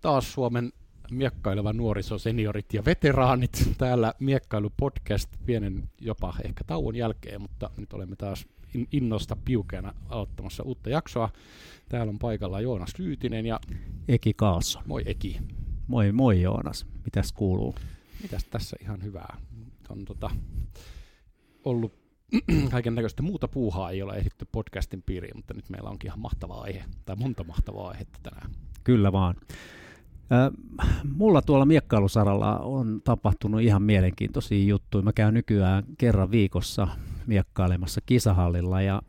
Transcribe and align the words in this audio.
Taas 0.00 0.32
Suomen 0.32 0.72
miekkaileva 1.10 1.72
nuoriso, 1.72 2.18
seniorit 2.18 2.74
ja 2.74 2.84
veteraanit. 2.84 3.70
Täällä 3.78 4.14
miekkailupodcast 4.20 5.28
pienen 5.46 5.90
jopa 6.00 6.34
ehkä 6.44 6.64
tauon 6.64 6.96
jälkeen, 6.96 7.40
mutta 7.40 7.70
nyt 7.76 7.92
olemme 7.92 8.16
taas 8.16 8.46
innosta 8.92 9.36
piukeena 9.44 9.94
aloittamassa 10.08 10.62
uutta 10.62 10.90
jaksoa. 10.90 11.30
Täällä 11.88 12.10
on 12.10 12.18
paikalla 12.18 12.60
Joonas 12.60 12.98
Lyytinen 12.98 13.46
ja... 13.46 13.60
Eki 14.08 14.34
Kaassa. 14.34 14.82
Moi 14.86 15.02
Eki. 15.06 15.40
Moi 15.86 16.12
moi 16.12 16.42
Joonas. 16.42 16.86
Mitäs 17.04 17.32
kuuluu? 17.32 17.74
Mitäs 18.22 18.44
tässä 18.44 18.76
ihan 18.82 19.02
hyvää? 19.02 19.36
On 19.88 20.04
tota, 20.04 20.30
ollut 21.64 21.98
kaiken 22.70 22.94
näköistä 22.94 23.22
muuta 23.22 23.48
puuhaa 23.48 23.90
ei 23.90 24.02
ole 24.02 24.16
ehditty 24.16 24.48
podcastin 24.52 25.02
piiriin, 25.02 25.36
mutta 25.36 25.54
nyt 25.54 25.70
meillä 25.70 25.90
onkin 25.90 26.08
ihan 26.08 26.20
mahtava 26.20 26.54
aihe, 26.54 26.84
tai 27.04 27.16
monta 27.16 27.44
mahtavaa 27.44 27.88
aihetta 27.88 28.18
tänään. 28.22 28.50
Kyllä 28.84 29.12
vaan. 29.12 29.34
Mulla 31.16 31.42
tuolla 31.42 31.66
miekkailusaralla 31.66 32.58
on 32.58 33.00
tapahtunut 33.04 33.60
ihan 33.60 33.82
mielenkiintoisia 33.82 34.64
juttuja. 34.64 35.02
Mä 35.02 35.12
käyn 35.12 35.34
nykyään 35.34 35.84
kerran 35.98 36.30
viikossa 36.30 36.88
miekkailemassa 37.26 38.00
kisahallilla 38.06 38.82
ja 38.82 39.02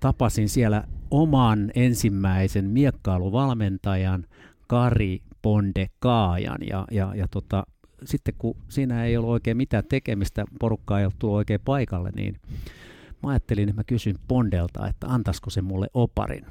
tapasin 0.00 0.48
siellä 0.48 0.84
oman 1.10 1.70
ensimmäisen 1.74 2.70
miekkailuvalmentajan 2.70 4.24
Kari 4.66 5.22
Ponde 5.42 5.86
Kaajan 5.98 6.58
ja, 6.68 6.84
ja, 6.90 7.12
ja 7.14 7.28
tota, 7.28 7.66
sitten 8.04 8.34
kun 8.38 8.56
siinä 8.68 9.04
ei 9.04 9.16
ollut 9.16 9.30
oikein 9.30 9.56
mitään 9.56 9.84
tekemistä, 9.88 10.44
porukkaa 10.60 10.98
ei 10.98 11.04
ollut 11.04 11.18
tullut 11.18 11.36
oikein 11.36 11.60
paikalle, 11.64 12.10
niin 12.16 12.40
mä 13.22 13.30
ajattelin, 13.30 13.68
että 13.68 13.80
mä 13.80 13.84
kysyn 13.84 14.18
Pondelta, 14.28 14.88
että 14.88 15.06
antaisiko 15.06 15.50
se 15.50 15.62
mulle 15.62 15.86
oparin. 15.94 16.46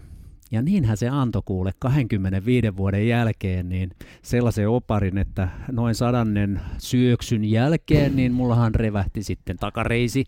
Ja 0.53 0.61
niinhän 0.61 0.97
se 0.97 1.09
antoi 1.09 1.41
kuule 1.45 1.71
25 1.79 2.77
vuoden 2.77 3.07
jälkeen 3.07 3.69
niin 3.69 3.91
sellaisen 4.21 4.69
oparin, 4.69 5.17
että 5.17 5.47
noin 5.71 5.95
sadannen 5.95 6.61
syöksyn 6.77 7.45
jälkeen, 7.45 8.15
niin 8.15 8.33
mullahan 8.33 8.75
revähti 8.75 9.23
sitten 9.23 9.57
takareisi 9.57 10.23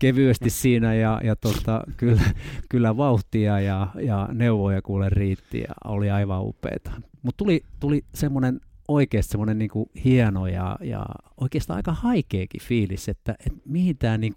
kevyesti 0.00 0.50
siinä 0.50 0.94
ja, 0.94 1.20
ja 1.24 1.36
tota, 1.36 1.82
kyllä, 1.96 2.22
kyllä 2.68 2.96
vauhtia 2.96 3.60
ja, 3.60 3.86
ja 4.02 4.28
neuvoja 4.32 4.82
kuule 4.82 5.08
riitti 5.08 5.60
ja 5.60 5.74
oli 5.84 6.10
aivan 6.10 6.42
upeeta. 6.42 6.90
Mutta 7.22 7.38
tuli, 7.38 7.62
tuli 7.80 8.04
semmoinen 8.14 8.60
oikeasti 8.88 9.30
semmoinen 9.30 9.58
niin 9.58 9.70
hieno 10.04 10.46
ja, 10.46 10.78
ja 10.80 11.06
oikeastaan 11.40 11.76
aika 11.76 11.92
haikeakin 11.92 12.62
fiilis, 12.62 13.08
että, 13.08 13.34
että 13.46 13.60
mihin 13.64 13.98
tämä 13.98 14.18
niin 14.18 14.34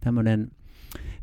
tämmöinen 0.00 0.50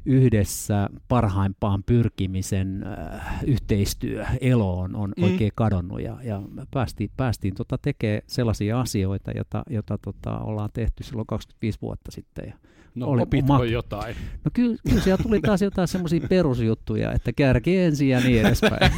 yhdessä 0.05 0.89
parhaimpaan 1.07 1.83
pyrkimisen 1.83 2.83
äh, 2.83 3.43
yhteistyö 3.47 4.25
eloon 4.41 4.95
on 4.95 5.13
mm. 5.17 5.23
oikein 5.23 5.51
kadonnut 5.55 6.01
ja, 6.01 6.17
ja 6.23 6.41
päästiin, 6.71 7.11
päästiin 7.17 7.55
tota 7.55 7.77
tekemään 7.77 8.21
sellaisia 8.27 8.79
asioita, 8.79 9.31
joita, 9.31 9.63
jota 9.69 9.97
tota, 9.97 10.39
ollaan 10.39 10.69
tehty 10.73 11.03
silloin 11.03 11.27
25 11.27 11.81
vuotta 11.81 12.11
sitten. 12.11 12.43
Ja 12.47 12.53
no 12.95 13.07
oli 13.07 13.21
opitko 13.21 13.57
mat- 13.57 13.65
jotain? 13.65 14.15
No 14.45 14.51
kyllä, 14.53 14.77
kyllä 14.89 15.01
siellä 15.01 15.23
tuli 15.23 15.41
taas 15.41 15.61
jotain 15.61 15.87
semmoisia 15.87 16.27
perusjuttuja, 16.29 17.11
että 17.13 17.33
kärki 17.33 17.77
ensin 17.77 18.09
ja 18.09 18.19
niin 18.19 18.45
edespäin. 18.45 18.91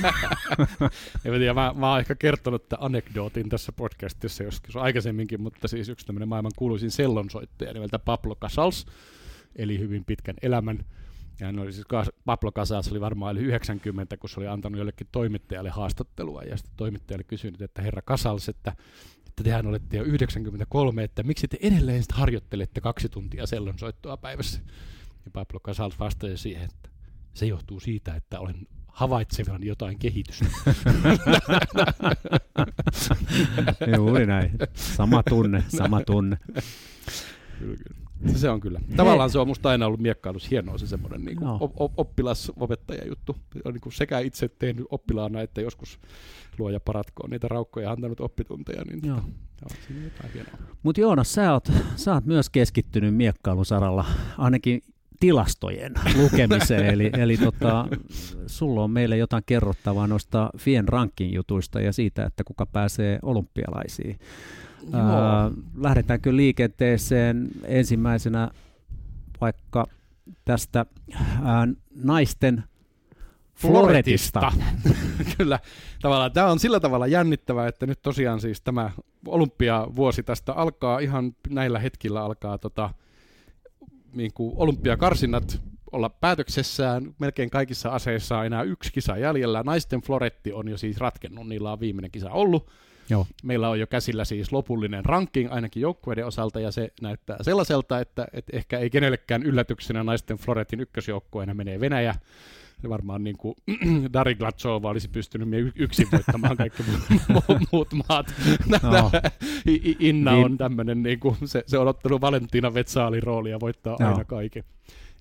tiedä, 1.23 1.53
mä, 1.53 1.73
mä 1.77 1.91
oon 1.91 1.99
ehkä 1.99 2.15
kertonut 2.15 2.69
tämän 2.69 2.85
anekdootin 2.85 3.49
tässä 3.49 3.71
podcastissa 3.71 4.43
joskus 4.43 4.75
aikaisemminkin, 4.75 5.41
mutta 5.41 5.67
siis 5.67 5.89
yksi 5.89 6.05
tämmöinen 6.05 6.29
maailman 6.29 6.51
kuuluisin 6.55 6.91
sellonsoittaja 6.91 7.73
nimeltä 7.73 7.99
Pablo 7.99 8.35
Casals, 8.35 8.85
eli 9.55 9.79
hyvin 9.79 10.05
pitkän 10.05 10.35
elämän. 10.41 10.85
Ja 11.39 11.45
hän 11.45 11.59
oli 11.59 11.73
siis, 11.73 11.87
Pablo 12.25 12.51
Casals 12.51 12.91
oli 12.91 13.01
varmaan 13.01 13.37
yli 13.37 13.45
90, 13.45 14.17
kun 14.17 14.29
se 14.29 14.39
oli 14.39 14.47
antanut 14.47 14.77
jollekin 14.77 15.07
toimittajalle 15.11 15.69
haastattelua, 15.69 16.43
ja 16.43 16.57
sitten 16.57 16.73
toimittajalle 16.77 17.23
kysynyt, 17.23 17.61
että 17.61 17.81
herra 17.81 18.01
Casals, 18.01 18.49
että, 18.49 18.75
että 19.27 19.43
tehän 19.43 19.67
olette 19.67 19.97
jo 19.97 20.03
93, 20.03 21.03
että 21.03 21.23
miksi 21.23 21.47
te 21.47 21.57
edelleen 21.61 22.03
sitten 22.03 22.17
harjoittelette 22.17 22.81
kaksi 22.81 23.09
tuntia 23.09 23.47
sellonsoittoa 23.47 24.17
päivässä? 24.17 24.59
Ja 25.25 25.31
Pablo 25.31 25.59
Casals 25.59 25.99
vastasi 25.99 26.37
siihen, 26.37 26.63
että 26.63 26.89
se 27.33 27.45
johtuu 27.45 27.79
siitä, 27.79 28.15
että 28.15 28.39
olen 28.39 28.67
havaitsevan 28.87 29.63
jotain 29.63 29.99
kehitystä. 29.99 30.45
Juuri 33.97 34.25
näin. 34.25 34.51
Sama 34.73 35.23
tunne, 35.23 35.63
sama 35.67 36.01
tunne. 36.01 36.37
Kyllä, 37.59 37.75
kyllä. 37.75 38.10
Se 38.35 38.49
on 38.49 38.59
kyllä. 38.59 38.79
Tavallaan 38.95 39.29
se 39.29 39.39
on 39.39 39.47
musta 39.47 39.69
aina 39.69 39.85
ollut 39.85 39.99
miekkailus 39.99 40.51
hienoa 40.51 40.77
se 40.77 40.87
semmoinen 40.87 41.25
niin 41.25 41.37
no. 41.37 41.57
op- 41.61 41.99
oppilas-opettaja 41.99 43.07
juttu. 43.07 43.35
On 43.65 43.73
niin 43.73 43.81
kuin 43.81 43.93
sekä 43.93 44.19
itse 44.19 44.49
tehnyt 44.59 44.85
oppilaana, 44.89 45.41
että 45.41 45.61
joskus 45.61 45.99
luoja 46.57 46.79
paratkoon 46.79 47.29
niitä 47.29 47.47
raukkoja 47.47 47.85
ja 47.85 47.91
antanut 47.91 48.19
oppitunteja. 48.19 48.83
Niin 48.83 48.99
Joo. 49.03 49.21
Tota. 49.59 49.75
Mutta 50.83 51.01
Joonas, 51.01 51.33
sä 51.33 51.53
oot, 51.53 51.71
sä 51.95 52.13
oot 52.13 52.25
myös 52.25 52.49
keskittynyt 52.49 53.15
miekkailusaralla 53.15 54.05
ainakin 54.37 54.81
tilastojen 55.19 55.93
lukemiseen, 56.15 56.85
eli, 56.85 57.09
eli 57.23 57.37
tota, 57.37 57.87
sulla 58.47 58.83
on 58.83 58.91
meille 58.91 59.17
jotain 59.17 59.43
kerrottavaa 59.45 60.07
noista 60.07 60.49
Fien 60.57 60.87
rankin 60.87 61.33
jutuista 61.33 61.81
ja 61.81 61.93
siitä, 61.93 62.25
että 62.25 62.43
kuka 62.43 62.65
pääsee 62.65 63.19
olympialaisiin. 63.21 64.19
Ää, 64.93 65.51
lähdetäänkö 65.77 66.35
liikenteeseen 66.35 67.47
ensimmäisenä 67.65 68.51
vaikka 69.41 69.85
tästä 70.45 70.85
ää, 71.43 71.67
naisten 71.95 72.63
Floretista. 73.55 74.51
Kyllä, 75.37 75.59
tavallaan 76.01 76.31
tämä 76.31 76.51
on 76.51 76.59
sillä 76.59 76.79
tavalla 76.79 77.07
jännittävää, 77.07 77.67
että 77.67 77.85
nyt 77.85 78.01
tosiaan 78.01 78.41
siis 78.41 78.61
tämä 78.61 78.91
olympiavuosi 79.25 80.23
tästä 80.23 80.53
alkaa 80.53 80.99
ihan 80.99 81.35
näillä 81.49 81.79
hetkillä 81.79 82.21
alkaa 82.21 82.57
tota, 82.57 82.89
niin 84.13 84.33
kuin 84.33 84.53
olympiakarsinnat 84.55 85.61
olla 85.91 86.09
päätöksessään. 86.09 87.15
Melkein 87.19 87.49
kaikissa 87.49 87.89
aseissa 87.89 88.37
on 88.37 88.45
enää 88.45 88.63
yksi 88.63 88.93
kisa 88.93 89.17
jäljellä. 89.17 89.63
Naisten 89.65 90.01
floretti 90.01 90.53
on 90.53 90.67
jo 90.67 90.77
siis 90.77 90.97
ratkennut, 90.97 91.47
niillä 91.47 91.71
on 91.71 91.79
viimeinen 91.79 92.11
kisa 92.11 92.31
ollut. 92.31 92.71
Joo. 93.11 93.27
Meillä 93.43 93.69
on 93.69 93.79
jo 93.79 93.87
käsillä 93.87 94.25
siis 94.25 94.51
lopullinen 94.51 95.05
ranking 95.05 95.53
ainakin 95.53 95.81
joukkueiden 95.81 96.25
osalta, 96.25 96.59
ja 96.59 96.71
se 96.71 96.93
näyttää 97.01 97.37
sellaiselta, 97.41 97.99
että, 97.99 98.27
että 98.33 98.57
ehkä 98.57 98.79
ei 98.79 98.89
kenellekään 98.89 99.43
yllätyksenä 99.43 100.03
naisten 100.03 100.37
Floretin 100.37 100.79
ykkösjoukkueena 100.79 101.53
menee 101.53 101.79
Venäjä. 101.79 102.15
Varmaan 102.89 103.23
niin 103.23 103.37
kuin 103.37 103.55
Dari 104.13 104.35
Glatsova 104.35 104.89
olisi 104.89 105.09
pystynyt 105.09 105.73
yksin 105.75 106.07
voittamaan 106.11 106.57
kaikki 106.57 106.83
muut 107.71 107.87
maat. 108.07 108.33
No. 108.81 109.11
Inna 109.99 110.31
on 110.31 110.57
tämmöinen, 110.57 111.03
niin 111.03 111.19
kuin, 111.19 111.35
se, 111.45 111.63
se 111.67 111.77
on 111.77 111.87
ottanut 111.87 112.21
Valentina 112.21 112.73
Vetsaalin 112.73 113.23
roolia 113.23 113.59
voittaa 113.59 113.97
no. 113.99 114.07
aina 114.07 114.25
kaiken. 114.25 114.63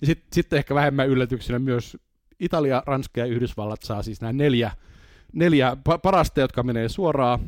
Ja 0.01 0.07
sitten 0.07 0.27
sit 0.33 0.53
ehkä 0.53 0.75
vähemmän 0.75 1.09
yllätyksenä 1.09 1.59
myös 1.59 1.97
Italia, 2.39 2.83
Ranska 2.85 3.19
ja 3.19 3.25
Yhdysvallat 3.25 3.83
saa 3.83 4.03
siis 4.03 4.21
nämä 4.21 4.33
neljä, 4.33 4.71
neljä 5.33 5.77
parasta, 6.01 6.41
jotka 6.41 6.63
menee 6.63 6.89
suoraan 6.89 7.39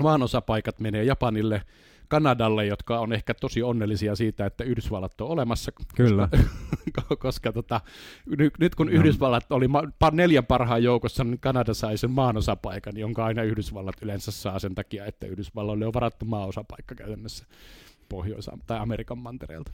maanosapaikat 0.00 0.80
menee 0.80 1.04
Japanille, 1.04 1.62
Kanadalle, 2.08 2.66
jotka 2.66 2.98
on 2.98 3.12
ehkä 3.12 3.34
tosi 3.34 3.62
onnellisia 3.62 4.16
siitä, 4.16 4.46
että 4.46 4.64
Yhdysvallat 4.64 5.20
on 5.20 5.28
olemassa. 5.28 5.72
Kyllä. 5.96 6.28
Koska, 6.96 7.16
koska 7.16 7.52
tota, 7.52 7.80
nyt, 8.38 8.54
nyt 8.58 8.74
kun 8.74 8.86
no. 8.86 8.92
Yhdysvallat 8.92 9.52
oli 9.52 9.68
ma- 9.68 9.82
neljän 10.12 10.46
parhaan 10.46 10.82
joukossa, 10.82 11.24
niin 11.24 11.40
Kanada 11.40 11.74
sai 11.74 11.98
sen 11.98 12.10
maanosapaikan, 12.10 12.96
jonka 12.96 13.24
aina 13.24 13.42
Yhdysvallat 13.42 14.02
yleensä 14.02 14.30
saa 14.30 14.58
sen 14.58 14.74
takia, 14.74 15.06
että 15.06 15.26
Yhdysvalloille 15.26 15.86
on 15.86 15.94
varattu 15.94 16.24
maanosapaikka 16.24 16.94
käytännössä 16.94 17.44
Pohjois- 18.08 18.50
tai 18.66 18.78
Amerikan 18.78 19.18
mantereelta. 19.18 19.72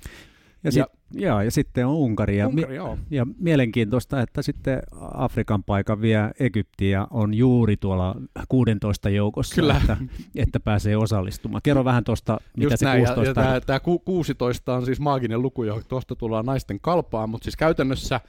Ja, 0.64 0.73
sit, 0.73 0.82
ja, 1.12 1.29
ja, 1.29 1.43
ja 1.43 1.50
sitten 1.50 1.87
on 1.87 1.94
Unkari. 1.94 2.38
Ja, 2.38 2.49
Unkari 2.49 2.76
joo. 2.76 2.99
ja 3.11 3.26
mielenkiintoista, 3.38 4.20
että 4.20 4.43
sitten 4.43 4.82
Afrikan 5.14 5.64
paikan 5.64 6.00
vie 6.00 6.31
Egypti 6.41 6.91
ja 6.91 7.09
on 7.11 7.35
juuri 7.35 7.76
tuolla 7.76 8.17
16 8.49 9.11
joukossa, 9.11 9.55
Kyllä. 9.55 9.76
Että, 9.76 9.97
että 10.37 10.61
pääsee 10.61 10.97
osallistumaan. 10.97 11.62
Kerro 11.62 11.85
vähän 11.85 12.05
tuosta, 12.05 12.41
mitä 12.56 12.64
Just 12.64 12.79
se 12.79 12.85
näin, 12.85 13.05
16 13.05 13.41
ja, 13.41 13.47
ja 13.47 13.61
tämä, 13.61 13.81
tämä 13.81 13.81
16 14.05 14.75
on 14.75 14.87
siis 14.87 15.00
maaginen 15.00 15.43
luku, 15.43 15.64
johon 15.64 15.82
tuosta 15.88 16.17
tullaan 16.17 16.47
naisten 16.47 16.81
kalpaan, 16.81 17.31
mutta 17.31 17.44
siis 17.44 17.56
käytännössä 17.56 18.20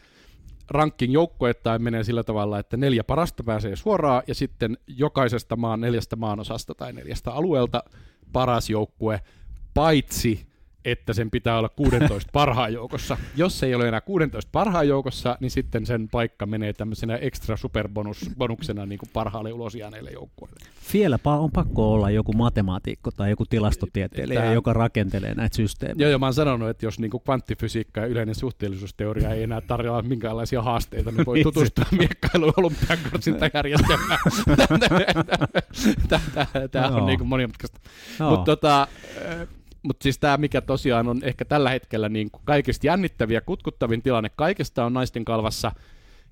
ranking 0.70 1.14
joukkoettain 1.14 1.82
menee 1.82 2.04
sillä 2.04 2.24
tavalla, 2.24 2.60
että 2.60 2.78
neljä 2.78 3.04
parasta 3.04 3.44
pääsee 3.44 3.76
suoraan 3.76 4.24
ja 4.28 4.36
sitten 4.36 4.78
jokaisesta 4.88 5.56
maan 5.56 5.82
neljästä 5.82 6.16
maanosasta 6.16 6.76
tai 6.76 6.94
neljästä 6.94 7.32
alueelta 7.32 7.84
paras 8.34 8.70
joukkue, 8.70 9.22
paitsi 9.74 10.53
että 10.86 11.14
sen 11.14 11.32
pitää 11.32 11.58
olla 11.58 11.70
16 11.70 12.30
parhaan 12.34 12.74
joukossa. 12.74 13.18
Jos 13.36 13.60
se 13.60 13.66
ei 13.66 13.76
ole 13.76 13.88
enää 13.88 14.02
16 14.02 14.50
parhaan 14.52 14.88
joukossa, 14.88 15.38
niin 15.40 15.52
sitten 15.52 15.86
sen 15.86 16.10
paikka 16.10 16.46
menee 16.46 16.74
tämmöisenä 16.74 17.16
extra 17.16 17.58
superbonuksena 17.58 18.86
niin 18.86 19.00
kuin 19.00 19.10
parhaalle 19.14 19.54
ulosjääneille 19.54 20.12
joukkueille. 20.12 20.66
Vieläpä 20.94 21.30
on 21.30 21.52
pakko 21.52 21.94
olla 21.94 22.10
joku 22.10 22.34
matemaatikko 22.34 23.12
tai 23.12 23.30
joku 23.30 23.46
tilastotieteilijä, 23.46 24.42
Tämä... 24.42 24.54
joka 24.54 24.74
rakentelee 24.74 25.36
näitä 25.36 25.56
systeemejä. 25.56 26.06
Joo, 26.06 26.10
joo, 26.10 26.20
mä 26.20 26.26
oon 26.26 26.34
sanonut, 26.34 26.70
että 26.70 26.86
jos 26.86 27.00
niin 27.00 27.12
kuin 27.12 27.24
kvanttifysiikka 27.24 28.02
ja 28.02 28.08
yleinen 28.08 28.36
suhteellisuusteoria 28.36 29.30
ei 29.30 29.44
enää 29.44 29.62
tarjoa 29.62 30.02
minkäänlaisia 30.02 30.62
haasteita, 30.62 31.12
niin 31.12 31.26
voi 31.26 31.44
tutustua 31.44 31.86
miekkailuun 31.92 32.54
olympiakarsintajärjestelmään. 32.58 34.20
Tämä 36.72 36.88
on 36.88 37.06
niin 37.06 37.20
kuin 37.20 37.28
monimutkaista. 37.28 37.80
Mutta 38.30 38.46
tota, 38.46 38.88
mutta 39.84 40.04
siis 40.04 40.20
tämä, 40.20 40.38
mikä 40.38 40.62
tosiaan 40.62 41.08
on 41.08 41.20
ehkä 41.24 41.46
tällä 41.46 41.70
hetkellä 41.70 42.10
niin 42.10 42.32
kuin 42.32 42.42
kaikista 42.46 42.88
jännittäviä, 42.88 43.42
kutkuttavin 43.42 44.02
tilanne 44.02 44.32
kaikesta 44.36 44.86
on 44.86 44.94
naisten 44.94 45.26
kalvassa, 45.26 45.72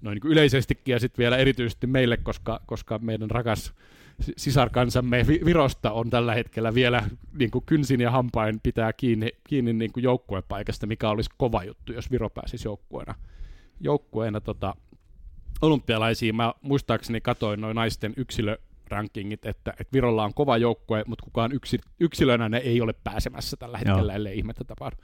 noin 0.02 0.16
niin 0.16 0.32
yleisestikin 0.32 0.92
ja 0.92 1.00
sitten 1.00 1.24
vielä 1.24 1.38
erityisesti 1.38 1.88
meille, 1.88 2.18
koska, 2.18 2.62
koska 2.66 3.00
meidän 3.00 3.32
rakas 3.32 3.74
sisarkansamme 4.38 5.28
Virosta 5.28 5.92
on 5.92 6.10
tällä 6.10 6.34
hetkellä 6.34 6.74
vielä 6.74 7.04
niin 7.40 7.52
kuin 7.52 7.66
kynsin 7.66 8.02
ja 8.02 8.12
hampain 8.12 8.60
pitää 8.64 8.94
kiinni, 8.94 9.32
kiinni 9.44 9.74
niin 9.74 9.92
kuin 9.92 10.04
joukkuepaikasta, 10.04 10.88
mikä 10.88 11.10
olisi 11.10 11.30
kova 11.38 11.64
juttu, 11.64 11.94
jos 11.94 12.12
Viro 12.12 12.30
pääsisi 12.30 12.68
joukkueena, 12.68 13.16
joukkueena 13.80 14.42
tota, 14.42 14.76
olympialaisiin. 15.62 16.36
Mä 16.36 16.54
muistaakseni 16.62 17.22
katoin 17.22 17.62
noin 17.62 17.76
naisten 17.76 18.14
yksilö 18.18 18.58
rankingit, 18.92 19.46
että, 19.46 19.72
että 19.72 19.94
Virolla 19.94 20.24
on 20.24 20.34
kova 20.34 20.58
joukkue, 20.58 21.04
mutta 21.08 21.24
kukaan 21.24 21.52
yksi, 21.52 21.80
yksilönä 22.00 22.50
ne 22.50 22.58
ei 22.58 22.82
ole 22.82 22.94
pääsemässä 23.04 23.58
tällä 23.58 23.78
hetkellä, 23.78 24.12
Joo. 24.14 24.16
ellei 24.16 24.38
ihmettä 24.38 24.64
tapahdu. 24.64 24.96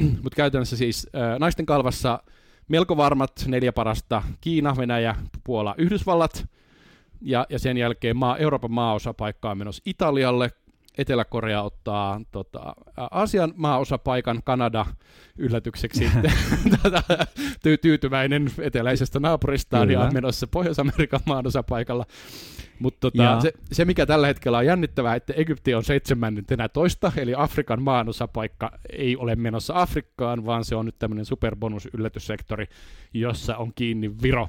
mutta 0.22 0.36
käytännössä 0.36 0.76
siis 0.76 1.08
ö, 1.14 1.38
naisten 1.38 1.66
kalvassa 1.66 2.22
melko 2.68 2.96
varmat 2.96 3.32
neljä 3.46 3.72
parasta, 3.72 4.22
Kiina, 4.40 4.76
Venäjä, 4.76 5.14
Puola, 5.44 5.74
Yhdysvallat, 5.78 6.46
ja, 7.20 7.46
ja 7.48 7.58
sen 7.58 7.76
jälkeen 7.76 8.16
maa, 8.16 8.36
Euroopan 8.36 8.72
maaosapaikka 8.72 9.50
on 9.50 9.58
menossa 9.58 9.82
Italialle, 9.86 10.50
Etelä-Korea 10.98 11.62
ottaa 11.62 12.20
tota, 12.32 12.74
Aasian 12.96 13.52
maaosapaikan, 13.56 14.40
Kanada 14.44 14.86
yllätykseksi 15.38 16.10
ty- 17.64 17.78
tyytyväinen 17.82 18.50
eteläisestä 18.58 19.20
naapuristaan 19.20 19.88
Kyllä. 19.88 20.04
ja 20.04 20.10
menossa 20.10 20.46
Pohjois-Amerikan 20.46 21.20
maaosapaikalla. 21.24 22.06
Mutta 22.78 23.10
tota, 23.10 23.40
se, 23.40 23.52
se, 23.72 23.84
mikä 23.84 24.06
tällä 24.06 24.26
hetkellä 24.26 24.58
on 24.58 24.66
jännittävää, 24.66 25.14
että 25.14 25.32
Egypti 25.36 25.74
on 25.74 25.84
seitsemäntenä 25.84 26.68
toista, 26.68 27.12
eli 27.16 27.34
Afrikan 27.36 27.82
maanosapaikka 27.82 28.78
ei 28.92 29.16
ole 29.16 29.36
menossa 29.36 29.74
Afrikkaan, 29.76 30.46
vaan 30.46 30.64
se 30.64 30.76
on 30.76 30.86
nyt 30.86 30.98
tämmöinen 30.98 31.24
superbonus-yllätyssektori, 31.24 32.66
jossa 33.14 33.56
on 33.56 33.72
kiinni 33.74 34.22
Viro. 34.22 34.48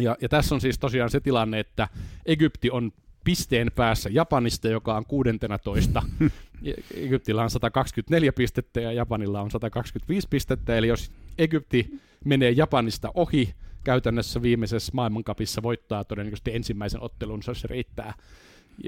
Ja, 0.00 0.16
ja 0.20 0.28
tässä 0.28 0.54
on 0.54 0.60
siis 0.60 0.78
tosiaan 0.78 1.10
se 1.10 1.20
tilanne, 1.20 1.60
että 1.60 1.88
Egypti 2.26 2.70
on 2.70 2.92
pisteen 3.24 3.70
päässä 3.74 4.10
Japanista, 4.12 4.68
joka 4.68 4.96
on 4.96 5.06
16. 5.06 6.02
Egyptillä 6.94 7.42
on 7.42 7.50
124 7.50 8.32
pistettä 8.32 8.80
ja 8.80 8.92
Japanilla 8.92 9.40
on 9.40 9.50
125 9.50 10.28
pistettä, 10.30 10.76
eli 10.76 10.88
jos 10.88 11.10
Egypti 11.38 12.00
menee 12.24 12.50
Japanista 12.50 13.10
ohi, 13.14 13.54
käytännössä 13.84 14.42
viimeisessä 14.42 14.92
maailmankapissa 14.94 15.62
voittaa 15.62 16.04
todennäköisesti 16.04 16.54
ensimmäisen 16.54 17.02
ottelun, 17.02 17.42
se 17.42 17.68
riittää, 17.68 18.14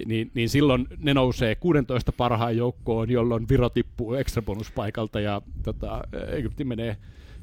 niin, 0.07 0.31
niin 0.35 0.49
silloin 0.49 0.87
ne 0.99 1.15
nousee 1.15 1.55
16 1.55 2.13
parhaan 2.13 2.57
joukkoon, 2.57 3.11
jolloin 3.11 3.49
Viro 3.49 3.69
tippuu 3.69 4.15
ekstrabonuspaikalta 4.15 5.21
ja 5.21 5.43
tota, 5.63 6.03
Egypti 6.29 6.65
menee 6.65 6.97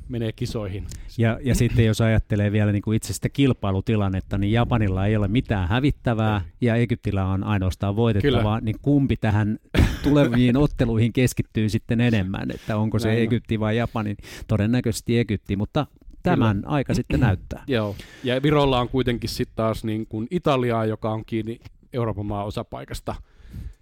menee 0.09 0.31
kisoihin. 0.31 0.87
Ja, 1.17 1.39
ja 1.43 1.55
sitten 1.55 1.85
jos 1.85 2.01
ajattelee 2.01 2.51
vielä 2.51 2.71
niin 2.71 2.81
kuin 2.81 2.95
itse 2.95 3.13
sitä 3.13 3.29
kilpailutilannetta, 3.29 4.37
niin 4.37 4.51
Japanilla 4.51 5.05
ei 5.05 5.15
ole 5.15 5.27
mitään 5.27 5.69
hävittävää 5.69 6.41
ja 6.61 6.75
Egyptillä 6.75 7.25
on 7.25 7.43
ainoastaan 7.43 7.95
voitettavaa, 7.95 8.59
Kyllä. 8.59 8.61
niin 8.61 8.75
kumpi 8.81 9.17
tähän 9.17 9.59
tuleviin 10.03 10.57
otteluihin 10.65 11.13
keskittyy 11.13 11.69
sitten 11.69 12.01
enemmän, 12.01 12.51
että 12.53 12.77
onko 12.77 12.99
se 12.99 13.07
Näin 13.07 13.21
Egypti 13.21 13.59
vai 13.59 13.77
Japani, 13.77 14.15
todennäköisesti 14.47 15.19
Egypti, 15.19 15.55
mutta 15.55 15.87
tämän 16.23 16.57
Kyllä. 16.57 16.69
aika 16.69 16.93
sitten 16.93 17.19
näyttää. 17.19 17.63
Joo, 17.67 17.95
ja 18.23 18.43
Virolla 18.43 18.79
on 18.79 18.89
kuitenkin 18.89 19.29
sitten 19.29 19.55
taas 19.55 19.83
niin 19.83 20.07
kuin 20.07 20.27
Italiaa, 20.31 20.85
joka 20.85 21.11
on 21.11 21.25
kiinni 21.25 21.59
Euroopan 21.93 22.25
maa 22.25 22.43
osapaikasta 22.43 23.15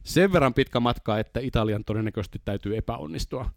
sen 0.03 0.33
verran 0.33 0.53
pitkä 0.53 0.79
matka, 0.79 1.19
että 1.19 1.39
Italian 1.39 1.83
todennäköisesti 1.83 2.41
täytyy 2.45 2.77
epäonnistua, 2.77 3.49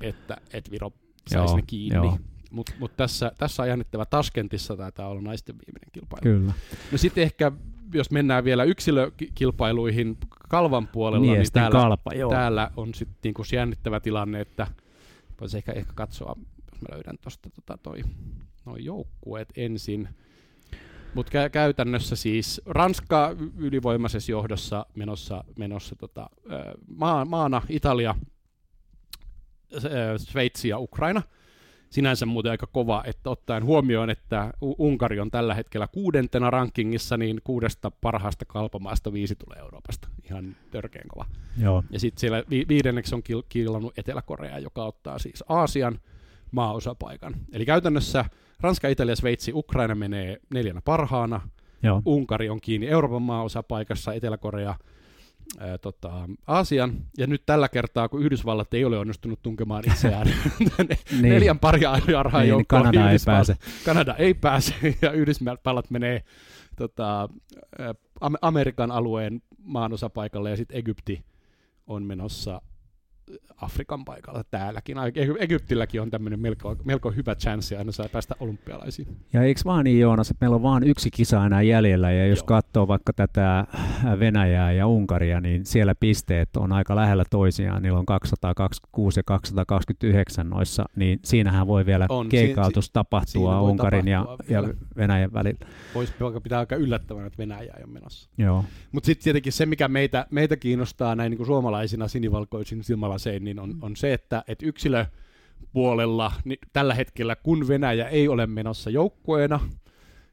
että, 0.00 0.36
että 0.52 0.70
Viro 0.70 0.92
saisi 1.30 1.50
joo, 1.50 1.56
ne 1.56 1.62
kiinni. 1.66 2.18
Mutta 2.54 2.72
mut 2.78 2.96
tässä, 2.96 3.32
tässä 3.38 3.62
on 3.62 3.68
jännittävä 3.68 4.04
Taskentissa 4.06 4.76
taitaa 4.76 5.08
olla 5.08 5.20
naisten 5.20 5.54
viimeinen 5.58 5.90
kilpailu. 5.92 6.22
Kyllä. 6.22 6.52
No 6.92 6.98
sitten 6.98 7.24
ehkä, 7.24 7.52
jos 7.94 8.10
mennään 8.10 8.44
vielä 8.44 8.64
yksilökilpailuihin 8.64 10.16
kalvan 10.48 10.86
puolella, 10.88 11.26
niin, 11.26 11.38
niin 11.38 11.52
täällä, 11.52 11.80
kalpa, 11.80 12.14
joo. 12.14 12.30
täällä 12.30 12.70
on 12.76 12.94
sitten 12.94 13.16
niinku 13.24 13.42
jännittävä 13.52 14.00
tilanne, 14.00 14.40
että 14.40 14.66
voisi 15.40 15.56
ehkä, 15.56 15.72
ehkä 15.72 15.92
katsoa, 15.94 16.36
jos 16.72 16.80
mä 16.80 16.88
löydän 16.94 17.18
tuosta 17.20 17.50
tota 17.50 17.78
toi, 17.82 18.00
noin 18.64 18.84
joukkueet 18.84 19.48
ensin. 19.56 20.08
Mutta 21.14 21.30
kä- 21.30 21.50
käytännössä 21.50 22.16
siis 22.16 22.60
Ranska 22.66 23.36
ylivoimaisessa 23.56 24.32
johdossa 24.32 24.86
menossa, 24.94 25.44
menossa 25.58 25.96
tota, 25.96 26.30
maa, 26.96 27.24
maana, 27.24 27.62
Italia– 27.68 28.14
Sveitsi 30.16 30.68
ja 30.68 30.78
Ukraina. 30.78 31.22
Sinänsä 31.90 32.26
muuten 32.26 32.50
aika 32.50 32.66
kova, 32.66 33.02
että 33.06 33.30
ottaen 33.30 33.64
huomioon, 33.64 34.10
että 34.10 34.52
Unkari 34.60 35.20
on 35.20 35.30
tällä 35.30 35.54
hetkellä 35.54 35.86
kuudentena 35.86 36.50
rankingissa, 36.50 37.16
niin 37.16 37.40
kuudesta 37.44 37.90
parhaasta 37.90 38.44
kalpamaasta 38.44 39.12
viisi 39.12 39.34
tulee 39.34 39.58
Euroopasta. 39.58 40.08
Ihan 40.30 40.56
törkeän 40.70 41.08
kova. 41.08 41.26
Joo. 41.60 41.84
Ja 41.90 42.00
sitten 42.00 42.20
siellä 42.20 42.42
vi- 42.50 42.64
viidenneksi 42.68 43.14
on 43.14 43.22
kil- 43.22 43.46
kiilannut 43.48 43.98
Etelä-Korea, 43.98 44.58
joka 44.58 44.84
ottaa 44.84 45.18
siis 45.18 45.44
Aasian 45.48 46.00
maaosapaikan. 46.50 47.34
Eli 47.52 47.66
käytännössä 47.66 48.24
Ranska, 48.60 48.88
Italia, 48.88 49.16
Sveitsi, 49.16 49.52
Ukraina 49.54 49.94
menee 49.94 50.40
neljänä 50.54 50.80
parhaana. 50.84 51.40
Joo. 51.82 52.02
Unkari 52.06 52.48
on 52.48 52.60
kiinni 52.60 52.88
Euroopan 52.88 53.22
maaosapaikassa, 53.22 54.12
Etelä-Korea– 54.12 54.74
ää, 55.58 55.78
tota, 55.78 56.28
Aasian, 56.46 56.94
ja 57.18 57.26
nyt 57.26 57.42
tällä 57.46 57.68
kertaa, 57.68 58.08
kun 58.08 58.22
Yhdysvallat 58.22 58.74
ei 58.74 58.84
ole 58.84 58.98
onnistunut 58.98 59.42
tunkemaan 59.42 59.84
itseään 59.90 60.26
niin. 60.88 61.22
neljän 61.22 61.58
pari 61.58 61.86
arhaa 61.86 62.42
niin, 62.42 62.66
Kanada 62.66 63.10
ei 63.10 63.18
pääse. 63.26 63.56
Kanada 63.84 64.14
ei 64.14 64.34
pääse, 64.34 64.74
ja 65.02 65.12
Yhdysvallat 65.12 65.90
menee 65.90 66.22
tota, 66.76 67.28
Amerikan 68.42 68.90
alueen 68.90 69.42
maanosapaikalle, 69.62 70.50
ja 70.50 70.56
sitten 70.56 70.78
Egypti 70.78 71.24
on 71.86 72.02
menossa 72.02 72.62
Afrikan 73.56 74.04
paikalla 74.04 74.44
täälläkin. 74.50 74.96
Egyptilläkin 75.38 76.00
on 76.02 76.10
tämmöinen 76.10 76.40
melko, 76.40 76.76
melko 76.84 77.10
hyvä 77.10 77.34
chanssi 77.34 77.76
aina 77.76 77.92
saa 77.92 78.08
päästä 78.12 78.34
olympialaisiin. 78.40 79.16
Ja 79.32 79.42
eikö 79.42 79.60
vaan 79.64 79.84
niin 79.84 80.00
Joonas, 80.00 80.30
että 80.30 80.44
meillä 80.44 80.54
on 80.54 80.62
vain 80.62 80.84
yksi 80.84 81.10
kisa 81.10 81.46
enää 81.46 81.62
jäljellä 81.62 82.12
ja 82.12 82.26
jos 82.26 82.38
Joo. 82.38 82.46
katsoo 82.46 82.88
vaikka 82.88 83.12
tätä 83.12 83.66
Venäjää 84.18 84.72
ja 84.72 84.86
Unkaria, 84.86 85.40
niin 85.40 85.66
siellä 85.66 85.94
pisteet 85.94 86.56
on 86.56 86.72
aika 86.72 86.96
lähellä 86.96 87.24
toisiaan. 87.30 87.82
Niillä 87.82 87.98
on 87.98 88.06
226 88.06 89.20
ja 89.20 89.22
229 89.26 90.50
noissa, 90.50 90.84
niin 90.96 91.20
siinähän 91.24 91.66
voi 91.66 91.86
vielä 91.86 92.06
on. 92.08 92.28
keikautus 92.28 92.86
si- 92.86 92.92
tapahtua 92.92 93.60
Unkarin 93.60 94.08
ja, 94.08 94.26
ja 94.48 94.62
Venäjän 94.96 95.32
välillä. 95.32 95.66
Voisi 95.94 96.12
pitää 96.42 96.58
aika 96.58 96.76
yllättävänä, 96.76 97.26
että 97.26 97.38
Venäjä 97.38 97.74
ei 97.76 97.84
ole 97.84 97.92
menossa. 97.92 98.30
Mutta 98.92 99.06
sitten 99.06 99.24
tietenkin 99.24 99.52
se, 99.52 99.66
mikä 99.66 99.88
meitä, 99.88 100.26
meitä 100.30 100.56
kiinnostaa 100.56 101.14
näin 101.14 101.30
niin 101.30 101.36
kuin 101.36 101.46
suomalaisina 101.46 102.08
sinivalkoisin 102.08 102.84
silmällä 102.84 103.13
palasein, 103.14 103.44
niin 103.44 103.60
on, 103.60 103.70
mm. 103.70 103.82
on 103.82 103.96
se, 103.96 104.12
että, 104.12 104.44
että 104.48 104.66
yksilöpuolella 104.66 106.32
niin 106.44 106.58
tällä 106.72 106.94
hetkellä, 106.94 107.36
kun 107.36 107.68
Venäjä 107.68 108.08
ei 108.08 108.28
ole 108.28 108.46
menossa 108.46 108.90
joukkueena, 108.90 109.60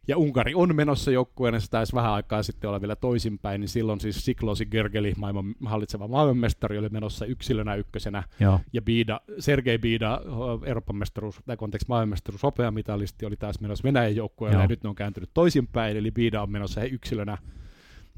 ja 0.08 0.18
Unkari 0.18 0.56
on 0.56 0.76
menossa 0.76 1.12
joukkueena, 1.12 1.60
se 1.60 1.70
taisi 1.70 1.94
vähän 1.94 2.12
aikaa 2.12 2.44
sitten 2.44 2.68
olla 2.68 2.82
vielä 2.82 2.96
toisinpäin, 2.96 3.62
niin 3.62 3.70
silloin 3.70 4.00
siis 4.00 4.26
Siklosi 4.26 4.66
Gergeli, 4.66 5.14
maailman 5.18 5.56
hallitseva 5.66 6.08
maailmanmestari, 6.08 6.78
oli 6.78 6.90
menossa 6.90 7.26
yksilönä 7.26 7.76
ykkösenä, 7.76 8.24
Joo. 8.40 8.60
ja 8.74 8.82
Biida, 8.82 9.22
Sergei 9.40 9.78
Biida, 9.78 10.22
Euroopan 10.66 10.96
mestaruus, 10.96 11.40
tai 11.46 11.58
kontekst 11.58 11.88
maailmanmestaruus 11.88 12.44
hopeamitalisti, 12.44 13.26
oli 13.26 13.36
taas 13.36 13.60
menossa 13.60 13.84
Venäjän 13.84 14.16
joukkueelle, 14.16 14.62
ja 14.62 14.68
nyt 14.68 14.84
ne 14.84 14.90
on 14.90 14.96
kääntynyt 14.96 15.30
toisinpäin, 15.34 15.98
eli 15.98 16.12
Biida 16.12 16.42
on 16.42 16.52
menossa 16.52 16.84
yksilönä, 16.84 17.38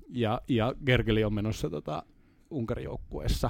ja, 0.09 0.41
ja 0.47 0.73
Gergeli 0.85 1.23
on 1.23 1.33
menossa 1.33 1.69
tota, 1.69 2.03
Unkarin 2.49 2.83
joukkueessa. 2.83 3.49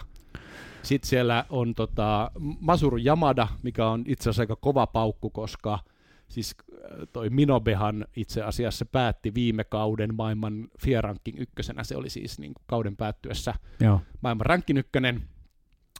Sitten 0.84 1.10
siellä 1.10 1.46
on 1.50 1.74
tota, 1.74 2.32
Masuru 2.60 2.98
Yamada, 2.98 3.48
mikä 3.64 3.88
on 3.88 4.04
itse 4.08 4.24
asiassa 4.24 4.42
aika 4.42 4.56
kova 4.56 4.88
paukku, 4.88 5.30
koska 5.30 5.80
siis 6.28 6.56
äh, 6.74 7.08
toi 7.14 7.30
Minobehan 7.30 8.06
itse 8.16 8.42
asiassa 8.42 8.86
päätti 8.86 9.34
viime 9.34 9.64
kauden 9.64 10.16
maailman 10.16 10.68
FIA 10.80 11.02
Ranking 11.02 11.40
ykkösenä. 11.40 11.84
Se 11.84 11.98
oli 11.98 12.10
siis 12.10 12.40
niin 12.40 12.54
kuin 12.54 12.64
kauden 12.68 12.98
päättyessä 12.98 13.54
Joo. 13.80 14.02
maailman 14.22 14.46
rankin 14.46 14.78
ykkönen. 14.78 15.22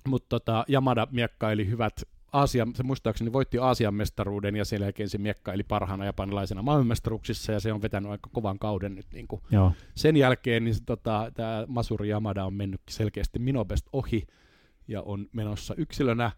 Mutta 0.08 0.30
tota, 0.30 0.66
Yamada 0.70 1.08
miekkaili 1.12 1.68
hyvät 1.68 1.94
Aasia, 2.34 2.68
se 2.76 2.84
muistaakseni 2.84 3.34
voitti 3.34 3.58
Aasian 3.58 3.94
mestaruuden 3.94 4.56
ja 4.56 4.66
sen 4.66 4.82
jälkeen 4.82 5.10
se 5.10 5.18
miekkaili 5.18 5.64
parhaana 5.64 6.06
japanilaisena 6.06 6.62
maailmanmestaruuksissa 6.62 7.52
ja 7.52 7.60
se 7.60 7.74
on 7.74 7.82
vetänyt 7.82 8.12
aika 8.12 8.30
kovan 8.34 8.60
kauden 8.60 8.96
nyt. 8.96 9.06
Niin 9.14 9.28
kuin. 9.28 9.42
Joo. 9.52 9.72
Sen 9.96 10.18
jälkeen 10.18 10.64
niin 10.64 10.76
tota, 10.86 11.32
tämä 11.34 11.66
Masuri 11.68 12.10
Yamada 12.10 12.46
on 12.46 12.54
mennyt 12.54 12.82
selkeästi 12.90 13.40
Minobest 13.40 13.88
ohi 13.94 14.28
ja 14.88 15.02
on 15.02 15.28
menossa 15.34 15.76
yksilönä 15.78 16.32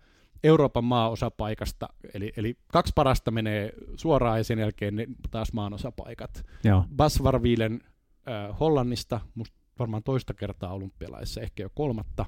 Euroopan 0.43 0.83
maaosapaikasta, 0.83 1.89
eli, 2.13 2.33
eli 2.37 2.57
kaksi 2.67 2.93
parasta 2.95 3.31
menee 3.31 3.73
suoraan 3.95 4.37
ja 4.37 4.43
sen 4.43 4.59
jälkeen 4.59 4.95
ne 4.95 5.07
taas 5.31 5.53
maanosapaikat. 5.53 6.45
Joo. 6.63 6.85
Bas 6.95 7.23
Varvilen 7.23 7.81
äh, 7.83 8.59
Hollannista, 8.59 9.21
musta 9.35 9.57
varmaan 9.79 10.03
toista 10.03 10.33
kertaa 10.33 10.73
olympialaisessa, 10.73 11.41
ehkä 11.41 11.63
jo 11.63 11.69
kolmatta. 11.75 12.25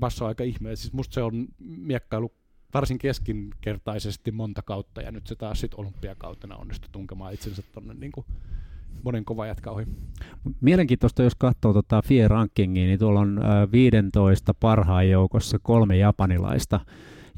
Bas 0.00 0.22
on 0.22 0.28
aika 0.28 0.44
ihme, 0.44 0.76
siis 0.76 0.92
musta 0.92 1.14
se 1.14 1.22
on 1.22 1.46
miekkailu 1.58 2.32
varsin 2.74 2.98
keskinkertaisesti 2.98 4.32
monta 4.32 4.62
kautta, 4.62 5.02
ja 5.02 5.12
nyt 5.12 5.26
se 5.26 5.36
taas 5.36 5.60
sitten 5.60 5.80
olympiakautena 5.80 6.56
onnistui 6.56 6.88
tunkemaan 6.92 7.34
itsensä 7.34 7.62
tuonne 7.72 7.94
niin 7.94 8.12
kuin 8.12 8.26
monen 9.04 9.24
kova 9.24 9.46
jätkä 9.46 9.70
ohi. 9.70 9.86
Mielenkiintoista, 10.60 11.22
jos 11.22 11.34
katsoo 11.34 11.72
tuota 11.72 12.02
FIE 12.02 12.28
rankingia, 12.28 12.84
niin 12.84 12.98
tuolla 12.98 13.20
on 13.20 13.38
äh, 13.38 13.72
15 13.72 14.54
parhaan 14.54 15.08
joukossa 15.08 15.58
kolme 15.62 15.96
japanilaista, 15.96 16.80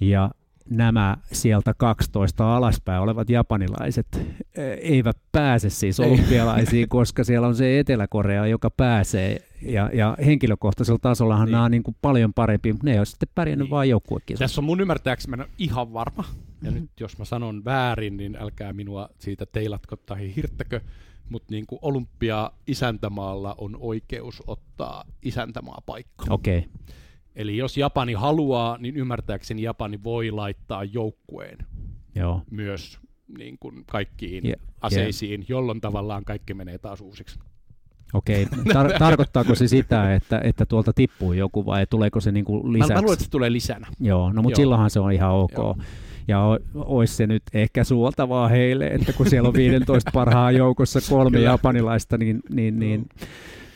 ja 0.00 0.30
nämä 0.70 1.16
sieltä 1.32 1.74
12 1.74 2.56
alaspäin 2.56 3.02
olevat 3.02 3.30
japanilaiset 3.30 4.06
eivät 4.80 5.16
pääse 5.32 5.70
siis 5.70 6.00
olympialaisiin, 6.00 6.88
koska 6.98 7.24
siellä 7.24 7.46
on 7.46 7.56
se 7.56 7.78
Etelä-Korea, 7.78 8.46
joka 8.46 8.70
pääsee, 8.70 9.36
ja, 9.62 9.90
ja 9.94 10.16
henkilökohtaisella 10.26 10.98
tasollahan 11.02 11.46
niin. 11.46 11.52
nämä 11.52 11.64
on 11.64 11.70
niin 11.70 11.82
kuin 11.82 11.96
paljon 12.02 12.34
parempi, 12.34 12.72
mutta 12.72 12.86
ne 12.86 12.92
ei 12.92 12.98
ole 12.98 13.06
sitten 13.06 13.28
pärjännyt 13.34 13.64
niin. 13.64 13.70
vain 13.70 13.90
joukkuekisoissa. 13.90 14.44
Tässä 14.44 14.60
on 14.60 14.64
mun 14.64 14.80
ymmärtääkseni, 14.80 15.30
mä 15.30 15.42
en 15.42 15.48
ole 15.48 15.54
ihan 15.58 15.92
varma, 15.92 16.24
ja 16.28 16.70
mm-hmm. 16.70 16.80
nyt 16.80 17.00
jos 17.00 17.18
mä 17.18 17.24
sanon 17.24 17.64
väärin, 17.64 18.16
niin 18.16 18.36
älkää 18.40 18.72
minua 18.72 19.08
siitä 19.18 19.46
teilatko 19.46 19.96
tai 19.96 20.36
hirttäkö, 20.36 20.80
mutta 21.32 21.54
niin 21.54 21.66
kuin 21.66 21.78
olympia-isäntämaalla 21.82 23.54
on 23.58 23.76
oikeus 23.80 24.42
ottaa 24.46 25.04
isäntämaa 25.22 25.82
paikka. 25.86 26.24
Okei. 26.30 26.58
Okay. 26.58 26.70
Eli 27.36 27.56
jos 27.56 27.76
Japani 27.76 28.12
haluaa, 28.12 28.78
niin 28.78 28.96
ymmärtääkseni 28.96 29.62
Japani 29.62 30.02
voi 30.04 30.30
laittaa 30.30 30.84
joukkueen 30.84 31.58
Joo. 32.14 32.42
myös 32.50 32.98
niin 33.38 33.58
kuin 33.60 33.84
kaikkiin 33.86 34.46
Yeah, 34.46 34.60
aseisiin, 34.80 35.40
yeah. 35.40 35.50
jolloin 35.50 35.80
tavallaan 35.80 36.24
kaikki 36.24 36.54
menee 36.54 36.78
taas 36.78 37.00
uusiksi. 37.00 37.38
Okei, 38.14 38.44
Tar- 38.74 38.98
tarkoittaako 38.98 39.54
se 39.54 39.68
sitä, 39.68 40.14
että, 40.14 40.40
että 40.44 40.66
tuolta 40.66 40.92
tippuu 40.92 41.32
joku 41.32 41.66
vai 41.66 41.86
tuleeko 41.86 42.20
se 42.20 42.32
niin 42.32 42.44
kuin 42.44 42.72
lisäksi? 42.72 42.92
Mä, 42.92 42.94
mä 42.94 43.00
luulen, 43.00 43.12
että 43.12 43.24
se 43.24 43.30
tulee 43.30 43.52
lisänä. 43.52 43.86
Joo, 44.00 44.32
no 44.32 44.42
mutta 44.42 44.56
silloinhan 44.56 44.90
se 44.90 45.00
on 45.00 45.12
ihan 45.12 45.30
ok. 45.30 45.52
Joo. 45.52 45.76
Ja 46.28 46.58
olisi 46.74 47.14
se 47.14 47.26
nyt 47.26 47.42
ehkä 47.54 47.84
suoltavaa 47.84 48.48
heille, 48.48 48.86
että 48.86 49.12
kun 49.12 49.30
siellä 49.30 49.48
on 49.48 49.54
15 49.54 50.10
parhaan 50.14 50.56
joukossa 50.56 51.00
kolme 51.08 51.36
Kyllä. 51.36 51.50
japanilaista, 51.50 52.18
niin, 52.18 52.40
niin, 52.50 52.78
niin 52.78 53.08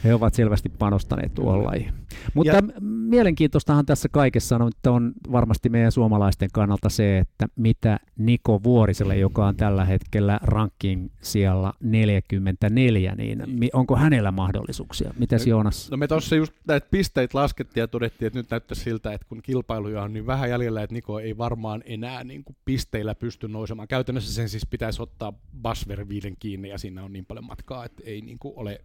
he 0.05 0.15
ovat 0.15 0.35
selvästi 0.35 0.69
panostaneet 0.69 1.35
tuohon 1.35 1.65
lajiin. 1.65 1.93
Mutta 2.35 2.53
ja, 2.53 2.63
mielenkiintoistahan 3.07 3.87
tässä 3.87 4.09
kaikessa 4.09 4.57
on, 4.57 4.69
että 4.69 4.93
on 4.93 5.13
varmasti 5.33 5.69
meidän 5.69 5.93
suomalaisten 5.93 6.49
kannalta 6.53 6.89
se, 6.89 7.19
että 7.19 7.47
mitä 7.57 8.01
Niko 8.19 8.63
Vuoriselle, 8.63 9.17
joka 9.17 9.47
on 9.47 9.57
tällä 9.57 9.85
hetkellä 9.85 10.41
ranking 10.43 11.09
siellä 11.21 11.73
44, 11.81 13.15
niin 13.15 13.71
onko 13.73 13.97
hänellä 13.97 14.31
mahdollisuuksia? 14.31 15.15
Mitäs 15.19 15.47
Joonas? 15.47 15.91
No 15.91 15.97
me 15.97 16.09
tuossa 16.09 16.37
just 16.37 16.53
näitä 16.69 16.87
pisteitä 16.91 17.39
laskettiin 17.39 17.83
ja 17.83 17.89
todettiin, 17.89 18.27
että 18.27 18.39
nyt 18.39 18.51
näyttää 18.51 18.75
siltä, 18.75 19.13
että 19.13 19.27
kun 19.29 19.43
kilpailuja 19.43 20.03
on 20.03 20.13
niin 20.13 20.27
vähän 20.27 20.51
jäljellä, 20.51 20.83
että 20.83 20.95
Niko 20.95 21.21
ei 21.21 21.39
varmaan 21.39 21.83
enää 21.87 22.25
niin 22.25 22.45
kuin 22.45 22.57
pisteillä 22.65 23.15
pysty 23.15 23.49
nousemaan. 23.49 23.89
Käytännössä 23.89 24.35
sen 24.35 24.49
siis 24.49 24.67
pitäisi 24.67 25.03
ottaa 25.03 25.33
Basver 25.63 26.09
viiden 26.09 26.37
kiinni 26.39 26.69
ja 26.69 26.79
siinä 26.79 27.05
on 27.05 27.13
niin 27.13 27.27
paljon 27.27 27.45
matkaa, 27.45 27.85
että 27.85 28.03
ei 28.07 28.21
niin 28.21 28.39
kuin 28.39 28.55
ole 28.57 28.81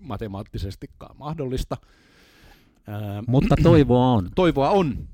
matemaattisestikaan 0.00 1.16
mahdollista. 1.16 1.76
Mutta 3.26 3.54
toivoa 3.62 4.12
on. 4.12 4.30
Toivoa 4.34 4.70
on. 4.70 5.08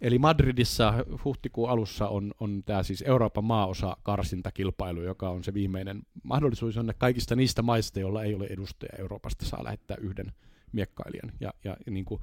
Eli 0.00 0.18
Madridissa 0.18 0.94
huhtikuun 1.24 1.70
alussa 1.70 2.08
on, 2.08 2.32
on 2.40 2.62
tämä 2.66 2.82
siis 2.82 3.02
Euroopan 3.02 3.44
maaosa 3.44 3.96
karsintakilpailu, 4.02 5.02
joka 5.02 5.30
on 5.30 5.44
se 5.44 5.54
viimeinen 5.54 6.02
mahdollisuus, 6.22 6.76
jonne 6.76 6.94
kaikista 6.98 7.36
niistä 7.36 7.62
maista, 7.62 8.00
joilla 8.00 8.22
ei 8.22 8.34
ole 8.34 8.46
edustaja 8.46 8.98
Euroopasta, 8.98 9.46
saa 9.46 9.64
lähettää 9.64 9.96
yhden 10.00 10.32
miekkailijan. 10.72 11.32
Ja, 11.40 11.54
ja, 11.64 11.76
niin 11.90 12.04
kuin, 12.04 12.20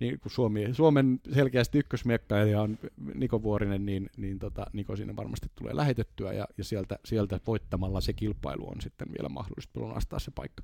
niin 0.00 0.20
kuin 0.20 0.32
Suomi, 0.32 0.68
Suomen 0.72 1.20
selkeästi 1.32 1.78
ykkösmiekkailija 1.78 2.62
on 2.62 2.78
Niko 3.14 3.42
Vuorinen, 3.42 3.86
niin, 3.86 4.10
niin 4.16 4.38
tota, 4.38 4.66
Niko 4.72 4.96
sinne 4.96 5.16
varmasti 5.16 5.50
tulee 5.54 5.76
lähetettyä 5.76 6.32
ja, 6.32 6.46
ja 6.58 6.64
sieltä, 6.64 6.98
sieltä 7.04 7.40
voittamalla 7.46 8.00
se 8.00 8.12
kilpailu 8.12 8.68
on 8.68 8.80
sitten 8.80 9.08
vielä 9.18 9.28
mahdollista 9.28 9.80
lunastaa 9.80 10.18
se 10.18 10.30
paikka. 10.34 10.62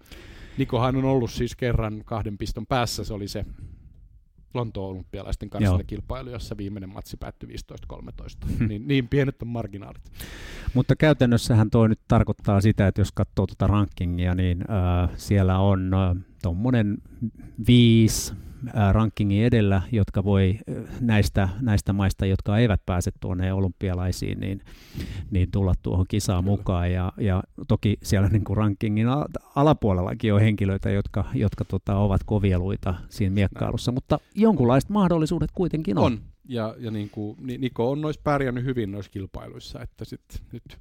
Nikohan 0.59 0.97
on 0.97 1.04
ollut 1.04 1.30
siis 1.30 1.56
kerran 1.56 2.02
kahden 2.04 2.38
piston 2.38 2.66
päässä, 2.66 3.04
se 3.04 3.14
oli 3.14 3.28
se 3.28 3.44
Lontoon 4.54 4.90
olympialaisten 4.90 5.50
kanssa 5.50 5.85
kilpailu, 5.87 6.30
jossa 6.30 6.57
viimeinen 6.57 6.90
matsi 6.90 7.16
päättyi 7.16 7.49
15-13. 7.92 8.69
niin, 8.69 8.88
niin 8.88 9.09
pienet 9.09 9.42
on 9.42 9.49
marginaalit. 9.49 10.12
Mutta 10.75 10.97
käytännössähän 10.97 11.71
tuo 11.71 11.88
nyt 11.88 12.00
tarkoittaa 12.09 12.61
sitä, 12.61 12.87
että 12.87 13.00
jos 13.00 13.12
katsoo 13.12 13.47
tuota 13.47 13.66
rankingia, 13.66 14.35
niin 14.35 14.64
äh, 14.71 15.11
siellä 15.16 15.59
on 15.59 15.95
äh, 15.95 16.16
tuommoinen 16.42 16.99
viisi 17.66 18.35
rankingin 18.93 19.45
edellä, 19.45 19.83
jotka 19.93 20.25
voi 20.25 20.59
näistä, 21.00 21.49
näistä 21.61 21.93
maista, 21.93 22.26
jotka 22.26 22.59
eivät 22.59 22.81
pääse 22.87 23.11
tuonne 23.21 23.52
olympialaisiin, 23.52 24.40
niin, 24.40 24.61
niin 25.31 25.50
tulla 25.50 25.75
tuohon 25.83 26.07
kisaan 26.09 26.45
mukaan. 26.45 26.93
Ja, 26.93 27.12
ja 27.21 27.43
toki 27.69 27.99
siellä 28.02 28.29
niin 28.29 28.45
kuin 28.45 28.57
rankingin 28.57 29.07
alapuolellakin 29.55 30.35
on 30.35 30.40
henkilöitä, 30.40 30.90
jotka, 30.90 31.25
jotka 31.35 31.64
tota, 31.64 31.97
ovat 31.97 32.21
kovieluita 32.25 32.95
siinä 33.09 33.35
miekkailussa, 33.35 33.93
mutta 33.93 34.19
jonkunlaiset 34.35 34.90
mahdollisuudet 34.90 35.50
kuitenkin 35.55 35.99
on. 35.99 36.05
On, 36.05 36.19
ja, 36.49 36.75
ja 36.79 36.90
niin 36.90 37.11
kuin, 37.11 37.37
Niko 37.59 37.90
on 37.90 38.00
noissa 38.00 38.21
pärjännyt 38.25 38.64
hyvin 38.64 38.93
noissa 38.93 39.11
kilpailuissa, 39.12 39.81
että 39.81 40.05
sit, 40.05 40.43
nyt 40.52 40.79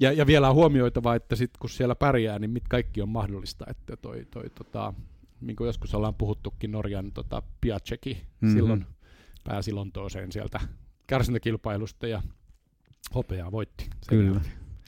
ja, 0.00 0.12
ja 0.12 0.26
vielä 0.26 0.48
on 0.48 0.54
huomioitava, 0.54 1.14
että 1.14 1.36
sit 1.36 1.50
kun 1.60 1.70
siellä 1.70 1.94
pärjää, 1.94 2.38
niin 2.38 2.50
mit 2.50 2.68
kaikki 2.68 3.02
on 3.02 3.08
mahdollista, 3.08 3.64
että 3.68 3.96
toi, 3.96 4.26
toi 4.30 4.50
tota, 4.54 4.94
niin 5.40 5.56
kuin 5.56 5.66
joskus 5.66 5.94
ollaan 5.94 6.14
puhuttukin 6.14 6.72
Norjan 6.72 7.12
tota, 7.12 7.42
Piaceki 7.60 8.14
mm-hmm. 8.14 8.54
silloin 8.54 8.86
pääsi 9.44 9.72
Lontooseen 9.72 10.32
sieltä 10.32 10.60
kärsintäkilpailusta 11.06 12.06
ja 12.06 12.22
hopeaa 13.14 13.52
voitti. 13.52 13.90
Kyllä. 14.08 14.40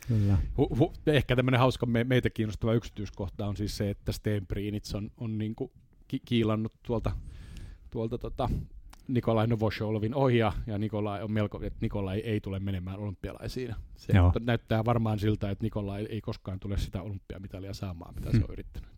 Kyllä. 0.08 0.38
Hu, 0.58 0.68
hu, 0.78 0.92
ehkä 1.06 1.36
tämmöinen 1.36 1.60
hauska 1.60 1.86
me, 1.86 2.04
meitä 2.04 2.30
kiinnostava 2.30 2.74
yksityiskohta 2.74 3.46
on 3.46 3.56
siis 3.56 3.76
se, 3.76 3.90
että 3.90 4.12
Stenbrinits 4.12 4.94
on, 4.94 5.10
on 5.16 5.38
niin 5.38 5.54
kuin 5.54 5.70
ki, 6.08 6.20
kiilannut 6.24 6.72
tuolta, 6.82 7.12
tuolta 7.90 8.18
tota, 8.18 8.48
Nikolai 9.08 9.46
Novosholovin 9.46 10.14
ohi 10.14 10.38
ja, 10.38 10.52
ja 10.66 10.78
Nikolai 10.78 11.22
on 11.22 11.32
melko, 11.32 11.62
että 11.62 11.78
Nikolai 11.80 12.18
ei 12.20 12.40
tule 12.40 12.60
menemään 12.60 12.98
olympialaisiin. 12.98 13.74
Se 13.96 14.12
Joo. 14.12 14.32
näyttää 14.40 14.84
varmaan 14.84 15.18
siltä, 15.18 15.50
että 15.50 15.64
Nikolai 15.64 16.06
ei 16.10 16.20
koskaan 16.20 16.60
tule 16.60 16.78
sitä 16.78 17.02
olympiamitalia 17.02 17.74
saamaan, 17.74 18.14
mitä 18.14 18.30
hmm. 18.30 18.38
se 18.38 18.44
on 18.44 18.52
yrittänyt 18.52 18.90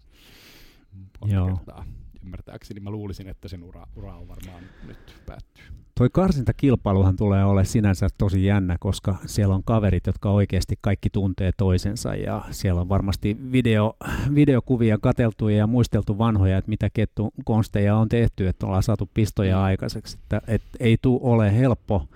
Joo. 1.27 1.47
kertaa 1.47 1.85
ymmärtääkseni. 2.25 2.81
Mä 2.81 2.91
luulisin, 2.91 3.29
että 3.29 3.49
sen 3.49 3.63
ura, 3.63 3.87
ura 3.97 4.15
on 4.17 4.29
varmaan 4.29 4.63
nyt 4.87 5.15
päättyy. 5.27 5.65
Toi 5.99 6.09
karsintakilpailuhan 6.13 7.17
tulee 7.17 7.45
ole 7.45 7.65
sinänsä 7.65 8.09
tosi 8.19 8.45
jännä, 8.45 8.77
koska 8.81 9.17
siellä 9.27 9.55
on 9.55 9.65
kaverit, 9.65 10.07
jotka 10.07 10.31
oikeasti 10.31 10.79
kaikki 10.81 11.11
tuntee 11.11 11.51
toisensa 11.57 12.15
ja 12.15 12.45
siellä 12.51 12.81
on 12.81 12.89
varmasti 12.89 13.37
video, 13.53 13.97
videokuvia 14.35 14.99
kateltu 14.99 15.49
ja 15.49 15.67
muisteltu 15.67 16.19
vanhoja, 16.19 16.59
että 16.59 16.69
mitä 16.69 16.91
kettu 16.91 17.33
konsteja 17.45 17.97
on 17.97 18.09
tehty, 18.09 18.49
että 18.49 18.67
ollaan 18.67 18.83
saatu 18.83 19.11
pistoja 19.15 19.57
mm. 19.57 19.63
aikaiseksi. 19.63 20.19
Että, 20.23 20.41
et 20.47 20.63
ei 20.81 20.97
tule 21.03 21.21
ole 21.23 21.59
helppo, 21.59 22.09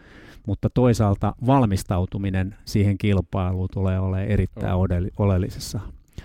mutta 0.47 0.71
toisaalta 0.71 1.35
valmistautuminen 1.47 2.57
siihen 2.65 2.99
kilpailuun 2.99 3.69
tulee 3.73 4.01
olemaan 4.01 4.29
erittäin 4.29 4.75
oleellisessa 5.19 5.81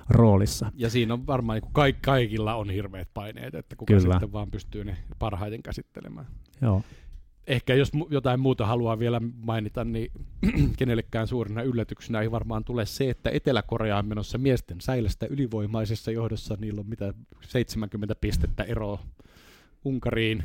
roolissa. 0.09 0.71
Ja 0.75 0.89
siinä 0.89 1.13
on 1.13 1.27
varmaan 1.27 1.59
niin 1.61 1.71
kaik- 1.73 2.01
kaikilla 2.01 2.55
on 2.55 2.69
hirveät 2.69 3.09
paineet, 3.13 3.55
että 3.55 3.75
kuka 3.75 3.93
Kyllä. 3.93 4.13
sitten 4.13 4.31
vaan 4.31 4.51
pystyy 4.51 4.83
ne 4.83 4.97
parhaiten 5.19 5.63
käsittelemään. 5.63 6.27
Joo. 6.61 6.81
Ehkä 7.47 7.73
jos 7.73 7.91
jotain 8.09 8.39
muuta 8.39 8.65
haluaa 8.65 8.99
vielä 8.99 9.21
mainita, 9.35 9.83
niin 9.83 10.11
kenellekään 10.77 11.27
suurena 11.27 11.61
yllätyksenä 11.61 12.21
ei 12.21 12.31
varmaan 12.31 12.63
tule 12.63 12.85
se, 12.85 13.09
että 13.09 13.29
Etelä-Korea 13.29 13.97
on 13.97 14.05
menossa 14.05 14.37
miesten 14.37 14.81
säilästä 14.81 15.25
ylivoimaisessa 15.25 16.11
johdossa. 16.11 16.57
Niillä 16.59 16.79
on 16.79 16.89
mitä 16.89 17.13
70 17.41 18.15
pistettä 18.15 18.63
eroa 18.63 18.99
Unkariin 19.85 20.43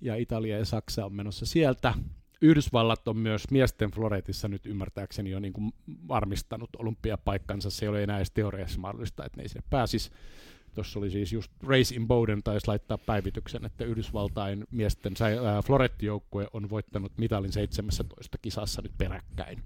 ja 0.00 0.16
Italia 0.16 0.58
ja 0.58 0.64
Saksa 0.64 1.04
on 1.04 1.12
menossa 1.12 1.46
sieltä. 1.46 1.94
Yhdysvallat 2.40 3.08
on 3.08 3.16
myös 3.16 3.50
miesten 3.50 3.90
floretissa 3.90 4.48
nyt 4.48 4.66
ymmärtääkseni 4.66 5.30
jo 5.30 5.40
niin 5.40 5.52
kuin 5.52 5.72
varmistanut 6.08 6.70
olympiapaikkansa. 6.78 7.70
Se 7.70 7.84
ei 7.84 7.88
ole 7.88 8.02
enää 8.02 8.16
edes 8.16 8.30
teoriassa 8.30 8.80
mahdollista, 8.80 9.24
että 9.24 9.36
ne 9.36 9.42
ei 9.42 9.48
sinne 9.48 9.66
pääsisi. 9.70 10.10
Tuossa 10.74 10.98
oli 10.98 11.10
siis 11.10 11.32
just 11.32 11.52
Race 11.62 11.94
in 11.94 12.06
Bowden 12.06 12.42
taisi 12.42 12.68
laittaa 12.68 12.98
päivityksen, 12.98 13.64
että 13.64 13.84
Yhdysvaltain 13.84 14.64
miesten 14.70 15.14
florettijoukkue 15.64 16.48
on 16.52 16.70
voittanut 16.70 17.12
mitalin 17.18 17.52
17 17.52 18.38
kisassa 18.42 18.82
nyt 18.82 18.92
peräkkäin. 18.98 19.62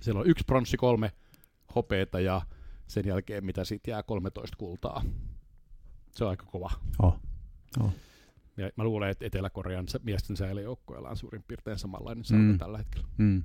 Siellä 0.00 0.20
on 0.20 0.26
yksi 0.26 0.44
pronssi, 0.46 0.76
kolme 0.76 1.12
hopeeta 1.74 2.20
ja 2.20 2.42
sen 2.86 3.06
jälkeen 3.06 3.44
mitä 3.44 3.64
siitä 3.64 3.90
jää 3.90 4.02
13 4.02 4.56
kultaa. 4.56 5.02
Se 6.10 6.24
on 6.24 6.30
aika 6.30 6.46
kova. 6.46 6.70
Oh. 6.98 7.18
Oh. 7.80 7.92
Ja 8.56 8.70
mä 8.76 8.84
luulen, 8.84 9.10
että 9.10 9.26
Etelä-Korean 9.26 9.86
miesten 10.02 10.36
säilyjoukkoilla 10.36 11.08
on 11.08 11.16
suurin 11.16 11.44
piirtein 11.48 11.78
samanlainen 11.78 12.24
mm. 12.32 12.58
tällä 12.58 12.78
hetkellä. 12.78 13.08
Mm. 13.18 13.42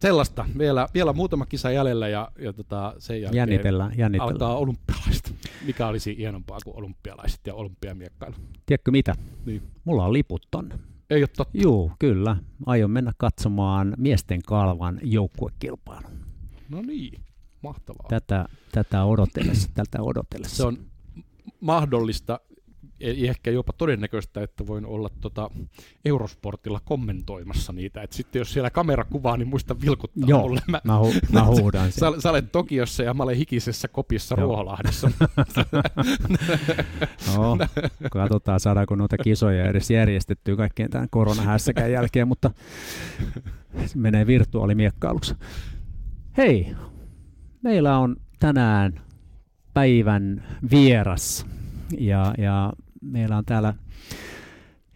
Sellaista. 0.00 0.46
Vielä, 0.58 0.88
vielä 0.94 1.12
muutama 1.12 1.46
kisa 1.46 1.70
jäljellä 1.70 2.08
ja, 2.08 2.28
ja 2.38 2.52
tota, 2.52 2.94
sen 2.98 3.22
jälkeen 3.22 3.38
jännitellään, 3.38 3.92
jännitellään. 3.98 4.32
alkaa 4.32 4.58
olympialaiset. 4.58 5.34
Mikä 5.66 5.86
olisi 5.86 6.16
hienompaa 6.16 6.58
kuin 6.64 6.76
olympialaiset 6.76 7.40
ja 7.46 7.54
olympiamiekkailu? 7.54 8.34
Tiedätkö 8.66 8.90
mitä? 8.90 9.14
Niin. 9.46 9.62
Mulla 9.84 10.04
on 10.04 10.12
liput 10.12 10.48
tonne. 10.50 10.78
Ei 11.10 11.22
ole 11.22 11.28
totta. 11.36 11.58
Joo, 11.58 11.92
kyllä. 11.98 12.36
Aion 12.66 12.90
mennä 12.90 13.12
katsomaan 13.16 13.94
miesten 13.98 14.42
kalvan 14.42 15.00
joukkuekilpailun. 15.02 16.12
No 16.68 16.82
niin, 16.82 17.20
mahtavaa. 17.62 18.06
Tätä, 18.08 18.46
tätä 18.72 19.04
odotellessa, 19.04 19.68
tältä 19.74 20.02
odotellessa. 20.02 20.56
Se 20.56 20.66
on 20.66 20.78
mahdollista 21.62 22.40
ehkä 23.00 23.50
jopa 23.50 23.72
todennäköistä, 23.72 24.42
että 24.42 24.66
voin 24.66 24.86
olla 24.86 25.08
tota 25.20 25.50
Eurosportilla 26.04 26.80
kommentoimassa 26.84 27.72
niitä. 27.72 28.02
Et 28.02 28.12
sitten 28.12 28.40
jos 28.40 28.52
siellä 28.52 28.70
kamera 28.70 29.04
kuvaa, 29.04 29.36
niin 29.36 29.48
muista 29.48 29.80
vilkuttaa 29.80 30.28
Joo, 30.28 30.40
mulle. 30.40 30.60
Mä, 30.68 30.80
mä, 30.84 30.98
hu- 30.98 31.32
mä 31.32 31.44
huudan 31.60 31.92
sä, 31.92 32.06
sä 32.18 32.30
olet 32.30 32.52
Tokiossa 32.52 33.02
ja 33.02 33.14
mä 33.14 33.22
olen 33.22 33.36
hikisessä 33.36 33.88
kopissa 33.88 34.34
Joo. 34.38 34.46
Ruoholahdessa. 34.46 35.10
no, 37.36 37.58
katsotaan 38.10 38.60
saadaanko 38.60 38.94
noita 38.94 39.18
kisoja 39.18 39.64
edes 39.64 39.90
järjestettyä 39.90 40.56
kaikkien 40.56 40.90
tämän 40.90 41.08
koronahässäkään 41.10 41.92
jälkeen, 41.92 42.28
mutta 42.28 42.50
se 43.86 43.98
menee 43.98 44.26
virtuaalimiekkailuksi. 44.26 45.34
Hei, 46.36 46.74
meillä 47.62 47.98
on 47.98 48.16
tänään 48.38 49.00
päivän 49.74 50.44
vieras 50.70 51.46
ja, 51.98 52.34
ja 52.38 52.72
meillä 53.00 53.36
on 53.36 53.44
täällä 53.44 53.74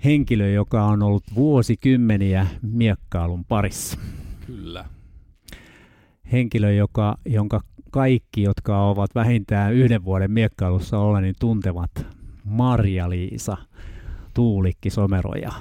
henkilö, 0.05 0.51
joka 0.51 0.85
on 0.85 1.03
ollut 1.03 1.25
vuosikymmeniä 1.35 2.47
miekkailun 2.63 3.45
parissa. 3.45 3.99
Kyllä. 4.47 4.85
Henkilö, 6.33 6.73
joka, 6.73 7.19
jonka 7.25 7.61
kaikki, 7.91 8.43
jotka 8.43 8.89
ovat 8.89 9.15
vähintään 9.15 9.75
yhden 9.75 10.05
vuoden 10.05 10.31
miekkailussa 10.31 10.99
olla, 10.99 11.21
niin 11.21 11.35
tuntevat 11.41 12.07
Marja-Liisa 12.45 13.57
Tuulikki 14.35 14.91
Someroja. 14.91 15.53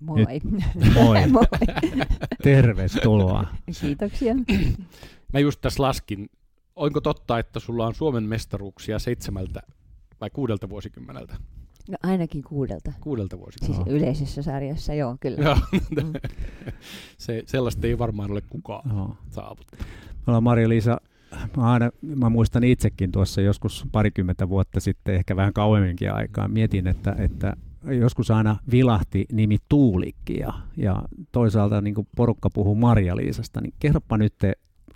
Moi. 0.00 0.18
Nyt, 0.18 0.44
moi. 0.94 1.26
moi. 1.26 1.44
Tervetuloa. 2.42 3.46
Kiitoksia. 3.80 4.34
Mä 5.32 5.40
just 5.40 5.60
tässä 5.60 5.82
laskin, 5.82 6.28
onko 6.80 7.00
totta, 7.00 7.38
että 7.38 7.60
sulla 7.60 7.86
on 7.86 7.94
Suomen 7.94 8.24
mestaruuksia 8.24 8.98
seitsemältä 8.98 9.62
vai 10.20 10.30
kuudelta 10.30 10.68
vuosikymmeneltä? 10.68 11.36
No 11.90 11.96
ainakin 12.02 12.42
kuudelta. 12.42 12.92
Kuudelta 13.00 13.38
vuosikymmeneltä. 13.38 13.90
Siis 13.90 14.02
yleisessä 14.02 14.42
sarjassa, 14.42 14.94
joo, 14.94 15.16
kyllä. 15.20 15.44
Joo. 15.44 15.56
Mm. 15.74 16.12
Se, 17.18 17.42
sellaista 17.46 17.86
ei 17.86 17.98
varmaan 17.98 18.30
ole 18.30 18.42
kukaan 18.50 18.88
no. 18.88 19.16
saavuttanut. 19.30 19.86
Mulla 20.26 20.40
Maria-Liisa, 20.40 21.00
mä, 21.56 21.72
aina, 21.72 21.90
mä 22.02 22.30
muistan 22.30 22.64
itsekin 22.64 23.12
tuossa 23.12 23.40
joskus 23.40 23.86
parikymmentä 23.92 24.48
vuotta 24.48 24.80
sitten, 24.80 25.14
ehkä 25.14 25.36
vähän 25.36 25.52
kauemminkin 25.52 26.12
aikaa, 26.12 26.48
mietin, 26.48 26.86
että, 26.86 27.16
että 27.18 27.56
joskus 28.00 28.30
aina 28.30 28.56
vilahti 28.70 29.26
nimi 29.32 29.56
Tuulikki 29.68 30.38
ja, 30.38 30.52
ja 30.76 31.02
toisaalta 31.32 31.80
niin 31.80 31.94
porukka 32.16 32.50
puhuu 32.50 32.74
Marja-Liisasta, 32.74 33.60
niin 33.60 33.74
kerropa 33.78 34.18
nyt, 34.18 34.34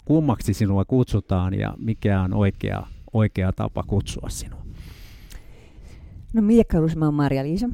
kummaksi 0.04 0.54
sinua 0.54 0.84
kutsutaan 0.84 1.54
ja 1.54 1.74
mikä 1.78 2.22
on 2.22 2.34
oikea, 2.34 2.86
oikea 3.12 3.52
tapa 3.52 3.82
kutsua 3.82 4.28
sinua? 4.28 4.64
No 6.32 6.42
miekkailussa 6.42 6.98
mä 6.98 7.04
oon 7.04 7.14
Marja-Liisa. 7.14 7.68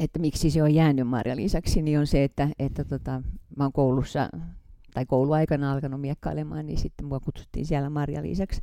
Että 0.00 0.18
miksi 0.18 0.50
se 0.50 0.62
on 0.62 0.74
jäänyt 0.74 1.08
Marja-Liisaksi, 1.08 1.82
niin 1.82 1.98
on 1.98 2.06
se, 2.06 2.24
että, 2.24 2.48
että 2.58 2.84
tota, 2.84 3.22
mä 3.56 3.64
oon 3.64 3.72
koulussa 3.72 4.28
tai 4.94 5.06
kouluaikana 5.06 5.72
alkanut 5.72 6.00
miekkailemaan, 6.00 6.66
niin 6.66 6.78
sitten 6.78 7.06
mua 7.06 7.20
kutsuttiin 7.20 7.66
siellä 7.66 7.88
Marja-Liisaksi. 7.88 8.62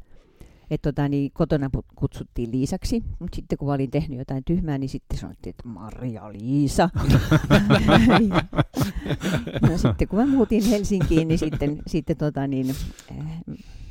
Et 0.74 0.82
tota, 0.82 1.10
niin 1.10 1.32
kotona 1.34 1.70
kutsuttiin 1.96 2.52
Liisaksi, 2.52 3.04
mutta 3.20 3.36
sitten 3.36 3.58
kun 3.58 3.68
mä 3.68 3.74
olin 3.74 3.92
tehnyt 3.92 4.20
jotain 4.20 4.44
tyhmää, 4.44 4.78
niin 4.78 4.90
sitten 4.90 5.20
sanottiin, 5.20 5.50
että 5.50 5.68
Marja-Liisa. 5.70 6.90
no 9.70 9.78
sitten 9.78 10.08
kun 10.08 10.20
mä 10.20 10.26
muutin 10.26 10.64
Helsinkiin, 10.66 11.28
niin 11.28 11.38
sitten, 11.38 11.82
sitten 11.88 12.18
tota, 12.18 12.48
niin, 12.48 12.70
eh, 12.70 13.26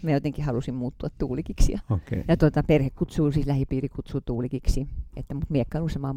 mä 0.03 0.11
jotenkin 0.11 0.45
halusin 0.45 0.75
muuttua 0.75 1.09
tuulikiksi. 1.19 1.73
Ja, 1.73 1.79
okay. 1.91 2.25
ja 2.29 2.37
tota, 2.37 2.63
perhe 2.63 2.91
kutsuu, 2.91 3.33
siis 3.33 3.47
lähipiiri 3.47 3.89
kutsuu 3.89 4.21
tuulikiksi, 4.21 4.89
että 5.17 5.35
mut 5.35 5.51
miekkailussa 5.51 5.99
mä 5.99 6.07
oon 6.07 6.17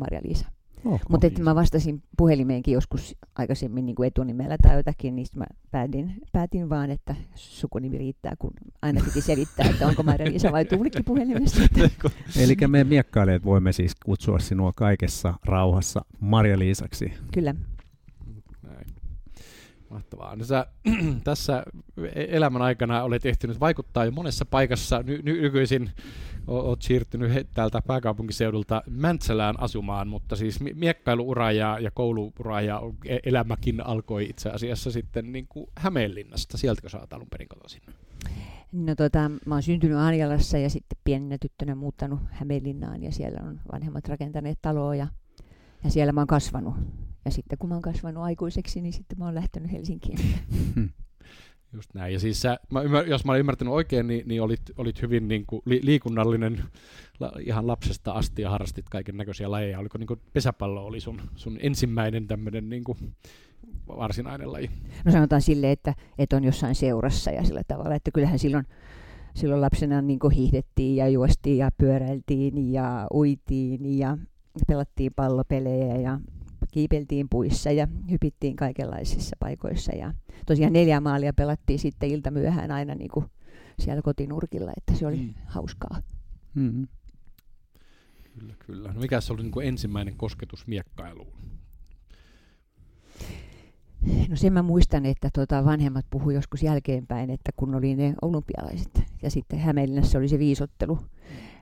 Mutta 1.09 1.27
että 1.27 1.43
mä 1.43 1.55
vastasin 1.55 2.03
puhelimeenkin 2.17 2.73
joskus 2.73 3.15
aikaisemmin 3.35 3.85
niin 3.85 3.95
kuin 3.95 4.07
etunimellä 4.07 4.57
tai 4.61 4.75
jotakin, 4.75 5.15
niin 5.15 5.27
mä 5.35 5.45
päätin, 5.71 6.13
päätin 6.31 6.69
vaan, 6.69 6.91
että 6.91 7.15
sukunimi 7.35 7.97
riittää, 7.97 8.33
kun 8.39 8.51
aina 8.81 9.01
piti 9.05 9.21
selittää, 9.21 9.69
että 9.69 9.87
onko 9.87 10.03
Maria-Liisa 10.03 10.51
vai 10.51 10.65
Tuulikki 10.65 11.03
puhelimessa. 11.03 11.61
Eli 12.43 12.55
me 12.67 12.83
miekkailijat 12.83 13.45
voimme 13.45 13.71
siis 13.71 13.95
kutsua 14.05 14.39
sinua 14.39 14.71
kaikessa 14.75 15.33
rauhassa 15.45 16.05
Maria-Liisaksi. 16.19 17.13
Kyllä. 17.33 17.55
Mahtavaa. 19.95 20.35
No 20.35 20.45
sä 20.45 20.67
tässä 21.23 21.63
elämän 22.15 22.61
aikana 22.61 23.03
olet 23.03 23.25
ehtinyt 23.25 23.59
vaikuttaa 23.59 24.05
jo 24.05 24.11
monessa 24.11 24.45
paikassa. 24.45 25.03
Ny- 25.03 25.21
ny- 25.23 25.41
nykyisin 25.41 25.91
olet 26.47 26.81
siirtynyt 26.81 27.47
täältä 27.53 27.81
pääkaupunkiseudulta 27.87 28.83
Mäntsälään 28.89 29.59
asumaan, 29.59 30.07
mutta 30.07 30.35
siis 30.35 30.59
miekkailuura 30.59 31.51
ja, 31.51 31.79
ja 31.79 31.91
kouluura 31.91 32.61
ja 32.61 32.81
e-, 33.05 33.19
elämäkin 33.25 33.85
alkoi 33.85 34.29
itse 34.29 34.49
asiassa 34.49 34.91
sitten 34.91 35.31
niin 35.31 35.47
kuin 35.47 35.67
Hämeenlinnasta. 35.77 36.57
Sieltäkö 36.57 36.89
sä 36.89 36.99
oot 36.99 37.13
alun 37.13 37.29
perin 37.29 37.49
kotoisin? 37.49 37.81
No 38.71 38.95
tota, 38.95 39.31
mä 39.45 39.55
oon 39.55 39.63
syntynyt 39.63 39.97
Anjalassa 39.97 40.57
ja 40.57 40.69
sitten 40.69 40.97
pienenä 41.03 41.37
tyttönä 41.41 41.75
muuttanut 41.75 42.19
Hämeenlinnaan 42.31 43.03
ja 43.03 43.11
siellä 43.11 43.41
on 43.47 43.59
vanhemmat 43.71 44.07
rakentaneet 44.07 44.59
taloa 44.61 44.95
ja, 44.95 45.07
ja 45.83 45.89
siellä 45.89 46.11
mä 46.11 46.21
oon 46.21 46.27
kasvanut. 46.27 46.75
Ja 47.25 47.31
sitten 47.31 47.57
kun 47.57 47.69
mä 47.69 47.75
oon 47.75 47.81
kasvanut 47.81 48.23
aikuiseksi, 48.23 48.81
niin 48.81 48.93
sitten 48.93 49.17
mä 49.17 49.25
oon 49.25 49.35
lähtenyt 49.35 49.71
Helsinkiin. 49.71 50.19
Just 51.73 51.93
näin. 51.93 52.13
Ja 52.13 52.19
siis 52.19 52.41
sä, 52.41 52.59
mä 52.71 52.81
ymmär, 52.81 53.05
jos 53.05 53.25
mä 53.25 53.31
olen 53.31 53.39
ymmärtänyt 53.39 53.73
oikein, 53.73 54.07
niin, 54.07 54.27
niin 54.27 54.41
olit, 54.41 54.61
olit 54.77 55.01
hyvin 55.01 55.27
niin 55.27 55.45
kuin 55.45 55.61
li, 55.65 55.79
liikunnallinen 55.83 56.63
la, 57.19 57.31
ihan 57.39 57.67
lapsesta 57.67 58.11
asti 58.11 58.41
ja 58.41 58.49
harrastit 58.49 58.89
kaiken 58.89 59.17
näköisiä 59.17 59.51
lajeja. 59.51 59.79
Oliko 59.79 59.97
niin 59.97 60.07
kuin 60.07 60.19
pesäpallo 60.33 60.85
oli 60.85 60.99
sun, 60.99 61.21
sun 61.35 61.57
ensimmäinen 61.61 62.27
tämmöinen 62.27 62.69
niin 62.69 62.83
kuin 62.83 62.97
varsinainen 63.87 64.51
laji? 64.51 64.69
No 65.05 65.11
sanotaan 65.11 65.41
sille, 65.41 65.71
että, 65.71 65.93
että 66.17 66.35
on 66.35 66.43
jossain 66.43 66.75
seurassa 66.75 67.31
ja 67.31 67.43
sillä 67.43 67.63
tavalla, 67.67 67.95
että 67.95 68.11
kyllähän 68.11 68.39
silloin, 68.39 68.65
silloin 69.33 69.61
lapsena 69.61 70.01
niin 70.01 70.19
kuin 70.19 70.33
hiihdettiin 70.33 70.95
ja 70.95 71.07
juostiin 71.07 71.57
ja 71.57 71.71
pyöräiltiin 71.77 72.73
ja 72.73 73.07
uitiin 73.13 73.99
ja 73.99 74.17
pelattiin 74.67 75.13
pallopelejä 75.15 75.95
ja 75.95 76.19
kiipeltiin 76.75 77.27
puissa 77.29 77.71
ja 77.71 77.87
hypittiin 78.11 78.55
kaikenlaisissa 78.55 79.35
paikoissa. 79.39 79.95
Ja 79.95 80.13
tosiaan 80.45 80.73
neljä 80.73 80.99
maalia 80.99 81.33
pelattiin 81.33 81.79
sitten 81.79 82.09
ilta 82.09 82.31
myöhään 82.31 82.71
aina 82.71 82.95
niin 82.95 83.11
kuin 83.11 83.25
siellä 83.79 84.01
kotinurkilla, 84.01 84.71
että 84.77 84.93
se 84.95 85.07
oli 85.07 85.17
mm. 85.17 85.33
hauskaa. 85.45 86.01
Mm-hmm. 86.55 86.87
Kyllä, 88.39 88.53
kyllä. 88.65 88.93
No 88.93 88.99
mikä 88.99 89.21
se 89.21 89.33
oli 89.33 89.41
niin 89.41 89.51
kuin 89.51 89.67
ensimmäinen 89.67 90.15
kosketus 90.17 90.67
miekkailuun? 90.67 91.33
No 94.29 94.35
sen 94.35 94.53
mä 94.53 94.61
muistan, 94.61 95.05
että 95.05 95.29
tuota 95.33 95.65
vanhemmat 95.65 96.05
puhu 96.09 96.29
joskus 96.29 96.63
jälkeenpäin, 96.63 97.29
että 97.29 97.51
kun 97.55 97.75
oli 97.75 97.95
ne 97.95 98.15
olympialaiset 98.21 99.03
ja 99.21 99.31
sitten 99.31 99.59
Hämeenlinnassa 99.59 100.17
oli 100.17 100.27
se 100.27 100.39
viisottelu, 100.39 100.99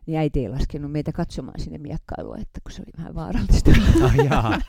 niin 0.06 0.20
äiti 0.20 0.40
ei 0.40 0.50
laskenut 0.50 0.92
meitä 0.92 1.12
katsomaan 1.12 1.60
sinne 1.60 1.78
miekkailua, 1.78 2.38
että 2.38 2.60
kun 2.64 2.72
se 2.72 2.82
oli 2.82 2.92
vähän 2.98 3.16
vaarallista. 3.16 3.72
Ah, 4.04 4.16
jaa. 4.16 4.60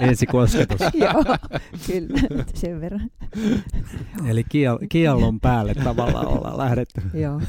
ensi 0.00 0.26
kosketus. 0.26 0.80
Joo, 0.94 1.36
kyllä, 1.86 2.20
sen 2.54 2.80
verran. 2.80 3.10
Eli 4.30 4.42
kiel- 4.42 4.86
kiellon 4.88 5.40
päälle 5.40 5.74
tavallaan 5.74 6.26
ollaan 6.26 6.58
lähdetty. 6.58 7.02
Joo. 7.14 7.40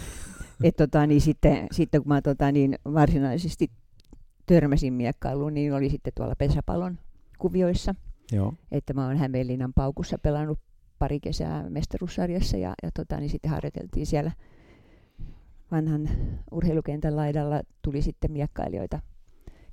Et 0.63 0.75
tota, 0.75 1.07
niin 1.07 1.21
sitten, 1.21 1.67
sitten 1.71 2.01
kun 2.01 2.09
mä 2.09 2.21
tota, 2.21 2.51
niin 2.51 2.75
varsinaisesti 2.85 3.71
törmäsin 4.45 4.93
miekkailuun, 4.93 5.53
niin 5.53 5.73
oli 5.73 5.89
sitten 5.89 6.13
tuolla 6.15 6.35
pesäpallon 6.35 6.99
kuvioissa. 7.39 7.95
Joo. 8.31 8.53
Että 8.71 8.93
mä 8.93 9.05
oon 9.05 9.17
Hämeenlinnan 9.17 9.73
paukussa 9.73 10.17
pelannut 10.17 10.59
pari 10.99 11.19
kesää 11.19 11.69
mestaruussarjassa 11.69 12.57
ja, 12.57 12.73
ja 12.83 12.89
tota, 12.93 13.19
niin 13.19 13.29
sitten 13.29 13.51
harjoiteltiin 13.51 14.05
siellä– 14.05 14.31
vanhan 15.73 16.09
urheilukentän 16.51 17.15
laidalla 17.15 17.61
tuli 17.81 18.01
sitten 18.01 18.31
miekkailijoita 18.31 18.99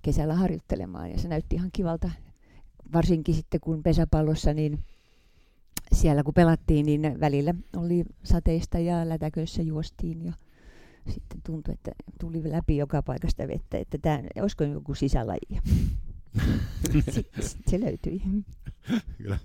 kesällä 0.03 0.35
harjoittelemaan 0.35 1.11
ja 1.11 1.19
se 1.19 1.29
näytti 1.29 1.57
ihan 1.57 1.71
kivalta. 1.73 2.11
Varsinkin 2.93 3.35
sitten 3.35 3.61
kun 3.61 3.83
pesäpallossa, 3.83 4.55
niin 4.55 4.85
siellä 5.93 6.23
kun 6.23 6.35
pelattiin, 6.35 6.87
niin 6.87 7.21
välillä 7.21 7.55
oli 7.77 8.05
sateista 8.23 8.79
ja 8.79 9.09
lätäköissä 9.09 9.63
juostiin 9.63 10.25
ja 10.25 10.33
sitten 11.09 11.41
tuntui, 11.47 11.75
että 11.75 11.91
tuli 12.21 12.53
läpi 12.53 12.77
joka 12.77 13.03
paikasta 13.03 13.49
vettä, 13.49 13.79
että 13.79 13.99
tämä, 13.99 14.23
olisiko 14.41 14.65
joku 14.65 14.95
sisälaji. 14.95 15.61
Sitten 17.11 17.45
se 17.69 17.81
löytyi. 17.81 18.23
Kyllä. 19.19 19.39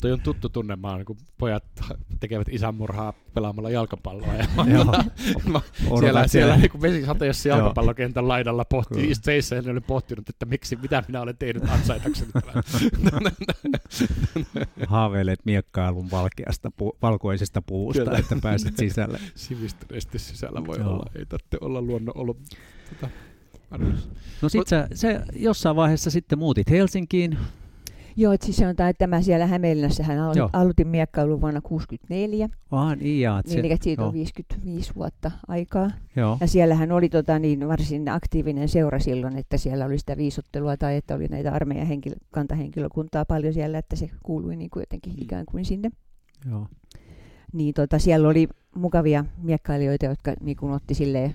Toi 0.00 0.12
on 0.12 0.20
tuttu 0.20 0.48
tunne, 0.48 0.76
mä 0.76 0.88
oon, 0.88 1.04
kun 1.04 1.16
pojat 1.38 1.64
tekevät 2.20 2.48
isänmurhaa 2.50 3.12
pelaamalla 3.34 3.70
jalkapalloa. 3.70 4.34
Ja 4.34 4.46
Joo. 4.72 4.84
mä, 4.84 4.92
mä, 5.52 5.60
siellä, 5.80 6.00
siellä. 6.00 6.26
siellä 6.28 6.56
niin 6.56 6.82
vesisateessa 6.82 7.48
jalkapallokentän 7.48 8.28
laidalla 8.28 8.64
pohtii 8.64 9.02
Kyllä. 9.02 9.14
seissa 9.22 9.54
ja 9.54 9.62
ne 9.62 9.70
oli 9.70 9.80
pohtinut, 9.80 10.28
että 10.28 10.46
miksi, 10.46 10.76
mitä 10.76 11.04
minä 11.08 11.20
olen 11.20 11.36
tehnyt 11.36 11.70
ansaitakseni 11.70 12.30
tämän. 12.32 12.64
Haaveilet 14.86 15.40
miekkailun 15.44 16.10
valkeasta 16.10 16.68
pu- 16.82 16.96
valkoisesta 17.02 17.62
puusta, 17.62 18.04
Kyllä. 18.04 18.18
että 18.18 18.36
pääset 18.42 18.76
sisälle. 18.76 19.20
Sivistyneesti 19.34 20.18
sisällä 20.18 20.66
voi 20.66 20.78
Joo. 20.78 20.92
olla, 20.92 21.10
ei 21.18 21.26
tarvitse 21.26 21.58
olla 21.60 21.82
luonnon 21.82 22.16
ollut 22.16 22.38
tota. 22.88 23.08
No 24.42 24.48
sit 24.48 24.66
sä, 24.66 24.88
sä 24.94 25.24
jossain 25.36 25.76
vaiheessa 25.76 26.10
sitten 26.10 26.38
muutit 26.38 26.70
Helsinkiin. 26.70 27.38
Joo, 28.16 28.32
että 28.32 28.44
siis 28.46 28.56
sanotaan, 28.56 28.90
että 28.90 29.06
mä 29.06 29.22
siellä 29.22 29.46
Hämeenlinnassahan 29.46 30.16
Joo. 30.16 30.32
alo- 30.32 30.50
aloitin 30.52 30.88
miekkailun 30.88 31.40
vuonna 31.40 31.60
64, 31.60 32.48
Vaan 32.72 32.98
iaa. 33.02 33.42
niin 33.46 33.58
eli 33.64 33.76
siitä 33.82 34.02
joo. 34.02 34.08
on 34.08 34.14
55 34.14 34.94
vuotta 34.94 35.30
aikaa. 35.48 35.90
Joo. 36.16 36.38
Ja 36.40 36.46
siellähän 36.46 36.92
oli 36.92 37.08
tota, 37.08 37.38
niin 37.38 37.68
varsin 37.68 38.08
aktiivinen 38.08 38.68
seura 38.68 38.98
silloin, 38.98 39.36
että 39.36 39.56
siellä 39.56 39.84
oli 39.84 39.98
sitä 39.98 40.16
viisottelua 40.16 40.76
tai 40.76 40.96
että 40.96 41.14
oli 41.14 41.26
näitä 41.28 41.52
armeijan 41.52 41.86
henkilö, 41.86 42.14
kantahenkilökuntaa 42.30 43.24
paljon 43.24 43.54
siellä, 43.54 43.78
että 43.78 43.96
se 43.96 44.10
kuului 44.22 44.56
niin 44.56 44.70
kuin 44.70 44.82
jotenkin 44.82 45.12
Mm. 45.12 45.22
ikään 45.22 45.46
kuin 45.46 45.64
sinne. 45.64 45.90
Joo. 46.50 46.66
Niin 47.52 47.74
tota, 47.74 47.98
siellä 47.98 48.28
oli 48.28 48.48
mukavia 48.74 49.24
miekkailijoita, 49.42 50.06
jotka 50.06 50.32
niin 50.40 50.56
kuin 50.56 50.72
otti 50.72 50.94
silleen 50.94 51.34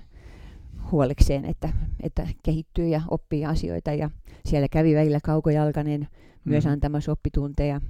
huolekseen, 0.92 1.44
että, 1.44 1.68
että 2.02 2.28
kehittyy 2.42 2.88
ja 2.88 3.00
oppii 3.10 3.44
asioita. 3.44 3.92
Ja 3.94 4.10
siellä 4.44 4.68
kävi 4.68 4.94
välillä 4.94 5.18
kaukojalkainen 5.22 6.08
myös 6.44 6.64
Mhm. 6.64 6.72
antamassa 6.72 7.12
oppitunteja. 7.12 7.80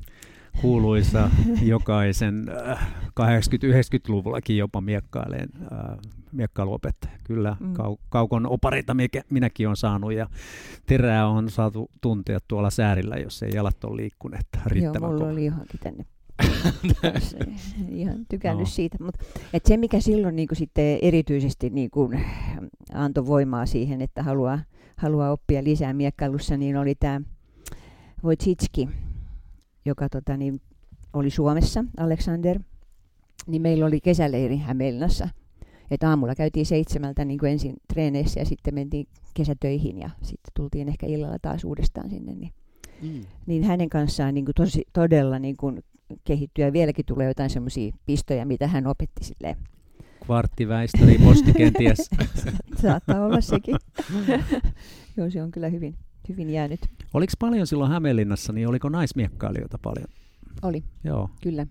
Kuuluisa 0.61 1.31
jokaisen 1.63 2.47
äh, 2.69 2.89
80-90-luvullakin 3.21 4.57
jopa 4.57 4.81
miekkaileen 4.81 5.49
äh, 5.63 5.97
miekkailuopettaja. 6.33 7.13
Kyllä, 7.25 7.57
Mm. 7.61 7.67
mm. 7.67 7.73
kau- 7.75 7.99
kaukon 8.09 8.47
opareita 8.47 8.95
mikä, 8.95 9.23
minäkin 9.31 9.67
olen 9.69 9.77
saanut 9.77 10.13
ja 10.13 10.27
terää 10.87 11.29
on 11.29 11.51
saatu 11.51 11.91
tuntea 12.01 12.39
tuolla 12.49 12.71
säärillä, 12.71 13.17
jos 13.17 13.43
ei 13.43 13.51
jalat 13.55 13.85
ole 13.85 13.97
liikkuneet 13.97 14.47
Joo, 14.55 14.63
riittävän 14.67 15.03
mulla 15.09 15.19
kovaa. 15.19 15.33
oli 15.33 15.45
johonkin 15.47 15.81
tänne. 15.83 16.05
Ihan 17.89 18.27
tykännyt 18.29 18.67
Joo. 18.67 18.75
siitä. 18.75 18.97
Mut, 19.01 19.15
et 19.53 19.67
se, 19.67 19.77
mikä 19.77 20.01
silloin 20.01 20.37
niin 20.37 20.49
sitten 20.53 20.99
erityisesti 21.03 21.71
niin 21.71 21.91
kuin, 21.91 22.21
antoi 22.93 23.27
voimaa 23.27 23.67
siihen, 23.67 24.03
että 24.03 24.23
haluaa, 24.23 24.59
haluaa 24.97 25.33
oppia 25.33 25.65
lisää 25.65 25.93
miekkailussa, 25.93 26.57
niin 26.57 26.77
oli 26.77 26.95
tämä 26.95 27.21
Wojcicki, 28.25 28.89
joka 29.85 30.09
tota, 30.09 30.37
niin, 30.37 30.61
oli 31.13 31.31
Suomessa, 31.31 31.85
Alexander. 31.97 32.61
Niin 33.47 33.63
meillä 33.63 33.87
oli 33.87 34.01
kesäleiri 34.01 34.57
Hämeenlinnassa. 34.57 35.29
Et 35.91 36.03
aamulla 36.03 36.35
käytiin 36.35 36.67
seitsemältä 36.67 37.25
niin 37.25 37.39
kuin 37.39 37.53
ensin 37.53 37.77
treeneissä 37.89 38.41
ja 38.41 38.47
sitten 38.47 38.75
mentiin 38.75 39.07
kesätöihin 39.35 39.99
ja 39.99 40.11
sitten 40.23 40.53
tultiin 40.57 40.89
ehkä 40.89 41.07
illalla 41.07 41.39
taas 41.43 41.65
uudestaan 41.65 42.11
sinne. 42.11 42.35
Niin 42.35 42.53
Mm. 43.03 43.21
niin 43.47 43.65
hänen 43.65 43.89
kanssaan 43.89 44.35
niin 44.35 44.45
kuin 44.45 44.55
tosi, 44.55 44.83
todella 44.93 45.39
niin 45.39 45.57
kuin 45.57 45.83
kehittyy 46.25 46.65
ja 46.65 46.73
vieläkin 46.73 47.05
tulee 47.05 47.29
jotain 47.29 47.51
semmoisia 47.51 47.93
pistoja, 48.07 48.47
mitä 48.47 48.69
hän 48.69 48.87
opetti 48.87 49.25
silleen. 49.25 49.57
Kvarttiväistöri, 50.27 51.19
posti 51.19 51.53
kenties. 51.53 52.11
Saattaa 52.83 53.25
olla 53.25 53.41
sekin. 53.41 53.77
Joo, 55.17 55.31
se 55.31 55.43
on 55.43 55.51
kyllä 55.51 55.69
hyvin, 55.69 55.95
hyvin 56.29 56.51
jäänyt. 56.51 56.81
Oliko 57.15 57.33
paljon 57.39 57.67
silloin 57.67 57.91
Hämeenlinnassa, 57.91 58.53
niin 58.53 58.69
oliko 58.69 58.89
naismiekkailijoita 58.89 59.79
paljon? 59.79 60.07
Oli, 60.63 60.85
Joo. 61.05 61.31
kyllä. 61.43 61.67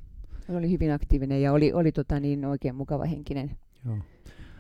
Oli 0.49 0.69
hyvin 0.71 0.93
aktiivinen 0.93 1.41
ja 1.41 1.53
oli, 1.53 1.73
oli 1.73 1.91
tota 1.91 2.19
niin 2.19 2.45
oikein 2.45 2.75
mukava 2.75 3.05
henkinen. 3.05 3.51
Joo. 3.85 3.97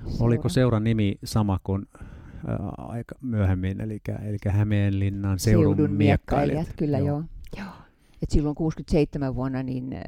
seura. 0.07 0.25
Oliko 0.25 0.49
seuran 0.49 0.83
nimi 0.83 1.15
sama 1.23 1.59
kuin 1.63 1.85
äh, 1.95 2.55
aika 2.77 3.15
myöhemmin, 3.21 3.81
eli, 3.81 4.01
eli 4.25 4.37
Hämeenlinnan 4.47 5.39
seudun, 5.39 5.91
miekkailijat? 5.91 6.67
Kyllä 6.77 6.97
Joo. 6.97 7.07
joo. 7.07 7.23
joo. 7.57 7.84
Et 8.23 8.29
silloin 8.29 8.55
67 8.55 9.35
vuonna, 9.35 9.63
niin 9.63 9.93
äh, 9.93 10.01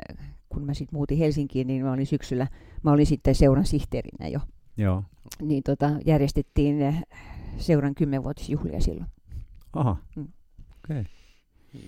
kun 0.50 0.65
mä 0.65 0.74
sitten 0.74 0.98
muutin 0.98 1.17
Helsinkiin, 1.17 1.67
niin 1.67 1.84
mä 1.84 1.91
olin 1.91 2.08
syksyllä, 2.08 2.48
mä 2.84 2.91
olin 2.91 3.06
sitten 3.06 3.36
seuran 3.36 3.65
sihteerinä 3.65 4.28
jo. 4.28 4.39
Joo. 4.78 5.04
Niin 5.41 5.63
tota, 5.63 5.91
järjestettiin 6.06 6.82
äh, 6.82 7.04
seuran 7.58 7.96
kymmenvuotisjuhlia 7.96 8.82
silloin. 8.82 9.10
Aha. 9.74 9.98
Mm. 10.15 10.28
Okei. 10.84 11.04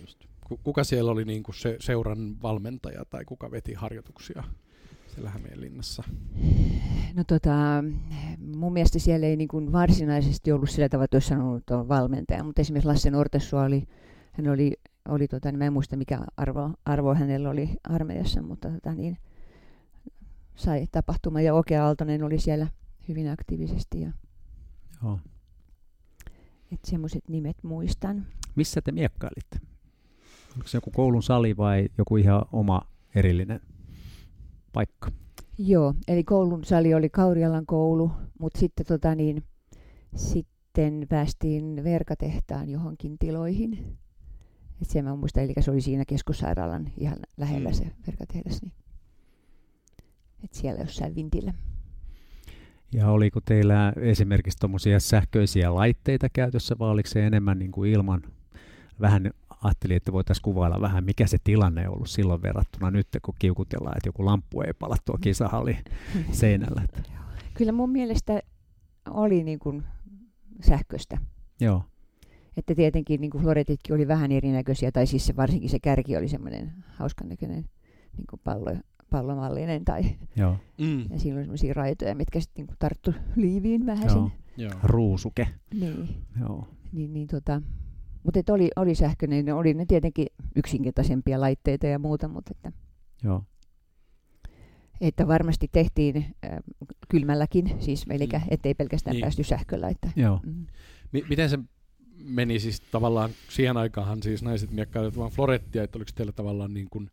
Just. 0.01 0.19
Ku- 0.47 0.59
Kuka 0.63 0.83
siellä 0.83 1.11
oli 1.11 1.25
niinku 1.25 1.53
se 1.53 1.77
seuran 1.79 2.41
valmentaja 2.41 3.05
tai 3.05 3.25
kuka 3.25 3.51
veti 3.51 3.73
harjoituksia 3.73 4.43
siellä 5.07 5.29
Hämeenlinnassa? 5.29 6.03
No 7.15 7.23
tota, 7.27 7.83
mun 8.55 8.73
mielestä 8.73 8.99
siellä 8.99 9.27
ei 9.27 9.35
niin 9.35 9.47
kuin 9.47 9.71
varsinaisesti 9.71 10.51
ollut 10.51 10.69
sillä 10.69 10.89
tavalla, 10.89 11.05
että 11.05 11.15
olisi 11.15 11.27
sanonut, 11.27 11.57
että 11.57 11.77
on 11.77 11.87
valmentaja, 11.87 12.43
mutta 12.43 12.61
esimerkiksi 12.61 12.87
Lasse 12.87 13.11
Nortessua 13.11 13.63
oli, 13.63 13.83
hän 14.31 14.47
oli, 14.47 14.73
oli 15.07 15.27
tota, 15.27 15.51
niin 15.51 15.59
mä 15.59 15.65
en 15.65 15.73
muista 15.73 15.97
mikä 15.97 16.19
arvo, 16.37 16.73
arvo 16.85 17.15
hänellä 17.15 17.49
oli 17.49 17.69
armeijassa, 17.83 18.41
mutta 18.41 18.69
tota, 18.69 18.93
niin, 18.93 19.17
sai 20.55 20.87
tapahtuma 20.91 21.41
ja 21.41 21.53
Oke 21.53 21.77
Aaltonen 21.77 22.23
oli 22.23 22.39
siellä 22.39 22.67
hyvin 23.07 23.29
aktiivisesti 23.29 24.01
ja 24.01 24.11
Joo. 25.03 25.19
että 26.71 26.89
semmoiset 26.89 27.29
nimet 27.29 27.57
muistan. 27.63 28.25
Missä 28.55 28.81
te 28.81 28.91
miekkailitte? 28.91 29.59
Onko 30.55 30.67
se 30.67 30.77
joku 30.77 30.91
koulun 30.91 31.23
sali 31.23 31.57
vai 31.57 31.89
joku 31.97 32.17
ihan 32.17 32.45
oma 32.51 32.81
erillinen 33.15 33.59
paikka? 34.73 35.11
Joo, 35.57 35.93
eli 36.07 36.23
koulun 36.23 36.63
sali 36.63 36.93
oli 36.93 37.09
Kaurialan 37.09 37.65
koulu, 37.65 38.11
mutta 38.39 38.59
sitten 38.59 38.85
tota 38.85 39.15
niin, 39.15 39.43
sitten 40.15 41.05
päästiin 41.09 41.83
verkatehtaan 41.83 42.69
johonkin 42.69 43.17
tiloihin. 43.19 43.97
Et 44.81 44.89
se 44.89 45.01
mä 45.01 45.15
muistan, 45.15 45.43
eli 45.43 45.53
se 45.59 45.71
oli 45.71 45.81
siinä 45.81 46.05
keskussairaalan 46.05 46.89
ihan 46.97 47.17
lähellä 47.37 47.69
Mm. 47.69 47.75
se 47.75 47.91
verkatehdas. 48.07 48.61
Niin. 48.61 48.71
Et 50.43 50.53
siellä 50.53 50.81
jossain 50.81 51.15
vintillä. 51.15 51.53
Ja 52.93 53.09
oliko 53.09 53.41
teillä 53.41 53.93
esimerkiksi 54.01 54.57
tuommoisia 54.59 54.99
sähköisiä 54.99 55.75
laitteita 55.75 56.27
käytössä 56.33 56.75
vai 56.79 56.89
oliko 56.89 57.09
se 57.09 57.27
enemmän 57.27 57.59
niin 57.59 57.71
kuin 57.71 57.91
ilman? 57.91 58.21
Vähän 59.01 59.31
ajattelin, 59.63 59.97
että 59.97 60.11
voitaisiin 60.11 60.43
kuvailla 60.43 60.81
vähän, 60.81 61.03
mikä 61.03 61.27
se 61.27 61.37
tilanne 61.43 61.87
on 61.87 61.93
ollut 61.95 62.09
silloin 62.09 62.41
verrattuna 62.41 62.91
nyt, 62.91 63.07
kun 63.21 63.33
kiukutellaan, 63.39 63.97
että 63.97 64.07
joku 64.09 64.25
lamppu 64.25 64.61
ei 64.61 64.73
pala 64.73 64.95
tuo 65.05 65.17
kisahalli 65.21 65.77
seinällä. 66.31 66.81
Kyllä 67.53 67.71
mun 67.71 67.89
mielestä 67.89 68.41
oli 69.09 69.43
niin 69.43 69.59
kuin 69.59 69.83
sähköistä. 70.61 71.17
joo, 71.61 71.83
Että 72.59 72.75
tietenkin 72.75 73.21
niin 73.21 73.31
kuin 73.31 73.41
floretitkin 73.43 73.95
oli 73.95 74.07
vähän 74.07 74.31
erinäköisiä, 74.31 74.91
tai 74.91 75.07
siis 75.07 75.25
se, 75.25 75.35
varsinkin 75.35 75.69
se 75.69 75.79
kärki 75.79 76.17
oli 76.17 76.27
semmoinen 76.27 76.71
hauskan 76.95 77.29
näköinen 77.29 77.65
niin 78.17 78.27
kuin 78.29 78.39
pallo, 78.43 78.75
pallomallinen, 79.09 79.85
tai 79.85 80.01
joo, 80.35 80.57
Mm. 80.77 80.99
ja 81.11 81.19
siinä 81.19 81.35
oli 81.37 81.43
semmoisia 81.43 81.73
raitoja, 81.73 82.15
mitkä 82.15 82.39
sitten 82.39 82.65
niin 82.65 82.75
tarttu 82.79 83.13
liiviin 83.35 83.85
vähän 83.85 84.09
joo. 84.15 84.31
Joo. 84.57 84.71
Ruusuke, 84.83 85.47
Niin, 85.79 86.07
joo. 86.39 86.67
niin, 86.91 87.13
niin 87.13 87.27
tota, 87.27 87.61
mutta 88.23 88.39
et 88.39 88.49
oli, 88.49 88.69
oli 88.75 88.95
sähköinen, 88.95 89.45
ne 89.45 89.53
oli 89.53 89.73
ne 89.73 89.85
tietenkin 89.85 90.27
yksinkertaisempia 90.55 91.41
laitteita 91.41 91.87
ja 91.87 91.99
muuta, 91.99 92.27
mutta 92.27 92.51
että, 92.55 92.71
joo. 93.23 93.43
että 95.01 95.27
varmasti 95.27 95.67
tehtiin 95.71 96.15
äh, 96.17 96.57
kylmälläkin, 97.09 97.71
siis 97.79 98.05
eli 98.09 98.25
Mm. 98.33 98.41
ettei 98.49 98.73
pelkästään 98.73 99.13
Niin. 99.13 99.21
päästy 99.21 99.43
sähköllä. 99.43 99.87
Että, 99.89 100.09
joo. 100.15 100.39
mm. 100.45 100.65
Mi- 101.11 101.25
miten 101.29 101.49
se 101.49 101.59
meni 102.23 102.59
siis 102.59 102.81
tavallaan, 102.81 103.29
siihen 103.49 103.77
aikaanhan 103.77 104.23
siis 104.23 104.43
naiset 104.43 104.71
miekkailivat 104.71 105.17
vaan 105.17 105.31
florettia, 105.31 105.83
että 105.83 105.97
oliko 105.97 106.11
teillä 106.15 106.31
tavallaan 106.31 106.73
niin 106.73 106.89
kuin 106.89 107.11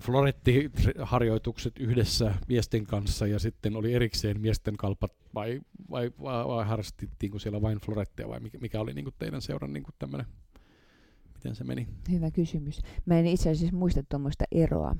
florettiharjoitukset 0.00 1.78
yhdessä 1.78 2.34
miesten 2.48 2.86
kanssa 2.86 3.26
ja 3.26 3.38
sitten 3.38 3.76
oli 3.76 3.94
erikseen 3.94 4.40
miesten 4.40 4.76
kalpat 4.76 5.12
vai, 5.34 5.60
vai, 5.90 6.12
vai, 6.22 6.46
vai 6.48 6.66
harrastettiinko 6.66 7.38
siellä 7.38 7.62
vain 7.62 7.78
florettia 7.78 8.28
vai 8.28 8.40
mikä, 8.40 8.58
mikä 8.58 8.80
oli 8.80 8.92
niin 8.92 9.04
kuin 9.04 9.14
teidän 9.18 9.42
seuran 9.42 9.72
niin 9.72 9.82
kuin 9.82 9.94
tämmöinen, 9.98 10.26
miten 11.34 11.54
se 11.54 11.64
meni? 11.64 11.88
Hyvä 12.10 12.30
kysymys. 12.30 12.80
Mä 13.06 13.18
en 13.18 13.26
itse 13.26 13.50
asiassa 13.50 13.76
muista 13.76 14.02
tuommoista 14.02 14.44
eroa. 14.52 14.96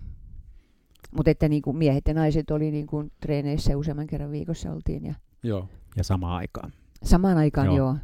Mutta 1.16 1.30
että 1.30 1.48
niin 1.48 1.62
kuin 1.62 1.76
miehet 1.76 2.09
ja 2.09 2.14
naiset 2.14 2.50
oli 2.50 2.70
niin 2.70 2.87
kuin 2.87 3.12
treeneissä 3.20 3.76
useamman 3.76 4.06
kerran 4.06 4.30
viikossa 4.30 4.72
oltiin. 4.72 5.04
Ja 5.06 5.14
Joo. 5.42 5.68
Ja 5.96 6.04
samaan 6.04 6.37
aikaan. 6.37 6.72
samaan 7.02 7.38
aikaan 7.38 7.66
Joo. 7.66 7.76
joo. 7.76 7.96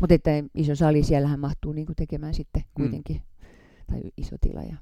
Mutta 0.00 0.14
että 0.14 0.30
iso 0.54 0.74
sali, 0.74 1.02
siellähän 1.02 1.40
mahtuu 1.40 1.72
niin 1.72 1.86
kuin 1.86 1.96
tekemään 1.96 2.34
sitten 2.34 2.62
kuitenkin. 2.74 3.22
Tai 3.86 4.00
iso 4.16 4.36
tila. 4.40 4.62
Ja. 4.62 4.76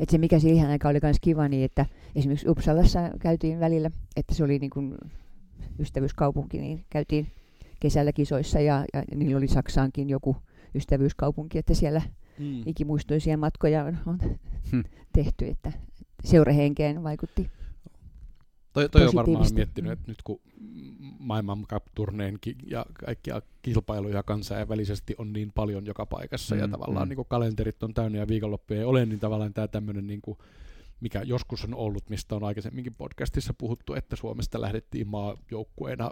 Et 0.00 0.08
se 0.10 0.18
mikä 0.18 0.38
siihen 0.38 0.68
aikaan 0.68 0.90
oli 0.92 0.98
myös 1.02 1.16
kiva, 1.20 1.48
niin 1.48 1.64
että 1.64 1.86
esimerkiksi 2.14 2.48
Uppsalassa 2.48 3.10
käytiin 3.20 3.60
välillä, 3.60 3.90
että 4.16 4.34
se 4.34 4.44
oli 4.44 4.58
niin 4.58 4.70
kuin 4.70 4.94
ystävyyskaupunki, 5.78 6.58
niin 6.58 6.84
käytiin 6.90 7.26
kesällä 7.80 8.12
kisoissa 8.12 8.60
ja, 8.60 8.84
ja 8.94 9.02
niillä 9.14 9.36
oli 9.36 9.48
Saksaankin 9.48 10.08
joku 10.08 10.36
ystävyyskaupunki, 10.74 11.58
että 11.58 11.74
siellä 11.74 12.02
Mm. 12.38 12.62
ikimuistoisia 12.66 13.36
matkoja 13.36 13.84
on, 13.84 13.98
on 14.06 14.18
Hmm. 14.72 14.84
tehty, 15.12 15.46
että 15.48 15.72
seurahenkeen 16.24 17.02
vaikutti. 17.02 17.50
Toi, 18.74 18.88
toi 18.88 19.06
on 19.06 19.14
varmaan 19.14 19.54
miettinyt, 19.54 19.92
että 19.92 20.04
nyt 20.06 20.22
kun 20.24 20.40
maailman 21.18 21.66
turneen 21.94 22.38
ja 22.66 22.86
kaikkia 22.92 23.42
kilpailuja 23.62 24.22
kansainvälisesti 24.22 25.14
on 25.18 25.32
niin 25.32 25.52
paljon 25.54 25.86
joka 25.86 26.06
paikassa 26.06 26.54
mm, 26.54 26.60
ja 26.60 26.68
tavallaan 26.68 27.06
mm. 27.06 27.08
niin 27.08 27.16
kuin 27.16 27.28
kalenterit 27.28 27.82
on 27.82 27.94
täynnä 27.94 28.18
ja 28.18 28.28
viikonloppuja 28.28 28.78
ei 28.78 28.84
ole, 28.84 29.06
niin 29.06 29.20
tavallaan 29.20 29.54
tämä 29.54 29.68
tämmöinen, 29.68 30.06
niin 30.06 30.20
kuin, 30.22 30.38
mikä 31.00 31.22
joskus 31.22 31.64
on 31.64 31.74
ollut, 31.74 32.10
mistä 32.10 32.36
on 32.36 32.44
aikaisemminkin 32.44 32.94
podcastissa 32.94 33.54
puhuttu, 33.58 33.94
että 33.94 34.16
Suomesta 34.16 34.60
lähdettiin 34.60 35.08
maajoukkueena 35.08 36.10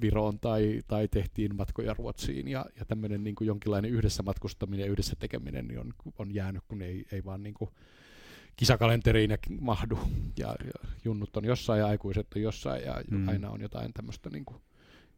Viroon 0.00 0.40
tai, 0.40 0.80
tai 0.88 1.08
tehtiin 1.08 1.56
matkoja 1.56 1.94
Ruotsiin 1.94 2.48
ja, 2.48 2.66
ja 2.78 2.84
tämmöinen 2.84 3.24
niin 3.24 3.34
kuin 3.34 3.46
jonkinlainen 3.46 3.90
yhdessä 3.90 4.22
matkustaminen 4.22 4.84
ja 4.84 4.92
yhdessä 4.92 5.16
tekeminen 5.18 5.68
niin 5.68 5.80
on, 5.80 5.92
on 6.18 6.34
jäänyt, 6.34 6.62
kun 6.68 6.82
ei, 6.82 7.06
ei 7.12 7.24
vaan 7.24 7.42
niin 7.42 7.54
kuin 7.54 7.70
kisakalenteriin 8.56 9.30
ja 9.30 9.36
mahdu. 9.60 9.98
Ja, 10.38 10.48
ja 10.64 10.88
junnut 11.04 11.36
on 11.36 11.44
jossain 11.44 11.80
ja 11.80 11.86
aikuiset 11.86 12.26
on 12.36 12.42
jossain 12.42 12.82
ja 12.84 13.02
Mm. 13.10 13.28
aina 13.28 13.50
on 13.50 13.60
jotain 13.60 13.92
tämmöistä 13.92 14.30
niin 14.30 14.44
kuin 14.44 14.60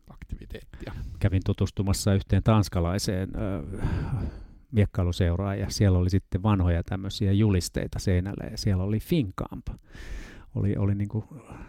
aktiviteettia. 0.09 0.93
Kävin 1.19 1.43
tutustumassa 1.47 2.15
yhteen 2.15 2.43
tanskalaiseen 2.43 3.29
ö, 3.37 3.63
miekkailuseuraan 4.73 5.59
ja 5.59 5.71
siellä 5.71 5.99
oli 5.99 6.11
sitten 6.11 6.43
vanhoja 6.43 6.83
tämmöisiä 6.83 7.33
julisteita 7.33 7.99
seinällä 7.99 8.47
ja 8.51 8.59
siellä 8.59 8.85
oli 8.85 9.01
Finkamp. 9.01 9.67
Oli, 10.55 10.77
oli 10.77 10.95
niin 10.95 11.09
kuin 11.09 11.25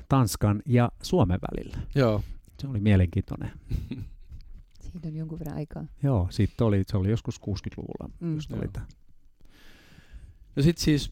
Tanskan 0.09 0.61
ja 0.65 0.91
Suomen 1.01 1.39
välillä. 1.51 1.77
Joo. 1.95 2.23
Se 2.59 2.67
oli 2.67 2.79
mielenkiintoinen. 2.79 3.51
Siitä 4.91 5.07
on 5.07 5.15
jonkun 5.15 5.39
verran 5.39 5.57
aikaa. 5.57 5.85
Joo, 6.03 6.27
siitä 6.29 6.65
oli, 6.65 6.83
se 6.87 6.97
oli 6.97 7.09
joskus 7.09 7.41
60-luvulla. 7.41 8.09
Mm. 8.19 8.35
Just 8.35 8.51
oli. 8.53 8.67
Ja 10.55 10.63
sitten 10.63 10.83
siis 10.83 11.11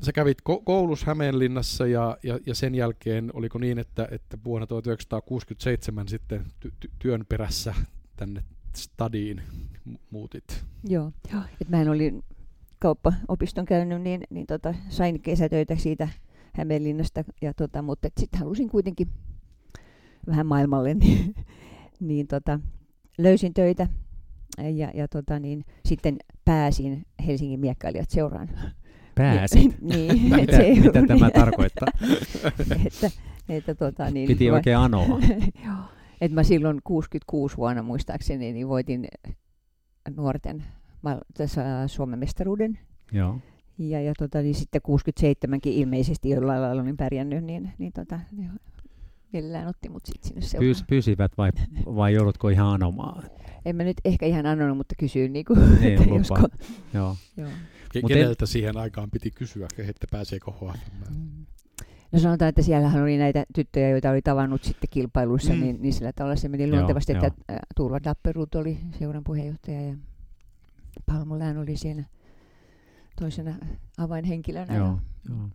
sä 0.00 0.12
kävit 0.12 0.38
ko- 0.50 0.62
koulussa 0.64 1.06
Hämeenlinnassa 1.06 1.86
ja, 1.86 2.18
ja, 2.22 2.38
ja 2.46 2.54
sen 2.54 2.74
jälkeen 2.74 3.30
oliko 3.34 3.58
niin, 3.58 3.78
että, 3.78 4.08
että 4.10 4.38
vuonna 4.44 4.66
1967 4.66 6.08
sitten 6.08 6.44
ty- 6.64 6.72
ty- 6.84 6.90
työn 6.98 7.26
perässä 7.28 7.74
tänne 8.16 8.44
stadiin 8.76 9.42
mu- 9.88 9.98
muutit. 10.10 10.64
Joo, 10.84 11.12
joo. 11.32 11.42
Et 11.60 11.68
mähän 11.68 11.88
olin 11.88 12.24
kauppaopiston 12.78 13.64
käynyt, 13.64 14.02
niin, 14.02 14.24
niin 14.30 14.46
tota, 14.46 14.74
sain 14.88 15.20
kesätöitä 15.20 15.76
siitä 15.76 16.08
Hämeenlinnasta, 16.52 17.24
ja 17.42 17.54
tota, 17.54 17.82
mutta 17.82 18.08
sitten 18.20 18.40
halusin 18.40 18.68
kuitenkin 18.68 19.08
vähän 20.26 20.46
maailmalle, 20.46 20.94
niin, 21.04 21.34
niin 22.00 22.26
tota, 22.26 22.60
löysin 23.18 23.54
töitä 23.54 23.88
ja, 24.58 24.90
ja 24.94 25.08
tota, 25.08 25.38
niin, 25.38 25.64
sitten 25.86 26.16
pääsin 26.44 27.06
Helsingin 27.26 27.60
miekkailijat 27.60 28.10
seuraan. 28.10 28.48
Pääsit. 29.14 29.80
niin, 29.80 30.22
mitä, 30.36 30.56
se 30.56 30.62
mitä 30.74 30.98
ollut 30.98 31.08
tämä 31.08 31.26
niin, 31.26 31.32
tarkoittaa? 31.32 31.88
että, 32.86 33.10
että 33.48 33.74
tota, 33.74 34.10
niin, 34.10 34.26
Piti 34.28 34.50
va- 34.50 34.54
oikein 34.54 34.76
anoa. 34.76 35.06
Joo. 35.66 35.74
Et 36.20 36.32
mä 36.32 36.42
silloin 36.42 36.80
66 36.84 37.56
vuonna 37.56 37.82
muistaakseni 37.82 38.52
niin 38.52 38.68
voitin 38.68 39.08
nuorten 40.16 40.64
ma- 41.02 41.20
tässä 41.36 41.88
Suomen 41.88 42.18
mestaruuden. 42.18 42.78
Joo. 43.12 43.38
Ja, 43.78 44.00
ja 44.00 44.12
tota, 44.18 44.42
niin 44.42 44.54
sitten 44.54 44.80
67kin 44.88 45.60
ilmeisesti 45.64 46.30
jollain 46.30 46.62
lailla 46.62 46.82
olin 46.82 46.96
pärjännyt, 46.96 47.44
niin, 47.44 47.72
niin 47.78 47.92
tota, 47.92 48.20
niin 48.36 48.50
mielellään 49.32 49.68
otti 49.68 49.88
mut 49.88 50.06
sitten 50.06 50.28
sinne 50.28 50.40
seuraan. 50.40 50.64
Pyys, 50.66 50.84
pyysivät 50.88 51.32
vai, 51.38 51.50
vai 51.86 52.14
joudutko 52.14 52.48
ihan 52.48 52.68
anomaan? 52.74 53.22
En 53.64 53.76
mä 53.76 53.82
nyt 53.84 53.96
ehkä 54.04 54.26
ihan 54.26 54.46
annonut, 54.46 54.76
mutta 54.76 54.94
kysyin 54.98 55.32
niinku, 55.32 55.54
Niin, 55.54 55.84
että 55.92 56.02
lupa. 56.02 56.18
josko. 56.18 56.48
Joo. 56.94 57.16
Joo. 57.36 57.48
Keneltä 58.08 58.46
siihen 58.46 58.76
aikaan 58.76 59.10
piti 59.10 59.30
kysyä, 59.30 59.68
että 59.78 60.06
pääseekö 60.10 60.50
HFM? 60.50 61.14
Mm. 61.14 61.46
No 62.12 62.18
sanotaan, 62.18 62.48
että 62.48 62.62
siellähän 62.62 63.02
oli 63.02 63.18
näitä 63.18 63.44
tyttöjä, 63.54 63.88
joita 63.88 64.10
oli 64.10 64.22
tavannut 64.22 64.64
sitten 64.64 64.88
kilpailuissa, 64.90 65.52
Mm. 65.52 65.60
niin, 65.60 65.82
niin 65.82 65.92
sillä 65.94 66.12
tavalla 66.12 66.36
se 66.36 66.48
meni 66.48 66.68
Joo, 66.68 66.76
luontevasti, 66.76 67.12
että 67.12 67.26
joo. 67.26 67.56
ä, 67.56 67.60
Tuula 67.76 67.98
Dapperut 68.04 68.54
oli 68.54 68.78
seuran 68.98 69.24
puheenjohtaja 69.24 69.80
ja 69.86 69.94
Palmu 71.06 71.38
Lään 71.38 71.58
oli 71.58 71.76
siinä 71.76 72.04
toisena 73.20 73.54
avainhenkilönä. 73.98 74.76
Joo, 74.76 74.98
joo. 75.28 75.48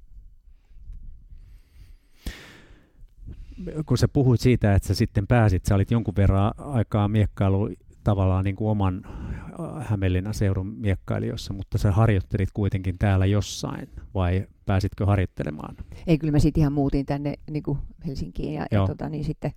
Kun 3.86 3.97
sä 3.97 4.08
puhuit 4.08 4.41
siitä, 4.41 4.76
että 4.76 4.88
sä 4.88 4.95
sitten 4.95 5.28
pääsit, 5.28 5.65
sä 5.65 5.76
olit 5.76 5.91
jonkun 5.91 6.15
verran 6.17 6.52
aikaa 6.58 7.08
miekkailu 7.08 7.69
tavallaan 8.04 8.45
niin 8.45 8.56
kuin 8.56 8.69
oman 8.69 9.02
äh, 9.06 9.46
Hämeenlinnan 9.80 10.34
seudun 10.34 10.67
miekkailijoissa, 10.67 11.54
mutta 11.54 11.78
sä 11.78 11.91
harjoittelit 11.91 12.50
kuitenkin 12.54 12.98
täällä 13.00 13.26
jossain, 13.26 13.89
vai 14.13 14.48
pääsitkö 14.65 15.06
harjoittelemaan? 15.06 15.76
Ei, 16.08 16.17
kyllä 16.17 16.32
mä 16.32 16.39
sitten 16.39 16.62
ihan 16.62 16.74
muutin 16.74 17.06
tänne 17.06 17.34
niin 17.52 17.63
kuin 17.63 17.78
Helsinkiin 18.06 18.54
ja, 18.54 18.65
Joo. 18.72 18.84
ja 18.84 18.88
tota, 18.88 19.10
niin 19.10 19.24
sitten 19.24 19.52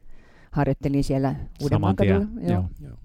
harjoittelin 0.53 1.05
siellä 1.05 1.35
Uudenmaan 1.63 1.97
kadulla. 1.97 2.27
Joo. 2.41 2.65
Joo. 2.81 2.97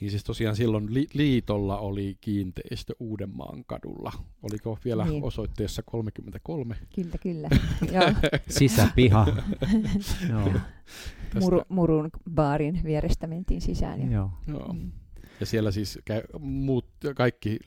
Niin 0.00 0.10
siis 0.10 0.24
tosiaan 0.24 0.56
silloin 0.56 0.94
li- 0.94 1.06
liitolla 1.14 1.78
oli 1.78 2.16
kiinteistö 2.20 2.94
Uudenmaan 3.00 3.64
kadulla. 3.66 4.12
Oliko 4.42 4.78
vielä 4.84 5.02
Niin. 5.04 5.12
niin. 5.12 5.24
osoitteessa 5.24 5.82
33? 5.82 6.76
Kyllä, 6.94 7.18
kyllä. 7.22 7.48
Joo, 7.92 8.32
Sisäpiha. 8.48 9.26
joo, 10.30 10.50
muru, 11.40 11.62
murun 11.68 12.10
baarin 12.34 12.80
vierestä 12.84 13.26
mentiin 13.26 13.60
sisään. 13.60 14.00
Ja, 14.00 14.10
joo. 14.10 14.30
Joo. 14.46 14.72
Mm. 14.72 14.90
Ja 15.40 15.46
siellä 15.46 15.70
siis 15.70 15.98
käy, 16.04 16.22
muut, 16.38 16.86
kaikki 17.16 17.58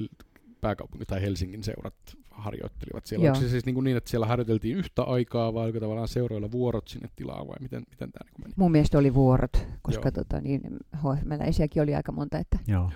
pääkaupunki- 0.62 1.06
tai 1.08 1.22
Helsingin 1.22 1.64
seurat 1.64 1.96
harjoittelivat 2.32 3.06
siellä. 3.06 3.26
Joo. 3.26 3.34
Onko 3.34 3.46
se 3.46 3.50
siis 3.50 3.66
niin, 3.66 3.74
kuin 3.74 3.84
niin, 3.84 3.98
että 3.98 4.10
siellä 4.10 4.26
harjoiteltiin 4.26 4.78
yhtä 4.78 5.04
aikaa 5.04 5.54
vai 5.54 5.64
oliko 5.64 5.80
tavallaan 5.80 6.08
seuroilla 6.08 6.52
vuorot 6.52 6.88
sinne 6.88 7.10
tilaan 7.16 7.48
vai 7.48 7.56
miten, 7.62 7.84
miten 7.90 8.12
tämä 8.12 8.30
niin 8.32 8.42
meni? 8.42 8.54
Mun 8.58 8.72
mielestä 8.72 8.98
oli 8.98 9.14
vuorot, 9.14 9.68
koska 9.82 10.08
Joo. 10.08 10.12
tota, 10.12 10.42
niin, 10.42 10.62
HFM-läisiäkin 10.96 11.84
oli 11.84 11.96
aika 11.96 12.12
monta. 12.12 12.38
Että 12.38 12.60
joo. 12.68 12.92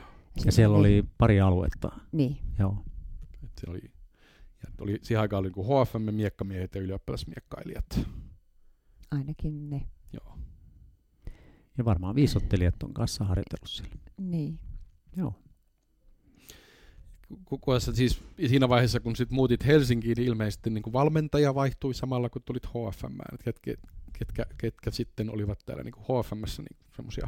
Ja 0.45 0.51
siellä 0.51 0.75
ei- 0.75 0.79
oli 0.79 1.03
pari 1.17 1.41
aluetta. 1.41 1.91
Niin, 2.11 2.37
Joo. 2.59 2.77
Et 3.43 3.49
se 3.61 3.69
oli, 3.69 3.81
ja 4.63 4.69
oli, 4.81 4.99
siihen 5.01 5.21
aikaan 5.21 5.39
oli 5.39 5.51
niin 5.55 5.65
HFM, 5.65 6.13
miekkamiehet 6.15 6.75
ja 6.75 6.81
ylioppilasmiekkailijat. 6.81 7.99
ainakin 9.11 9.69
ne. 9.69 9.81
Joo. 10.13 10.37
Ja 11.77 11.85
varmaan 11.85 12.15
viisottelijat 12.15 12.83
on 12.83 12.93
kanssa 12.93 13.23
harjoitellut 13.25 13.69
siellä. 13.69 13.95
Niin. 14.29 14.59
Joo. 15.15 15.33
Ku- 17.45 17.57
ku- 17.57 17.79
sä 17.79 17.95
siis 17.95 18.21
siinä 18.47 18.69
vaiheessa, 18.69 18.99
kun 18.99 19.15
sit 19.15 19.29
muutit 19.29 19.65
Helsinkiin, 19.65 20.15
niin 20.17 20.27
ilmeisesti 20.27 20.69
niin 20.69 20.81
kuin 20.81 20.93
valmentaja 20.93 21.55
vaihtui 21.55 21.93
samalla, 21.93 22.29
kun 22.29 22.41
tulit 22.45 22.65
HFM. 22.65 23.19
Et 23.33 23.43
ketkä, 23.43 23.73
ketkä, 24.13 24.45
ketkä 24.57 24.91
sitten 24.91 25.29
olivat 25.29 25.59
täällä 25.65 25.83
niin 25.83 25.93
HFMssä 25.99 26.61
niin 26.61 26.77
semmoisia 26.95 27.27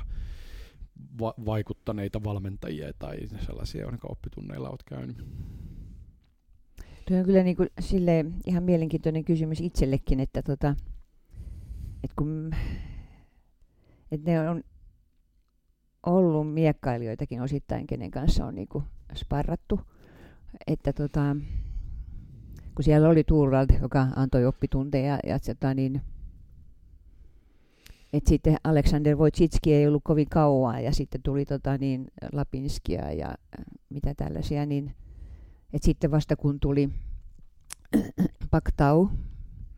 va- 1.20 1.34
vaikuttaneita 1.46 2.24
valmentajia 2.24 2.94
tai 3.00 3.18
sellaisia, 3.46 3.82
joiden 3.82 4.00
oppitunneilla 4.04 4.70
olet 4.70 4.84
käynyt? 4.84 5.18
Tuo 7.08 7.18
on 7.18 7.26
kyllä 7.26 7.44
niin 7.44 7.56
kuin 7.56 7.70
sille 7.80 8.26
ihan 8.46 8.64
mielenkiintoinen 8.64 9.26
kysymys 9.26 9.62
itsellekin, 9.62 10.20
että, 10.20 10.42
tota, 10.44 10.76
että 12.04 12.16
kun 12.16 12.52
että 14.12 14.32
ne 14.32 14.50
on 14.50 14.64
ollut 16.06 16.54
miekkailijoitakin 16.54 17.42
osittain, 17.42 17.88
kenen 17.88 18.12
kanssa 18.12 18.46
on 18.46 18.56
niin 18.56 18.68
kuin 18.68 18.84
sparrattu. 19.16 19.80
Että 20.68 20.94
tota, 20.94 21.36
kun 22.76 22.84
siellä 22.84 23.10
oli 23.10 23.24
Turvald, 23.24 23.68
joka 23.82 24.08
antoi 24.16 24.46
oppitunteja, 24.46 25.20
ja 25.28 25.40
tota 25.40 25.74
niin, 25.74 26.02
et 28.14 28.28
sitten 28.28 28.58
Aleksander 28.64 29.16
Wojcicki 29.18 29.74
ei 29.74 29.88
ollut 29.88 30.04
kovin 30.04 30.30
kauan, 30.30 30.84
ja 30.84 30.92
sitten 30.92 31.22
tuli 31.24 31.46
tota 31.46 31.78
niin, 31.78 32.08
Lapinskia 32.34 33.12
ja 33.12 33.28
äh, 33.28 33.66
mitä 33.90 34.14
tällaisia, 34.14 34.66
niin 34.66 34.96
et 35.74 35.84
sitten 35.84 36.12
vasta 36.12 36.36
kun 36.36 36.60
tuli 36.60 36.90
Paktau, 38.52 39.08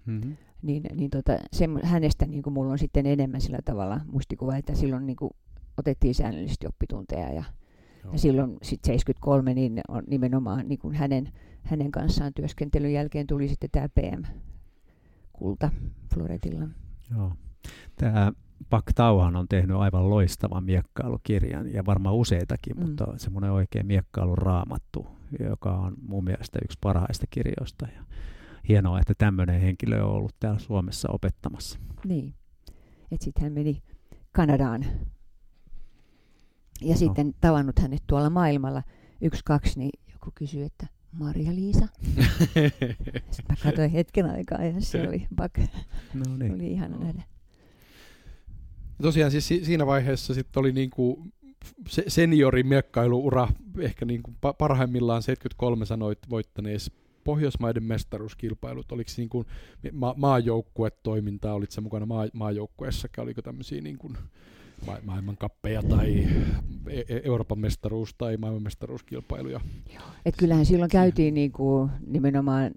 Mm-hmm. 0.08 0.38
niin, 0.62 0.84
niin 0.96 1.12
tota, 1.12 1.38
se, 1.54 1.70
hänestä 1.84 2.26
niin 2.26 2.44
kuin 2.44 2.54
mulla 2.54 2.72
on 2.72 2.80
sitten 2.80 3.06
enemmän 3.06 3.42
sillä 3.42 3.60
tavalla 3.66 4.02
muistikuva, 4.06 4.56
että 4.56 4.76
silloin 4.76 5.06
niin 5.06 5.16
kuin 5.16 5.32
otettiin 5.78 6.16
säännöllisesti 6.16 6.68
oppitunteja 6.68 7.30
ja, 7.34 7.44
Joo. 8.04 8.14
Ja 8.14 8.20
silloin 8.20 8.58
sit 8.64 8.80
73 8.84 9.54
niin 9.54 9.82
on 9.88 10.04
nimenomaan 10.08 10.68
niin 10.68 10.80
kuin 10.80 10.96
hänen, 10.96 11.32
hänen 11.64 11.92
kanssaan 11.92 12.34
työskentelyn 12.34 12.94
jälkeen 12.94 13.28
tuli 13.28 13.48
sitten 13.48 13.70
tämä 13.72 13.90
PM-kulta 13.90 15.70
Floretilla. 16.14 16.68
Joo. 17.16 17.34
Tämä 17.96 18.32
Pak 18.70 18.86
Tauhan 18.96 19.36
on 19.36 19.48
tehnyt 19.48 19.78
aivan 19.78 20.10
loistavan 20.10 20.64
miekkailukirjan 20.64 21.74
ja 21.74 21.86
varmaan 21.86 22.16
useitakin, 22.16 22.78
Mm. 22.78 22.86
mutta 22.86 23.06
semmoinen 23.18 23.52
oikein 23.52 23.86
miekkailun 23.86 24.38
raamattu, 24.38 25.08
joka 25.40 25.72
on 25.78 25.94
mun 26.08 26.24
mielestä 26.24 26.60
yksi 26.64 26.78
parhaista 26.82 27.26
kirjoista. 27.30 27.88
Ja 27.96 28.04
hienoa, 28.70 29.00
että 29.00 29.14
tämmöinen 29.18 29.62
henkilö 29.62 30.04
on 30.04 30.12
ollut 30.12 30.36
täällä 30.40 30.60
Suomessa 30.60 31.10
opettamassa. 31.12 31.80
Niin. 32.06 32.34
Että 33.12 33.24
sitten 33.24 33.44
hän 33.44 33.54
meni 33.54 33.82
Kanadaan. 34.32 34.86
Ja 36.82 36.94
No. 36.94 36.98
sitten 36.98 37.36
tavannut 37.42 37.80
hänet 37.80 38.04
tuolla 38.08 38.30
maailmalla. 38.30 38.84
Yksi, 39.22 39.42
kaksi, 39.46 39.80
niin 39.80 40.00
joku 40.14 40.32
kysyi, 40.36 40.64
että 40.64 40.88
Maria-Liisa. 41.12 41.88
Sitten 43.32 43.46
mä 43.50 43.56
katsoin 43.64 43.92
hetken 43.92 44.26
aikaa 44.26 44.64
ja 44.64 44.82
se 44.82 45.08
oli, 45.10 45.28
bak, 45.36 45.58
No 46.14 46.38
niin. 46.38 46.54
oli 46.56 46.72
ihana 46.72 46.98
nähdä. 46.98 47.24
Tosiaan 49.02 49.32
siis 49.32 49.48
si- 49.48 49.66
siinä 49.66 49.86
vaiheessa 49.86 50.34
sitten 50.34 50.60
oli 50.60 50.72
niinku 50.72 51.24
se 51.88 52.04
seniorin 52.08 52.68
miekkailuura 52.68 53.48
ehkä 53.80 54.06
niinku 54.06 54.32
pa- 54.32 54.54
parhaimmillaan 54.58 55.24
73 55.24 55.86
sanoit 55.86 56.20
voittaneessa 56.30 56.92
Pohjoismaiden 57.24 57.84
mestaruuskilpailut, 57.84 58.92
oliko 58.92 59.10
se 59.10 59.22
niin 59.22 59.30
kuin 59.30 59.48
ma- 59.92 60.14
maajoukkuetoimintaa, 60.18 61.54
olit 61.54 61.72
se 61.72 61.82
mukana 61.82 62.06
maa- 62.06 62.28
maajoukkueessa, 62.34 63.08
oliko 63.18 63.42
tämmöisiä 63.42 63.82
niin 63.82 63.98
kuin 63.98 64.18
ma- 64.86 65.00
maailmankappeja 65.04 65.84
tai 65.84 66.28
e- 66.88 67.00
e- 67.00 67.22
Euroopan 67.24 67.60
mestaruus- 67.60 68.16
tai 68.18 68.38
maailmanmestaruuskilpailuja? 68.38 69.62
Et 70.26 70.36
kyllähän 70.38 70.66
silloin 70.66 70.92
käytiin 70.92 71.34
niinku, 71.34 71.90
nimenomaan 72.08 72.72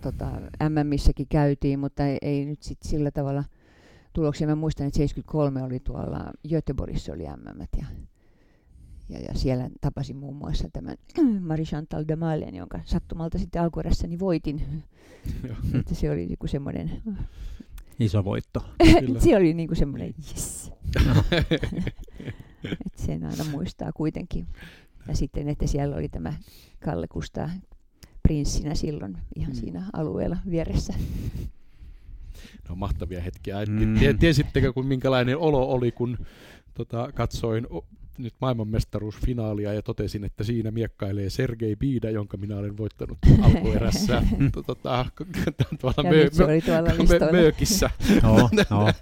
tota, 0.00 0.30
MMissäkin 0.68 1.26
käytiin, 1.28 1.78
mutta 1.78 2.06
ei, 2.06 2.18
ei 2.22 2.44
nyt 2.44 2.62
sit 2.62 2.78
sillä 2.82 3.10
tavalla 3.10 3.44
tuloksia. 4.12 4.46
Mä 4.46 4.54
muistan, 4.54 4.86
että 4.86 4.96
73 4.96 5.62
oli 5.62 5.80
tuolla 5.80 6.30
Göteborgissa 6.48 7.12
oli 7.12 7.24
MM 7.24 7.66
ja, 7.78 7.86
ja, 9.08 9.18
ja 9.18 9.34
siellä 9.34 9.70
tapasin 9.80 10.16
muun 10.16 10.36
muassa 10.36 10.68
tämän 10.72 10.96
Marie-Chantal 11.48 12.04
de 12.08 12.16
Malen, 12.16 12.54
jonka 12.54 12.80
sattumalta 12.84 13.38
sitten 13.38 13.62
alkuerässäni 13.62 14.18
voitin. 14.18 14.82
Että 15.80 15.94
se 15.94 16.10
oli 16.10 16.26
niinku 16.26 16.46
semmoinen, 16.46 17.02
Iso 18.00 18.24
voitto. 18.24 18.64
Kyllä. 19.00 19.20
se 19.20 19.36
oli 19.36 19.54
niinku 19.54 19.74
semmoinen 19.74 20.14
yes. 20.30 20.72
että 22.86 23.02
sen 23.06 23.24
aina 23.24 23.44
muistaa 23.50 23.92
kuitenkin. 23.92 24.46
Ja 25.08 25.16
sitten, 25.16 25.48
että 25.48 25.66
siellä 25.66 25.96
oli 25.96 26.08
tämä 26.08 26.32
Kalle 26.84 27.08
Kustaa 27.08 27.50
prinssinä 28.22 28.74
silloin 28.74 29.16
ihan 29.36 29.52
Mm. 29.52 29.56
siinä 29.56 29.84
alueella 29.92 30.36
vieressä. 30.50 30.94
No 32.68 32.76
mahtavia 32.76 33.20
hetkiä. 33.20 33.56
Mm. 33.68 33.98
Tie, 33.98 34.14
tiesittekö, 34.14 34.72
kun 34.72 34.86
minkälainen 34.86 35.38
olo 35.38 35.70
oli, 35.70 35.92
kun 35.92 36.18
tota, 36.74 37.12
katsoin 37.14 37.66
nyt 38.18 38.34
maailmanmestaruusfinaalia 38.40 39.72
ja 39.72 39.82
totesin, 39.82 40.24
että 40.24 40.44
siinä 40.44 40.70
miekkailee 40.70 41.30
Sergei 41.30 41.76
Biida, 41.76 42.10
jonka 42.10 42.36
minä 42.36 42.56
olen 42.56 42.76
voittanut 42.76 43.18
alkuerässä 43.42 44.22
tota, 44.66 45.06
tuolla 45.80 45.94
Ja 45.96 46.02
mö, 46.02 46.10
mö, 46.46 46.60
tuolla 46.60 47.26
mö, 47.26 47.32
möökissä. 47.32 47.90
No, 48.22 48.48
no. 48.70 48.92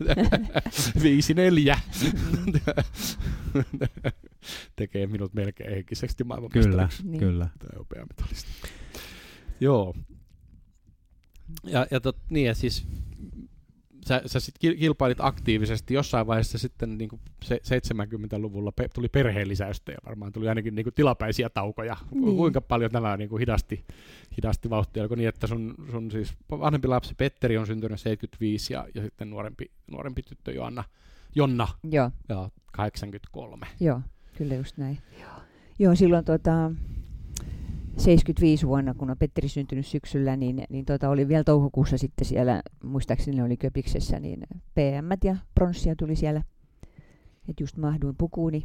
Viisi 1.02 1.34
neljä. 1.34 1.78
Tekee 4.76 5.06
minut 5.06 5.34
melkein 5.34 5.70
henkiseksi 5.70 6.16
Kyllä, 6.16 6.28
maailmanmestaruksi. 6.28 7.06
Niin. 7.06 7.18
kyllä. 7.20 7.48
Tai 7.58 7.78
hopeamitalisti. 7.78 8.50
Joo. 9.60 9.94
Ja, 11.64 11.86
ja 11.90 12.00
tot, 12.00 12.16
niin, 12.30 12.46
ja 12.46 12.54
siis 12.54 12.86
sä, 14.08 14.22
sä 14.26 14.40
sit 14.40 14.54
kil- 14.64 14.78
kilpailit 14.78 15.20
aktiivisesti 15.20 15.94
jossain 15.94 16.26
vaiheessa 16.26 16.58
sitten 16.58 16.98
niin 16.98 17.08
se, 17.44 17.60
70-luvulla 17.64 18.72
pe- 18.72 18.88
tuli 18.94 19.08
perheenlisäystä 19.08 19.92
ja 19.92 19.98
varmaan 20.06 20.32
tuli 20.32 20.48
ainakin 20.48 20.74
niin 20.74 20.86
tilapäisiä 20.94 21.48
taukoja. 21.48 21.96
Niin. 22.10 22.36
Kuinka 22.36 22.60
paljon 22.60 22.90
nämä 22.92 23.16
niin 23.16 23.38
hidasti, 23.38 23.84
hidasti 24.36 24.70
vauhtia? 24.70 25.02
Oliko 25.02 25.14
niin, 25.14 25.28
että 25.28 25.46
sun, 25.46 25.74
sun 25.90 26.10
siis 26.10 26.34
vanhempi 26.50 26.88
lapsi 26.88 27.14
Petteri 27.14 27.58
on 27.58 27.66
syntynyt 27.66 28.00
75 28.00 28.72
ja, 28.72 28.86
ja 28.94 29.02
sitten 29.02 29.30
nuorempi, 29.30 29.70
nuorempi 29.90 30.22
tyttö 30.22 30.52
Joanna, 30.52 30.84
Jonna 31.34 31.68
Joo, 31.90 32.10
ja 32.28 32.50
83. 32.72 33.66
joo, 33.80 34.00
kyllä 34.38 34.54
just 34.54 34.76
näin. 34.76 34.98
Joo, 35.20 35.30
joo 35.78 35.94
silloin 35.94 36.24
tuota, 36.24 36.70
75 37.98 38.66
vuonna, 38.66 38.94
kun 38.94 39.11
on 39.11 39.18
Petteri 39.18 39.48
syntynyt 39.48 39.87
syksyllä, 39.87 40.37
niin, 40.37 40.64
niin 40.68 40.84
tuota, 40.84 41.08
oli 41.08 41.28
vielä 41.28 41.44
toukokuussa 41.44 41.98
sitten 41.98 42.26
siellä, 42.26 42.62
muistaakseni 42.84 43.37
ne 43.37 43.42
oli 43.42 43.56
Köpiksessä, 43.56 44.20
niin 44.20 44.42
PM 44.74 45.11
ja 45.24 45.37
pronssia 45.54 45.96
tuli 45.96 46.16
siellä. 46.16 46.42
että 47.48 47.62
just 47.62 47.76
mahduin 47.76 48.16
pukuuni. 48.16 48.62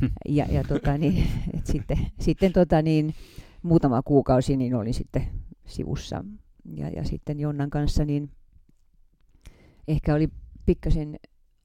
Ja, 0.28 0.46
ja 0.50 0.64
tota, 0.64 0.98
niin, 0.98 1.26
et 1.54 1.66
sitten, 1.66 1.98
sitten 2.20 2.52
tota, 2.52 2.82
niin, 2.82 3.14
muutama 3.62 4.02
kuukausi 4.02 4.56
niin 4.56 4.74
olin 4.74 4.94
sitten 4.94 5.26
sivussa. 5.66 6.24
Ja, 6.76 6.88
ja 6.88 7.04
sitten 7.04 7.40
Jonnan 7.40 7.70
kanssa 7.70 8.04
niin 8.04 8.30
ehkä 9.88 10.14
oli 10.14 10.28
pikkasen 10.66 11.16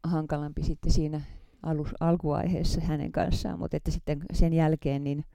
hankalampi 0.03 0.63
sitten 0.63 0.91
siinä 0.91 1.21
alus, 1.63 1.89
alkuvaiheessa 1.99 2.81
hänen 2.81 3.11
kanssaan, 3.11 3.59
mutta 3.59 3.77
että 3.77 3.91
sitten 3.91 4.21
sen 4.33 4.53
jälkeen 4.53 5.03
niin, 5.03 5.25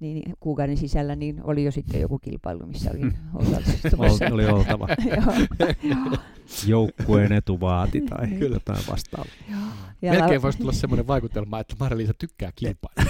niin 0.00 0.32
kuukauden 0.40 0.76
sisällä 0.76 1.16
niin 1.16 1.40
oli 1.44 1.64
jo 1.64 1.70
sitten 1.70 2.00
joku 2.00 2.18
kilpailu, 2.18 2.66
missä 2.66 2.90
olin 2.90 3.14
osallistumassa. 3.34 4.24
Ol- 4.26 4.32
oli 4.34 4.46
oltava. 4.46 4.88
Joo. 5.82 6.16
Joukkueen 6.66 7.32
etu 7.32 7.60
vaati 7.60 8.00
tai 8.00 8.26
Kyllä. 8.28 8.56
jotain 8.56 8.82
vastaavaa. 8.90 9.32
Melkein 10.02 10.34
la- 10.34 10.42
voisi 10.42 10.58
tulla 10.58 10.72
semmoinen 10.72 11.06
vaikutelma, 11.06 11.60
että 11.60 11.74
Marja-Liisa 11.80 12.14
tykkää 12.18 12.50
kilpailla. 12.56 13.02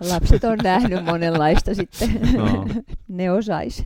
Lapset 0.12 0.44
on 0.44 0.58
nähnyt 0.62 1.04
monenlaista 1.04 1.74
sitten. 1.74 2.10
Joo. 2.34 2.68
ne 3.08 3.30
osais. 3.30 3.84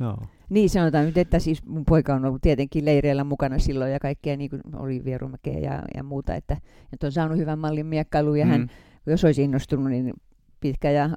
Joo. 0.00 0.18
Niin 0.48 0.70
sanotaan 0.70 1.06
nyt, 1.06 1.18
että 1.18 1.38
siis 1.38 1.66
mun 1.66 1.84
poika 1.84 2.14
on 2.14 2.24
ollut 2.24 2.42
tietenkin 2.42 2.84
leireillä 2.84 3.24
mukana 3.24 3.58
silloin 3.58 3.92
ja 3.92 3.98
kaikkea 4.00 4.36
niin 4.36 4.50
kuin 4.50 4.62
oli 4.76 5.04
Vierumäkeä 5.04 5.58
ja, 5.58 5.82
ja 5.96 6.02
muuta, 6.02 6.34
että, 6.34 6.56
että 6.92 7.06
on 7.06 7.12
saanut 7.12 7.38
hyvän 7.38 7.58
mallin 7.58 7.86
miekkailuun 7.86 8.38
ja 8.38 8.46
hän, 8.46 8.60
Mm. 8.60 8.68
Jos 9.10 9.24
olisi 9.24 9.42
innostunut, 9.42 9.90
niin 9.90 10.14
pitkä 10.60 10.90
ja 10.90 11.10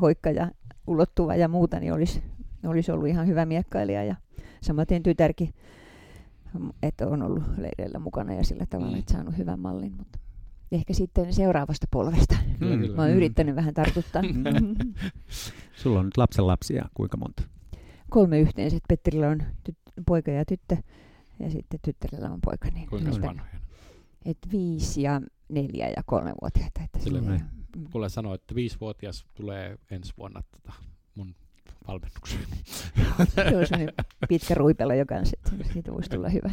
hoikka 0.00 0.30
ja 0.30 0.50
ulottuva 0.86 1.34
ja 1.36 1.48
muuta, 1.48 1.80
niin 1.80 1.92
olisi, 1.92 2.22
olisi 2.66 2.92
ollut 2.92 3.08
ihan 3.08 3.26
hyvä 3.26 3.46
miekkailija 3.46 4.04
ja 4.04 4.16
samaten 4.60 5.02
tytärkin, 5.02 5.54
että 6.82 7.06
on 7.08 7.22
ollut 7.22 7.42
leireillä 7.58 7.98
mukana 7.98 8.34
ja 8.34 8.44
sillä 8.44 8.66
tavalla, 8.66 8.92
Mm. 8.92 8.98
että 8.98 9.12
saanut 9.12 9.38
hyvän 9.38 9.58
mallin, 9.60 9.92
mutta 9.96 10.18
ehkä 10.72 10.94
sitten 10.94 11.32
seuraavasta 11.32 11.86
polvesta. 11.90 12.36
Kyllä, 12.58 12.76
Mm. 12.76 12.82
kyllä. 12.82 12.96
Mä 12.96 13.02
oon 13.02 13.10
Mm. 13.10 13.16
yrittänyt 13.16 13.56
vähän 13.56 13.74
tartuttaa. 13.74 14.22
Sulla 15.82 15.98
on 15.98 16.04
nyt 16.04 16.16
lapsen 16.16 16.46
lapsia, 16.46 16.88
kuinka 16.94 17.16
monta? 17.16 17.42
Kolme 18.10 18.40
yhteensä. 18.40 18.78
Petterillä 18.88 19.28
on 19.28 19.42
tyt- 19.64 19.92
poika 20.06 20.30
ja 20.30 20.44
tyttö 20.44 20.76
ja 21.40 21.50
sitten 21.50 21.80
tyttärellä 21.84 22.30
on 22.30 22.38
poika. 22.44 22.68
Niin 22.74 22.88
Kuinka 22.88 23.10
vanhoja? 23.10 23.52
et 24.24 24.38
viisi 24.52 25.02
ja 25.02 25.20
neljä 25.48 25.88
ja 25.88 26.02
kolme 26.06 26.32
vuotiaita. 26.42 26.80
Että 26.84 26.98
Sillä 26.98 27.20
silleen- 27.20 27.40
näin. 27.40 27.90
Kuule 27.92 28.08
sanoi, 28.08 28.34
että 28.34 28.54
viisivuotias 28.54 29.26
tulee 29.34 29.78
ensi 29.90 30.12
vuonna 30.18 30.42
tota, 30.50 30.72
mun 31.14 31.34
valmennukseen. 31.88 32.42
Se 33.34 33.56
on 33.56 33.88
pitkä 34.28 34.54
ruipelo 34.54 34.94
jo 34.94 35.06
kanssa, 35.06 35.36
että 35.52 35.72
siitä 35.72 35.92
voisi 35.92 36.10
tulla 36.10 36.28
hyvä. 36.28 36.50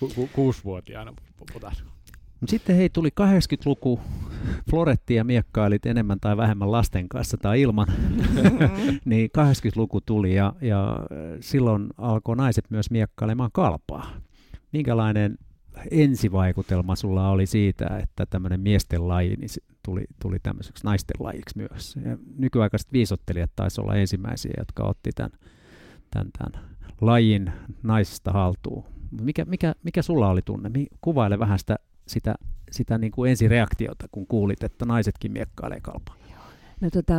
Ku, 0.00 0.08
ku, 0.14 0.28
kuusivuotiaana 0.32 1.12
puhutaan. 1.36 1.76
Mut 2.40 2.50
sitten 2.50 2.76
hei, 2.76 2.88
tuli 2.88 3.08
80-luku, 3.08 4.00
Floretti 4.70 5.14
ja 5.14 5.24
miekkailit 5.24 5.86
enemmän 5.86 6.20
tai 6.20 6.36
vähemmän 6.36 6.72
lasten 6.72 7.08
kanssa 7.08 7.36
tai 7.36 7.60
ilman, 7.60 7.86
niin 9.04 9.30
80-luku 9.38 10.00
tuli 10.00 10.34
ja, 10.34 10.52
ja 10.60 10.98
silloin 11.40 11.86
alkoi 11.98 12.36
naiset 12.36 12.64
myös 12.70 12.90
miekkailemaan 12.90 13.50
kalpaa. 13.52 14.10
Minkälainen 14.72 15.38
ensivaikutelma 15.90 16.96
sulla 16.96 17.30
oli 17.30 17.46
siitä, 17.46 17.98
että 18.02 18.26
tämmöinen 18.26 18.60
miesten 18.60 19.08
laji 19.08 19.36
niin 19.36 19.48
tuli, 19.82 20.04
tuli 20.22 20.38
tämmöiseksi 20.42 20.84
naisten 20.84 21.16
lajiksi 21.20 21.58
myös? 21.58 21.96
Ja 22.04 22.18
nykyaikaiset 22.38 22.92
viisottelijat 22.92 23.50
taisi 23.56 23.80
olla 23.80 23.94
ensimmäisiä, 23.94 24.52
jotka 24.58 24.84
otti 24.84 25.10
tämän, 25.14 25.30
tämän, 26.10 26.30
tämän 26.38 26.64
lajin 27.00 27.52
naisesta 27.82 28.32
haltuun. 28.32 28.84
Mikä, 29.20 29.44
mikä, 29.44 29.74
mikä 29.82 30.02
sulla 30.02 30.28
oli 30.28 30.42
tunne? 30.44 30.70
Kuvaile 31.00 31.38
vähän 31.38 31.58
sitä, 31.58 31.76
sitä, 32.08 32.34
sitä 32.70 32.98
niin 32.98 33.12
kuin 33.12 33.30
ensireaktiota, 33.30 34.06
kun 34.12 34.26
kuulit, 34.26 34.62
että 34.62 34.84
naisetkin 34.84 35.32
miekkailee 35.32 35.80
kalpaa. 35.80 36.16
No 36.80 36.90
tota, 36.90 37.14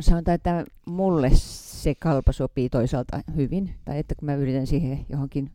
sanotaan, 0.00 0.34
että 0.34 0.64
mulle 0.86 1.30
se 1.34 1.94
kalpa 1.94 2.32
sopii 2.32 2.68
toisaalta 2.68 3.20
hyvin, 3.36 3.74
tai 3.84 3.98
että 3.98 4.14
kun 4.14 4.26
mä 4.26 4.34
yritän 4.34 4.66
siihen 4.66 5.06
johonkin 5.08 5.50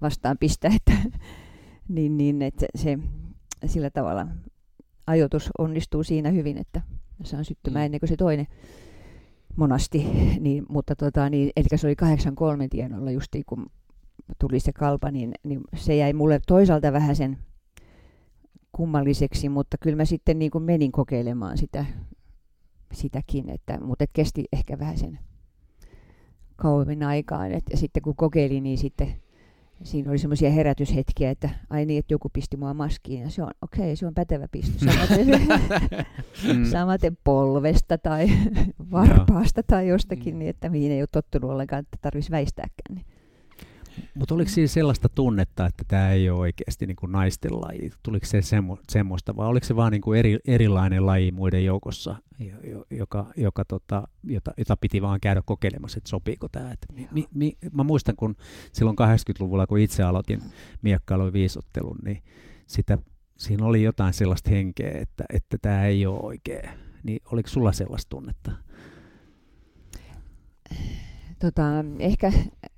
vastaan 0.00 0.38
pistää, 0.38 0.70
että, 0.76 1.18
niin, 1.88 2.16
niin 2.16 2.42
että 2.42 2.66
se 2.74 2.98
sillä 3.66 3.90
tavalla 3.90 4.26
ajoitus 5.06 5.50
onnistuu 5.58 6.02
siinä 6.04 6.30
hyvin, 6.30 6.58
että 6.58 6.82
saan 7.24 7.44
syttymään 7.44 7.82
Mm. 7.82 7.84
ennen 7.86 8.00
kuin 8.00 8.08
se 8.08 8.16
toinen 8.16 8.46
monasti. 9.56 10.06
Niin, 10.40 10.66
mutta 10.68 10.96
tota, 10.96 11.30
niin, 11.30 11.50
eli 11.56 11.66
se 11.78 11.86
oli 11.86 11.96
83 11.96 12.68
tienoilla 12.68 13.10
justiin, 13.10 13.44
kun 13.46 13.66
tuli 14.38 14.60
se 14.60 14.72
kalpa, 14.72 15.10
niin, 15.10 15.32
niin 15.42 15.60
se 15.76 15.96
jäi 15.96 16.12
mulle 16.12 16.40
toisaalta 16.46 16.92
vähän 16.92 17.16
sen 17.16 17.38
kummalliseksi, 18.72 19.48
mutta 19.48 19.76
kyllä 19.78 19.96
mä 19.96 20.04
sitten 20.04 20.38
niin 20.38 20.50
kuin 20.50 20.64
menin 20.64 20.92
kokeilemaan 20.92 21.58
sitä, 21.58 21.84
sitäkin, 22.92 23.48
että, 23.50 23.80
mutta 23.80 24.04
et 24.04 24.10
kesti 24.12 24.44
ehkä 24.52 24.78
vähän 24.78 24.98
sen 24.98 25.18
kauemmin 26.56 27.02
aikaan. 27.02 27.52
Et, 27.52 27.64
ja 27.70 27.76
sitten 27.76 28.02
kun 28.02 28.16
kokeilin, 28.16 28.62
niin 28.62 28.78
sitten 28.78 29.14
siinä 29.82 30.10
oli 30.10 30.18
semmoisia 30.18 30.50
herätyshetkiä, 30.50 31.30
että 31.30 31.50
ai 31.70 31.86
niin, 31.86 31.98
että 31.98 32.14
joku 32.14 32.28
pisti 32.32 32.56
mua 32.56 32.74
maskiin 32.74 33.22
ja 33.22 33.30
se 33.30 33.42
on, 33.42 33.50
okei, 33.62 33.82
okay, 33.84 33.96
se 33.96 34.06
on 34.06 34.14
pätevä 34.14 34.48
pisto. 34.52 34.84
Samaten, 34.84 35.26
Mm. 36.54 36.64
samaten 36.64 37.18
polvesta 37.24 37.98
tai 37.98 38.26
varpaasta 38.92 39.62
tai 39.62 39.88
jostakin, 39.88 40.38
niin 40.38 40.48
että 40.48 40.68
mihin 40.68 40.92
ei 40.92 41.02
ole 41.02 41.08
tottunut 41.12 41.50
ollenkaan, 41.50 41.80
että 41.80 41.98
tarvitsisi 42.00 42.30
väistääkään. 42.30 42.94
Niin. 42.94 43.06
Mutta 44.14 44.34
oliko 44.34 44.50
siinä 44.50 44.68
sellaista 44.68 45.08
tunnetta, 45.08 45.66
että 45.66 45.84
tämä 45.88 46.10
ei 46.10 46.30
ole 46.30 46.38
oikeasti 46.38 46.86
niin 46.86 46.96
kuin 46.96 47.12
naisten 47.12 47.60
laji? 47.60 47.90
Tuliko 48.02 48.26
se 48.26 48.42
semmo, 48.42 48.78
semmoista 48.88 49.36
vai 49.36 49.46
oliko 49.46 49.66
se 49.66 49.76
vaan 49.76 49.92
niin 49.92 50.00
kuin 50.00 50.18
eri, 50.18 50.38
erilainen 50.46 51.06
laji 51.06 51.32
muiden 51.32 51.64
joukossa, 51.64 52.16
jo- 52.38 52.70
jo- 52.70 52.84
joka, 52.90 53.26
joka 53.36 53.64
tota, 53.64 54.08
jota, 54.24 54.50
jota 54.58 54.76
piti 54.76 55.02
vaan 55.02 55.20
käydä 55.20 55.42
kokeilemassa, 55.46 55.98
että 55.98 56.10
sopiiko 56.10 56.48
tämä? 56.48 56.72
Et 56.72 56.86
mi, 57.12 57.28
mi, 57.34 57.56
mä 57.72 57.82
muistan, 57.82 58.16
kun 58.16 58.36
silloin 58.72 58.96
80-luvulla, 59.00 59.66
kun 59.66 59.78
itse 59.78 60.02
aloitin 60.02 60.40
miekkailun 60.82 61.32
viisottelun, 61.32 61.98
niin 62.04 62.22
sitä, 62.66 62.98
siinä 63.38 63.66
oli 63.66 63.82
jotain 63.82 64.12
sellaista 64.12 64.50
henkeä, 64.50 64.98
että, 65.00 65.24
että 65.32 65.56
tämä 65.62 65.84
ei 65.84 66.06
ole 66.06 66.20
oikein. 66.22 66.70
Niin 67.02 67.22
oliko 67.32 67.48
sulla 67.48 67.72
sellaista 67.72 68.08
tunnetta? 68.08 68.52
Tota, 71.38 71.62
ehkä 71.98 72.32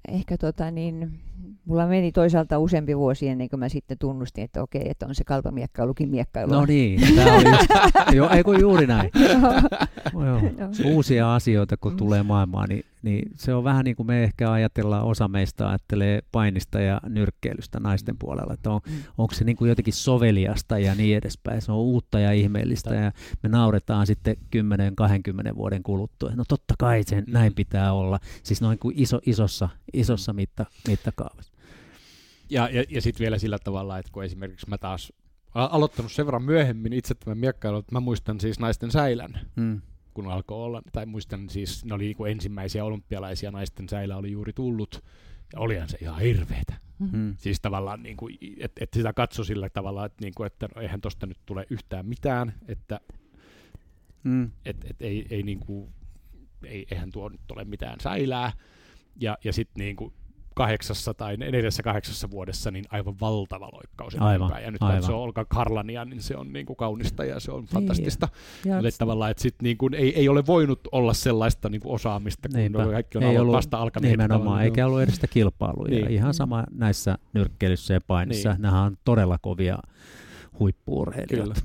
ehkä 0.09 0.39
tota, 0.39 0.71
niin, 0.71 1.21
mulla 1.65 1.87
meni 1.87 2.13
toisaalta 2.13 2.59
useampi 2.59 2.97
vuosi 2.99 3.29
ennen 3.29 3.49
kuin 3.49 3.61
mä 3.61 3.69
sitten 3.69 3.99
tunnustin, 3.99 4.45
että 4.45 4.63
okei, 4.63 4.83
että 4.91 5.07
on 5.07 5.15
se 5.15 5.25
kalpamiekkailukin 5.25 6.09
miekkailua. 6.11 6.57
No 6.57 6.65
niin, 6.67 7.17
tämä 7.17 7.35
oli 7.37 7.45
just, 7.51 7.67
jo, 8.17 8.29
ei 8.31 8.43
kun 8.43 8.61
juuri 8.61 8.87
näin. 8.87 9.11
Joo. 9.15 10.25
Joo. 10.27 10.41
Joo. 10.59 10.95
uusia 10.95 11.35
asioita, 11.35 11.77
kun 11.77 11.93
Mm. 11.93 11.97
tulee 11.97 12.23
maailmaan, 12.23 12.69
niin, 12.69 12.85
niin 13.03 13.31
se 13.35 13.55
on 13.55 13.65
vähän 13.65 13.85
niin 13.85 13.97
kuin 13.97 14.07
me 14.07 14.23
ehkä 14.25 14.53
ajatellaan, 14.53 15.05
osa 15.05 15.29
meistä 15.29 15.69
ajattelee 15.69 16.21
painista 16.33 16.81
ja 16.81 17.01
nyrkkeilystä 17.09 17.81
naisten 17.81 18.17
puolella, 18.19 18.55
että 18.55 18.71
on, 18.71 18.81
Mm. 18.87 18.93
onko 19.19 19.35
se 19.35 19.45
niin 19.45 19.57
kuin 19.57 19.69
jotenkin 19.69 19.95
soveliasta 19.95 20.79
ja 20.79 20.95
niin 20.95 21.17
edespäin, 21.17 21.63
se 21.63 21.73
on 21.73 21.79
uutta 21.79 22.19
ja 22.21 22.33
ihmeellistä 22.33 22.95
ja 22.95 23.13
me 23.43 23.49
nauretaan 23.49 24.07
sitten 24.07 24.37
10-20 24.51 25.57
vuoden 25.57 25.83
kuluttua, 25.83 26.31
no 26.35 26.45
totta 26.49 26.75
kai 26.79 27.03
sen 27.07 27.25
Mm. 27.27 27.33
näin 27.33 27.55
pitää 27.55 27.93
olla, 27.93 28.19
siis 28.43 28.61
noin 28.61 28.79
kuin 28.79 28.95
iso, 28.99 29.21
isossa, 29.27 29.69
isossa 29.93 30.33
mitta, 30.33 30.67
mittakaavassa. 30.89 31.30
Ja, 32.51 32.69
ja, 32.73 32.85
ja 32.89 33.03
sitten 33.03 33.25
vielä 33.25 33.39
sillä 33.39 33.59
tavalla, 33.59 33.99
että 33.99 34.13
kun 34.13 34.25
esimerkiksi 34.25 34.69
mä 34.69 34.79
taas 34.79 35.13
aloittanut 35.55 36.13
sen 36.13 36.27
verran 36.27 36.43
myöhemmin 36.43 36.93
itse 36.93 37.15
tämän 37.15 37.39
miekkailun, 37.39 37.81
että 37.81 37.93
mä 37.95 38.01
muistan 38.01 38.41
siis 38.41 38.59
naisten 38.59 38.91
säilän, 38.91 39.41
Mm. 39.57 39.81
kun 40.15 40.27
alkoi 40.33 40.59
olla, 40.65 40.83
tai 40.93 41.07
muistan 41.07 41.49
siis, 41.51 41.85
ne 41.85 41.95
oli 41.95 42.05
niinku 42.05 42.25
ensimmäisiä 42.25 42.85
olympialaisia 42.85 43.51
naisten 43.51 43.89
säilä 43.89 44.17
oli 44.17 44.31
juuri 44.33 44.53
tullut, 44.53 45.05
ja 45.53 45.61
olihan 45.61 45.89
se 45.89 45.99
ihan 46.03 46.21
hirveetä. 46.21 46.75
Mm. 46.99 47.35
Siis 47.39 47.61
tavallaan, 47.61 48.03
niin 48.03 48.17
kuin, 48.17 48.39
että 48.61 48.85
et 48.85 48.93
sitä 48.95 49.13
katsoi 49.13 49.47
sillä 49.47 49.69
tavalla, 49.69 50.05
että, 50.05 50.25
niin 50.25 50.33
kuin, 50.37 50.47
että 50.47 50.69
no, 50.75 50.83
eihän 50.83 51.01
tosta 51.01 51.27
nyt 51.27 51.39
tule 51.47 51.67
yhtään 51.71 52.07
mitään, 52.07 52.55
että 52.69 53.01
Mm. 54.25 54.51
et, 54.65 54.77
et 54.91 55.03
ei, 55.03 55.27
ei, 55.31 55.43
niin 55.43 55.61
kuin, 55.61 55.91
ei, 56.65 56.87
eihän 56.91 57.11
tuo 57.13 57.29
nyt 57.29 57.41
ole 57.53 57.65
mitään 57.65 58.01
säilää. 58.01 58.53
Ja, 59.21 59.39
ja 59.45 59.53
sitten 59.53 59.81
niin 59.81 59.97
kuin 59.97 60.13
kahdeksassa 60.61 61.15
tai 61.15 61.37
neljässä 61.37 61.83
kahdeksassa 61.83 62.31
vuodessa 62.31 62.71
niin 62.71 62.85
aivan 62.91 63.15
valtava 63.21 63.69
loikkaus 63.73 64.17
Aivan. 64.19 64.63
Ja 64.63 64.71
nyt 64.71 64.83
aivan. 64.83 65.11
on 65.11 65.21
Olga 65.21 65.45
Karlania, 65.45 66.05
niin 66.05 66.23
se 66.23 66.37
on 66.37 66.53
niin 66.53 66.67
kuin 66.67 66.77
kaunista 66.77 67.25
ja 67.25 67.41
se 67.41 67.53
on 67.53 67.65
fantastista. 67.65 68.29
Ja, 68.65 68.75
Mutta 68.75 68.91
tavallaan, 68.99 69.31
että 69.31 69.43
sit 69.43 69.55
niin 69.63 69.79
kuin 69.79 69.95
ei, 69.95 70.19
ei 70.19 70.29
ole 70.29 70.47
voinut 70.47 70.81
olla 70.93 71.15
sellaista 71.15 71.69
niin 71.69 71.81
kuin 71.81 71.95
osaamista, 71.95 72.49
kun 72.49 72.59
Niinpä. 72.59 72.87
Kaikki 72.87 73.19
on 73.19 73.25
Ei 73.25 73.39
ollut 73.39 73.55
vasta 73.55 73.79
alkaneet. 73.79 74.13
Nimenomaan, 74.13 74.65
eikä 74.65 74.87
ollut 74.87 75.03
edes 75.03 75.15
sitä 75.15 75.27
kilpailua. 75.27 75.87
Niin. 75.89 76.05
Niin. 76.05 76.15
Ihan 76.15 76.35
sama 76.35 76.65
näissä 76.71 77.19
nyrkkeilyssä 77.33 77.95
ja 77.95 78.01
painissa. 78.01 78.49
Niin. 78.49 78.57
Niin. 78.57 78.63
Nämä 78.63 78.83
on 78.83 78.97
todella 79.05 79.39
kovia 79.39 79.79
huippuurheilijoita. 80.59 81.61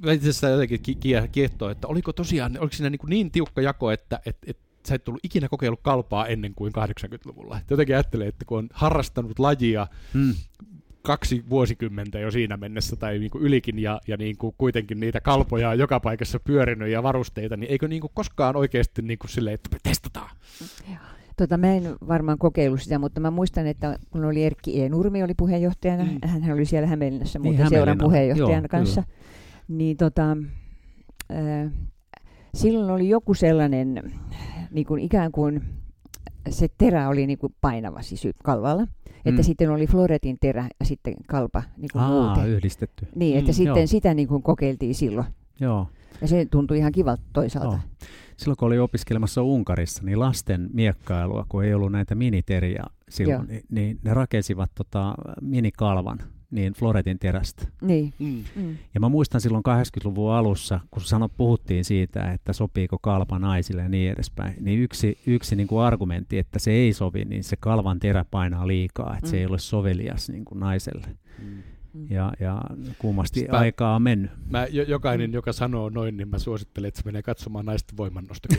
Kyllä. 0.00 0.12
Itse 0.12 0.28
asiassa 0.28 0.48
jotenkin 0.48 0.80
ki- 0.80 0.98
kie- 1.00 1.28
kiehtoo, 1.32 1.68
että 1.68 1.88
oliko 1.88 2.12
tosiaan, 2.12 2.58
oliko 2.60 2.76
siinä 2.76 2.90
niin, 2.90 2.98
kuin 2.98 3.10
niin 3.10 3.30
tiukka 3.30 3.60
jako, 3.60 3.90
että 3.90 4.20
et, 4.26 4.36
et, 4.46 4.58
sä 4.88 4.94
et 4.94 5.04
tullut 5.04 5.24
ikinä 5.24 5.48
kokeillut 5.48 5.80
kalpaa 5.82 6.26
ennen 6.26 6.54
kuin 6.54 6.72
80-luvulla. 6.72 7.58
Et 7.58 7.70
jotenkin 7.70 7.94
ajattelee, 7.96 8.28
että 8.28 8.44
kun 8.44 8.58
on 8.58 8.68
harrastanut 8.72 9.38
lajia 9.38 9.86
Mm. 10.14 10.34
kaksi 11.02 11.44
vuosikymmentä 11.50 12.18
jo 12.18 12.30
siinä 12.30 12.56
mennessä 12.56 12.96
tai 12.96 13.18
niin 13.18 13.30
kuin 13.30 13.44
ylikin 13.44 13.78
ja, 13.78 14.00
ja 14.08 14.16
niin 14.16 14.36
kuin 14.38 14.54
kuitenkin 14.58 15.00
niitä 15.00 15.20
kalpoja 15.20 15.68
on 15.70 15.78
joka 15.78 16.00
paikassa 16.00 16.40
pyörinyt 16.40 16.88
ja 16.88 17.02
varusteita, 17.02 17.56
niin 17.56 17.70
eikö 17.70 17.88
niin 17.88 18.00
kuin 18.00 18.10
koskaan 18.14 18.56
oikeasti 18.56 19.02
niin 19.02 19.18
kuin 19.18 19.30
silleen, 19.30 19.54
että 19.54 19.68
me 19.72 19.78
testataan? 19.82 20.30
Tota, 21.36 21.56
mä 21.56 21.74
en 21.74 21.96
varmaan 22.08 22.38
kokeillut 22.38 22.82
sitä, 22.82 22.98
mutta 22.98 23.20
mä 23.20 23.30
muistan, 23.30 23.66
että 23.66 23.98
kun 24.10 24.24
oli 24.24 24.44
Erkki 24.44 24.82
E. 24.82 24.88
Nurmi 24.88 25.22
oli 25.22 25.34
puheenjohtajana, 25.34 26.04
Mm. 26.04 26.18
hän 26.28 26.52
oli 26.52 26.64
siellä 26.64 26.88
Hämeenlinnassa 26.88 27.38
Niin, 27.38 27.52
muuten 27.54 27.68
seuran 27.68 27.98
puheenjohtajan 27.98 28.62
Joo, 28.62 28.68
kanssa, 28.70 29.02
niin 29.68 29.96
tota, 29.96 30.36
äh, 31.32 31.72
silloin 32.54 32.90
oli 32.90 33.08
joku 33.08 33.34
sellainen, 33.34 34.12
niin 34.70 34.86
kuin 34.86 35.02
ikään 35.02 35.32
kuin 35.32 35.62
se 36.50 36.68
terä 36.78 37.08
oli 37.08 37.26
niin 37.26 37.38
kuin 37.38 37.54
painava 37.60 38.02
siis 38.02 38.22
kalvalla, 38.44 38.82
että 39.24 39.40
Mm. 39.40 39.42
sitten 39.42 39.70
oli 39.70 39.86
floretin 39.86 40.36
terä 40.40 40.68
ja 40.80 40.86
sitten 40.86 41.14
kalpa 41.26 41.62
niin 41.76 41.88
kuin 41.92 42.02
Aa, 42.02 42.08
muuten. 42.34 42.48
yhdistetty. 42.52 43.06
Niin, 43.14 43.38
että 43.38 43.50
Mm, 43.50 43.54
sitten 43.54 43.76
joo. 43.76 43.86
sitä 43.86 44.14
niin 44.14 44.28
kuin 44.28 44.42
kokeiltiin 44.42 44.94
silloin. 44.94 45.26
Joo. 45.60 45.86
Ja 46.20 46.28
se 46.28 46.46
tuntui 46.50 46.78
ihan 46.78 46.92
kivalta 46.92 47.22
toisaalta. 47.32 47.68
Joo. 47.74 48.06
Silloin 48.36 48.56
kun 48.56 48.66
oli 48.66 48.78
opiskelemassa 48.78 49.42
Unkarissa, 49.42 50.02
niin 50.04 50.20
lasten 50.20 50.70
miekkailua, 50.72 51.46
kun 51.48 51.64
ei 51.64 51.74
ollut 51.74 51.92
näitä 51.92 52.14
miniteriä 52.14 52.84
silloin, 53.08 53.36
Joo. 53.38 53.46
niin, 53.48 53.62
niin 53.70 53.98
ne 54.02 54.14
rakensivat 54.14 54.70
tota, 54.74 55.14
minikalvan 55.40 56.18
niin 56.50 56.72
floretin 56.72 57.18
terästä. 57.18 57.66
Niin. 57.82 58.12
Mm. 58.18 58.44
Mm. 58.56 58.76
Ja 58.94 59.00
mä 59.00 59.08
muistan 59.08 59.40
silloin 59.40 59.64
80-luvun 59.68 60.32
alussa, 60.32 60.80
kun 60.90 61.02
sano, 61.02 61.28
puhuttiin 61.28 61.84
siitä, 61.84 62.32
että 62.32 62.52
sopiiko 62.52 62.98
kalpa 62.98 63.38
naisille 63.38 63.82
ja 63.82 63.88
niin 63.88 64.12
edespäin, 64.12 64.54
niin 64.60 64.80
yksi, 64.80 65.18
yksi 65.26 65.56
niin 65.56 65.68
kuin 65.68 65.84
argumentti, 65.84 66.38
että 66.38 66.58
se 66.58 66.70
ei 66.70 66.92
sovi, 66.92 67.24
niin 67.24 67.44
se 67.44 67.56
kalvan 67.56 67.98
terä 67.98 68.24
painaa 68.30 68.66
liikaa, 68.66 69.14
että 69.14 69.26
mm. 69.26 69.30
se 69.30 69.38
ei 69.38 69.46
ole 69.46 69.58
sovelias 69.58 70.30
niin 70.30 70.44
kuin 70.44 70.60
naiselle. 70.60 71.06
Mm. 71.42 71.62
Mm. 71.94 72.06
Ja, 72.10 72.32
ja 72.40 72.60
kummasti 72.98 73.40
Sitä- 73.40 73.58
aikaa 73.58 73.94
on 73.94 74.02
mennyt. 74.02 74.30
Mä, 74.50 74.66
jo, 74.70 74.82
jokainen, 74.84 75.32
joka 75.32 75.52
sanoo 75.52 75.88
noin, 75.88 76.16
niin 76.16 76.28
mä 76.28 76.38
suosittelen, 76.38 76.88
että 76.88 77.00
se 77.00 77.06
menee 77.06 77.22
katsomaan 77.22 77.66
naisten 77.66 77.96
voimannosta. 77.96 78.48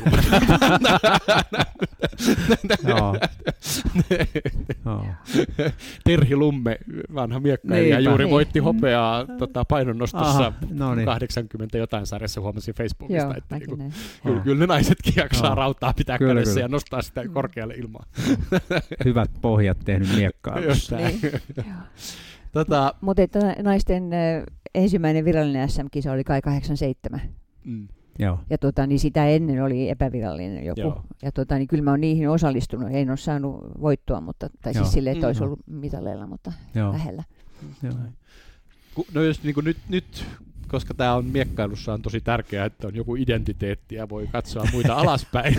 Terhi 6.04 6.36
Lumme, 6.36 6.78
vanha 7.16 7.40
miekkailija, 7.40 8.00
juuri 8.00 8.30
voitti 8.30 8.60
hopeaa 8.60 9.26
tota, 9.38 9.66
painonnostossa 9.66 10.28
Aha, 10.28 10.54
no 10.70 10.96
niin. 10.96 11.06
80 11.06 11.78
jotain 11.78 12.06
sarjassa, 12.06 12.42
huomasin 12.42 12.74
Facebookista, 12.76 13.24
Joo, 13.24 13.34
että 13.38 13.58
niinku, 13.58 13.78
kyllä, 14.24 14.42
kyllä 14.42 14.60
ne 14.60 14.66
naisetkin 14.68 15.14
jaksaa 15.18 15.56
rautaa 15.56 15.94
pitää 15.94 16.18
Kyllä, 16.18 16.34
kädessä 16.34 16.54
kyllä. 16.54 16.64
ja 16.66 16.68
nostaa 16.68 17.02
sitä 17.02 17.22
Mm. 17.24 17.34
korkealle 17.34 17.74
ilmaan. 17.74 18.08
Hyvät 19.06 19.32
pohjat 19.42 19.78
tehnyt 19.86 20.16
miekkailussa. 20.18 20.96
Niin. 20.98 21.22
Tota, 22.52 22.94
Mutta 23.02 23.22
että 23.22 23.56
naisten 23.64 24.10
ensimmäinen 24.76 25.26
virallinen 25.26 25.70
SM-kisa 25.70 26.12
oli 26.12 26.24
kai 26.24 26.42
87. 26.42 27.22
mm, 27.66 27.88
Joo. 28.20 28.40
Ja 28.50 28.58
tota, 28.58 28.88
niin 28.88 29.00
sitä 29.00 29.28
ennen 29.28 29.64
oli 29.64 29.90
epävirallinen 29.90 30.66
joku. 30.66 30.82
Joo. 30.82 31.02
Ja 31.22 31.32
tota, 31.32 31.58
niin 31.58 31.68
kyllä 31.68 31.84
mä 31.84 31.92
oon 31.92 32.02
niihin 32.02 32.30
osallistunut. 32.30 32.90
En 32.92 33.10
ole 33.10 33.18
saanut 33.18 33.62
voittoa, 33.82 34.22
mutta, 34.22 34.50
tai 34.62 34.74
Joo. 34.76 34.84
siis 34.84 34.94
silleen, 34.94 35.16
että 35.16 35.28
olisi 35.28 35.42
Mm. 35.42 35.46
ollut 35.46 35.60
mitaleilla, 35.68 36.28
mutta 36.28 36.52
Joo. 36.76 36.92
lähellä. 36.92 37.24
Joo. 37.84 37.94
No 39.14 39.22
jos 39.22 39.44
niin 39.44 39.56
nyt, 39.64 39.78
nyt, 39.90 40.26
koska 40.72 40.94
tämä 40.94 41.16
on 41.16 41.26
miekkailussa 41.26 41.94
on 41.94 42.02
tosi 42.02 42.22
tärkeää, 42.22 42.66
että 42.66 42.88
on 42.88 42.96
joku 42.96 43.16
identiteetti 43.16 43.96
ja 43.96 44.10
voi 44.10 44.28
katsoa 44.32 44.66
muita 44.74 44.94
alaspäin, 45.02 45.56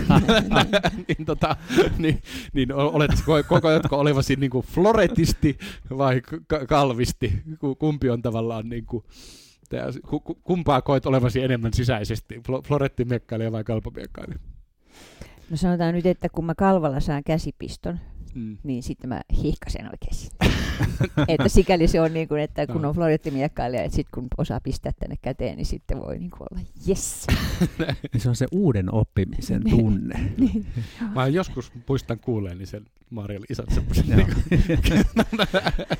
niin, 1.07 1.25
tota, 1.25 1.55
niin, 1.97 2.21
niin 2.53 2.73
oletko, 2.73 3.43
kokoatko 3.47 3.99
olevasi 3.99 4.35
niin 4.35 4.49
kuin 4.51 4.65
floretisti 4.65 5.57
vai 5.97 6.21
kalvisti? 6.67 7.41
Ku- 7.59 7.75
Kumpi 7.75 8.09
on 8.09 8.21
tavallaan, 8.21 8.69
niin 8.69 8.85
kuin, 8.85 9.03
kumpaa 10.43 10.81
koet 10.81 11.05
olevasi 11.05 11.41
enemmän 11.43 11.73
sisäisesti, 11.73 12.35
Flo- 12.37 12.61
florettimiekkailija 12.67 13.51
vai 13.51 13.63
kalpamiekkailija? 13.63 14.39
No 15.49 15.57
sanotaan 15.57 15.93
nyt, 15.93 16.05
että 16.05 16.29
kun 16.29 16.45
mä 16.45 16.55
kalvalla 16.55 16.99
saan 16.99 17.23
käsipiston, 17.23 17.99
Mm. 18.35 18.57
niin 18.63 18.83
sitten 18.83 19.09
mä 19.09 19.21
hihkasen 19.43 19.85
oikein 19.85 20.15
sinne. 20.15 20.37
että 21.27 21.49
sikäli 21.49 21.87
se 21.87 22.01
on 22.01 22.13
niin 22.13 22.27
kuin, 22.27 22.41
että 22.41 22.67
kun 22.67 22.85
on 22.85 22.95
florettimiekkailija, 22.95 23.83
että 23.83 23.95
sitten 23.95 24.11
kun 24.13 24.27
osaa 24.37 24.59
pistää 24.59 24.91
tänne 24.99 25.15
käteen, 25.21 25.57
niin 25.57 25.65
sitten 25.65 25.99
voi 25.99 26.19
niin 26.19 26.31
kuin 26.31 26.47
olla 26.51 26.61
yes. 26.87 27.27
Niin 28.13 28.21
se 28.21 28.29
on 28.29 28.35
se 28.35 28.45
uuden 28.51 28.93
oppimisen 28.93 29.61
tunne. 29.69 30.33
niin. 30.37 30.65
Mä 31.15 31.27
joskus 31.27 31.71
muistan 31.87 32.19
kuuleeni 32.19 32.65
sen 32.65 32.85
Mariel 33.13 33.43
isät 33.49 33.69
semmoisen. 33.69 34.05
Niin 34.09 34.27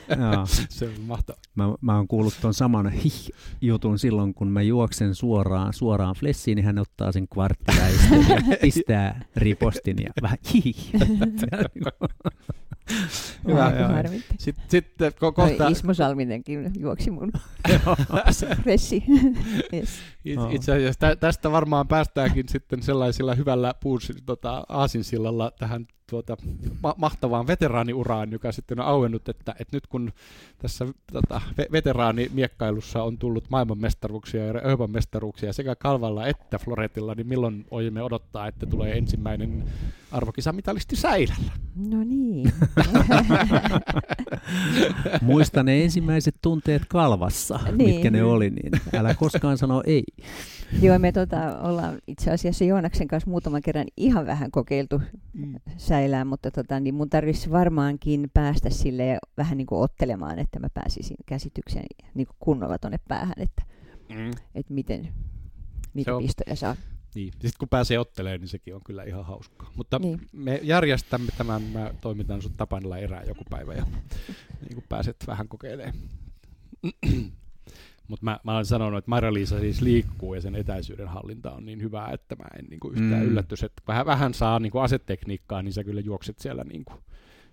Joo. 0.09 0.45
se 0.69 0.85
on 0.85 1.01
mahtavaa. 1.01 1.41
Mä, 1.55 1.63
mä 1.81 1.95
oon 1.95 2.07
kuullut 2.07 2.33
tuon 2.41 2.53
saman 2.53 2.91
hih-jutun 2.91 3.99
silloin, 3.99 4.33
kun 4.33 4.47
mä 4.47 4.61
juoksen 4.61 5.15
suoraan, 5.15 5.73
suoraan 5.73 6.15
flessiin, 6.15 6.55
niin 6.55 6.65
hän 6.65 6.79
ottaa 6.79 7.11
sen 7.11 7.27
kvarttiväistön 7.27 8.25
ja 8.29 8.57
pistää 8.61 9.25
ripostin 9.35 9.97
ja 10.03 10.09
vähän 10.21 10.37
hih. 10.53 10.91
Hyvä. 13.47 13.73
Joo. 13.79 14.19
Sitten, 14.39 14.65
sitten 14.69 15.11
ko- 15.11 15.31
kohta, 15.33 15.67
Ismo 15.67 15.93
Salminenkin 15.93 16.71
juoksi 16.79 17.11
mun 17.11 17.31
pressi. 18.63 19.03
yes. 19.73 19.89
It-. 20.25 20.39
Itse 20.51 20.71
asiassa 20.71 20.99
tä- 20.99 21.15
tästä 21.15 21.51
varmaan 21.51 21.87
päästäänkin 21.87 22.49
sitten 22.49 22.83
sellaisella 22.83 23.35
hyvällä 23.35 23.73
puus, 23.83 24.11
tota, 24.25 24.63
aasinsillalla 24.69 25.51
tähän 25.59 25.87
tuota, 26.09 26.37
ma- 26.83 26.95
mahtavaan 26.97 27.47
veteraaniuraan, 27.47 28.31
joka 28.31 28.51
sitten 28.51 28.79
on 28.79 28.85
auennut, 28.85 29.29
että, 29.29 29.55
että 29.59 29.77
nyt 29.77 29.87
kun 29.87 30.11
tässä 30.57 30.85
tota, 31.13 31.41
ve- 31.61 31.71
veteraanimiekkailussa 31.71 33.03
on 33.03 33.17
tullut 33.17 33.49
maailmanmestaruuksia 33.49 34.45
ja 34.45 34.61
Euroopan 34.61 34.91
mestaruuksia 34.91 35.53
sekä 35.53 35.75
Kalvalla 35.75 36.27
että 36.27 36.57
Floretilla, 36.59 37.15
niin 37.15 37.27
milloin 37.27 37.65
voimme 37.71 38.03
odottaa, 38.03 38.47
että 38.47 38.65
tulee 38.65 38.97
ensimmäinen 38.97 39.63
arvokisamitalisti 40.11 40.95
Säilällä? 40.95 41.51
No 41.89 42.03
niin. 42.03 42.53
Muista 45.21 45.63
ne 45.63 45.83
ensimmäiset 45.83 46.35
tunteet 46.41 46.81
kalvassa, 46.87 47.59
Niin. 47.71 47.89
mitkä 47.89 48.11
ne 48.11 48.23
oli, 48.23 48.49
niin 48.49 48.71
älä 48.95 49.13
koskaan 49.13 49.57
sano 49.57 49.83
ei. 49.85 50.03
Joo, 50.81 50.99
me 50.99 51.11
tota, 51.11 51.59
ollaan 51.61 51.97
itse 52.07 52.31
asiassa 52.31 52.63
Joonaksen 52.63 53.07
kanssa 53.07 53.29
muutaman 53.29 53.61
kerran 53.61 53.85
ihan 53.97 54.25
vähän 54.25 54.51
kokeiltu 54.51 55.01
Mm. 55.33 55.55
säilää, 55.77 56.25
mutta 56.25 56.51
tota, 56.51 56.79
niin 56.79 56.95
mun 56.95 57.09
tarvitsisi 57.09 57.51
varmaankin 57.51 58.29
päästä 58.33 58.69
sille 58.69 59.17
vähän 59.37 59.57
niin 59.57 59.67
kuin 59.67 59.81
ottelemaan, 59.81 60.39
että 60.39 60.59
mä 60.59 60.67
pääsisin 60.73 61.17
käsitykseen 61.25 61.85
niin 62.13 62.27
kuin 62.27 62.35
kunnolla 62.39 62.77
tuonne 62.77 62.99
päähän, 63.07 63.33
että, 63.37 63.63
Mm. 64.09 64.31
että 64.55 64.73
miten 64.73 65.07
niitä 65.93 66.15
on- 66.15 66.23
pistoja 66.23 66.55
saa. 66.55 66.75
Niin. 67.15 67.31
Sitten 67.31 67.51
kun 67.59 67.69
pääsee 67.69 67.99
ottelemaan, 67.99 68.39
niin 68.39 68.47
sekin 68.47 68.75
on 68.75 68.81
kyllä 68.85 69.03
ihan 69.03 69.25
hauskaa. 69.25 69.71
Mutta 69.75 69.99
Niin. 69.99 70.21
me 70.31 70.59
järjestämme 70.63 71.27
tämän, 71.37 71.61
mä 71.63 71.91
toimitan 72.01 72.41
sut 72.41 72.57
Tapanilla 72.57 72.97
erää 72.97 73.23
joku 73.23 73.43
päivä 73.49 73.73
ja 73.73 73.85
niin 74.61 74.73
kun 74.75 74.83
pääset 74.89 75.15
vähän 75.27 75.47
kokeilemaan. 75.47 75.95
Mutta 78.07 78.23
mä, 78.25 78.39
mä 78.43 78.53
olen 78.53 78.65
sanonut, 78.65 78.97
että 78.97 79.09
Maria-Liisa 79.09 79.59
siis 79.59 79.81
liikkuu 79.81 80.33
ja 80.33 80.41
sen 80.41 80.55
etäisyyden 80.55 81.07
hallinta 81.07 81.51
on 81.51 81.65
niin 81.65 81.81
hyvää, 81.81 82.09
että 82.11 82.35
mä 82.35 82.45
en 82.59 82.65
niin 82.69 82.79
kuin 82.79 82.91
yhtään 82.93 83.21
Mm. 83.23 83.27
yllätys, 83.29 83.63
että 83.63 83.81
vähän, 83.87 84.05
vähän 84.05 84.33
saa 84.33 84.59
niin 84.59 84.71
kuin 84.71 84.83
asetekniikkaa, 84.83 85.61
niin 85.61 85.73
sä 85.73 85.83
kyllä 85.83 86.01
juokset 86.01 86.39
siellä, 86.39 86.63
niin 86.63 86.85
kuin, 86.85 86.99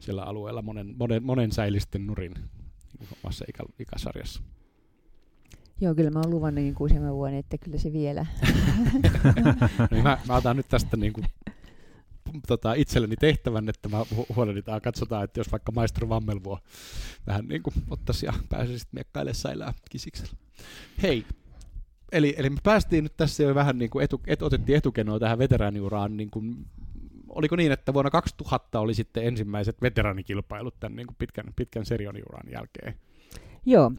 siellä 0.01 0.23
alueella 0.23 0.63
monen, 0.63 0.95
monen, 0.99 1.23
monen 1.23 1.53
säilisten 1.53 2.07
nurin 2.07 2.35
niin 2.99 3.09
kuin 3.09 3.19
omassa 3.25 3.45
ikä, 3.49 3.63
ikäsarjassa. 3.79 4.43
Joo, 5.81 5.95
kyllä 5.95 6.11
mä 6.11 6.19
oon 6.21 6.31
luvannut 6.31 6.65
niin 6.65 6.75
kuin 6.75 6.87
useamman 6.91 7.15
vuoden, 7.15 7.39
että 7.39 7.59
kyllä 7.59 7.79
se 7.79 7.93
vielä. 7.93 8.27
No 9.79 9.87
niin 9.91 10.03
mä, 10.03 10.19
mä 10.29 10.37
otan 10.37 10.57
nyt 10.57 10.69
tästä 10.69 10.97
niin 10.97 11.13
kuin, 11.13 11.27
tota, 12.47 12.75
itselleni 12.75 13.17
tehtävän, 13.17 13.69
että 13.69 13.89
mä 13.89 14.03
hu- 14.15 14.35
huolehditaan, 14.37 14.81
katsotaan, 14.81 15.25
että 15.25 15.41
jos 15.41 15.53
vaikka 15.53 15.73
maestro 15.73 16.09
Vammelvuo 16.09 16.59
vähän 17.27 17.49
niin 17.49 17.63
kuin 17.63 17.75
ottaisi 17.91 18.27
ja 18.27 18.33
pääsisi 18.49 18.87
miekkailemaan 18.93 19.35
säilää 19.35 19.75
kisiksellä. 19.91 20.33
Hei, 21.03 21.25
eli, 22.13 22.35
eli 22.39 22.51
me 22.51 22.57
päästiin 22.63 23.05
nyt 23.05 23.17
tässä 23.17 23.43
jo 23.43 23.55
vähän 23.55 23.79
niin 23.79 23.91
kuin 23.91 24.05
etu, 24.05 24.21
et, 24.27 24.43
otettiin 24.43 24.79
etukenoa 24.79 25.19
tähän 25.19 25.39
veteraaniuraan, 25.39 26.17
niin 26.17 26.31
kuin, 26.31 26.67
oliko 27.29 27.57
niin, 27.57 27.73
että 27.73 27.95
vuonna 27.95 28.11
2000 28.11 28.81
oli 28.81 28.95
sitten 28.95 29.27
ensimmäiset 29.27 29.83
veteraanikilpailut 29.83 30.81
tämän 30.81 30.97
niin 30.97 31.07
kuin 31.07 31.17
pitkän, 31.19 31.45
pitkän 31.57 31.87
serioniuran 31.87 32.53
jälkeen? 32.53 32.95
Joo, 33.67 33.93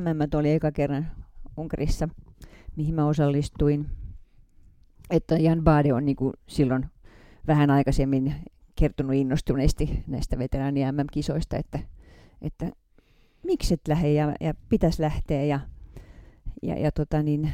MM 0.00 0.38
oli 0.38 0.52
eka 0.52 0.72
kerran 0.72 1.10
Unkarissa, 1.56 2.08
mihin 2.76 2.94
mä 2.94 3.06
osallistuin. 3.06 3.86
Että 5.10 5.34
Jan 5.34 5.64
Bade 5.64 5.94
on 5.94 6.04
niin 6.04 6.16
kuin 6.16 6.32
silloin 6.46 6.86
vähän 7.48 7.70
aikaisemmin 7.70 8.34
kertonut 8.76 9.14
innostuneesti 9.14 10.04
näistä 10.06 10.38
veteraani 10.38 10.92
MM-kisoista, 10.92 11.56
että, 11.56 11.78
että 12.42 12.70
miksi 13.42 13.74
et 13.74 13.88
lähde 13.88 14.12
ja, 14.12 14.34
ja 14.40 14.54
pitäisi 14.68 15.02
lähteä. 15.02 15.44
Ja, 15.44 15.60
ja, 16.62 16.78
ja 16.78 16.92
tota 16.92 17.22
niin, 17.22 17.52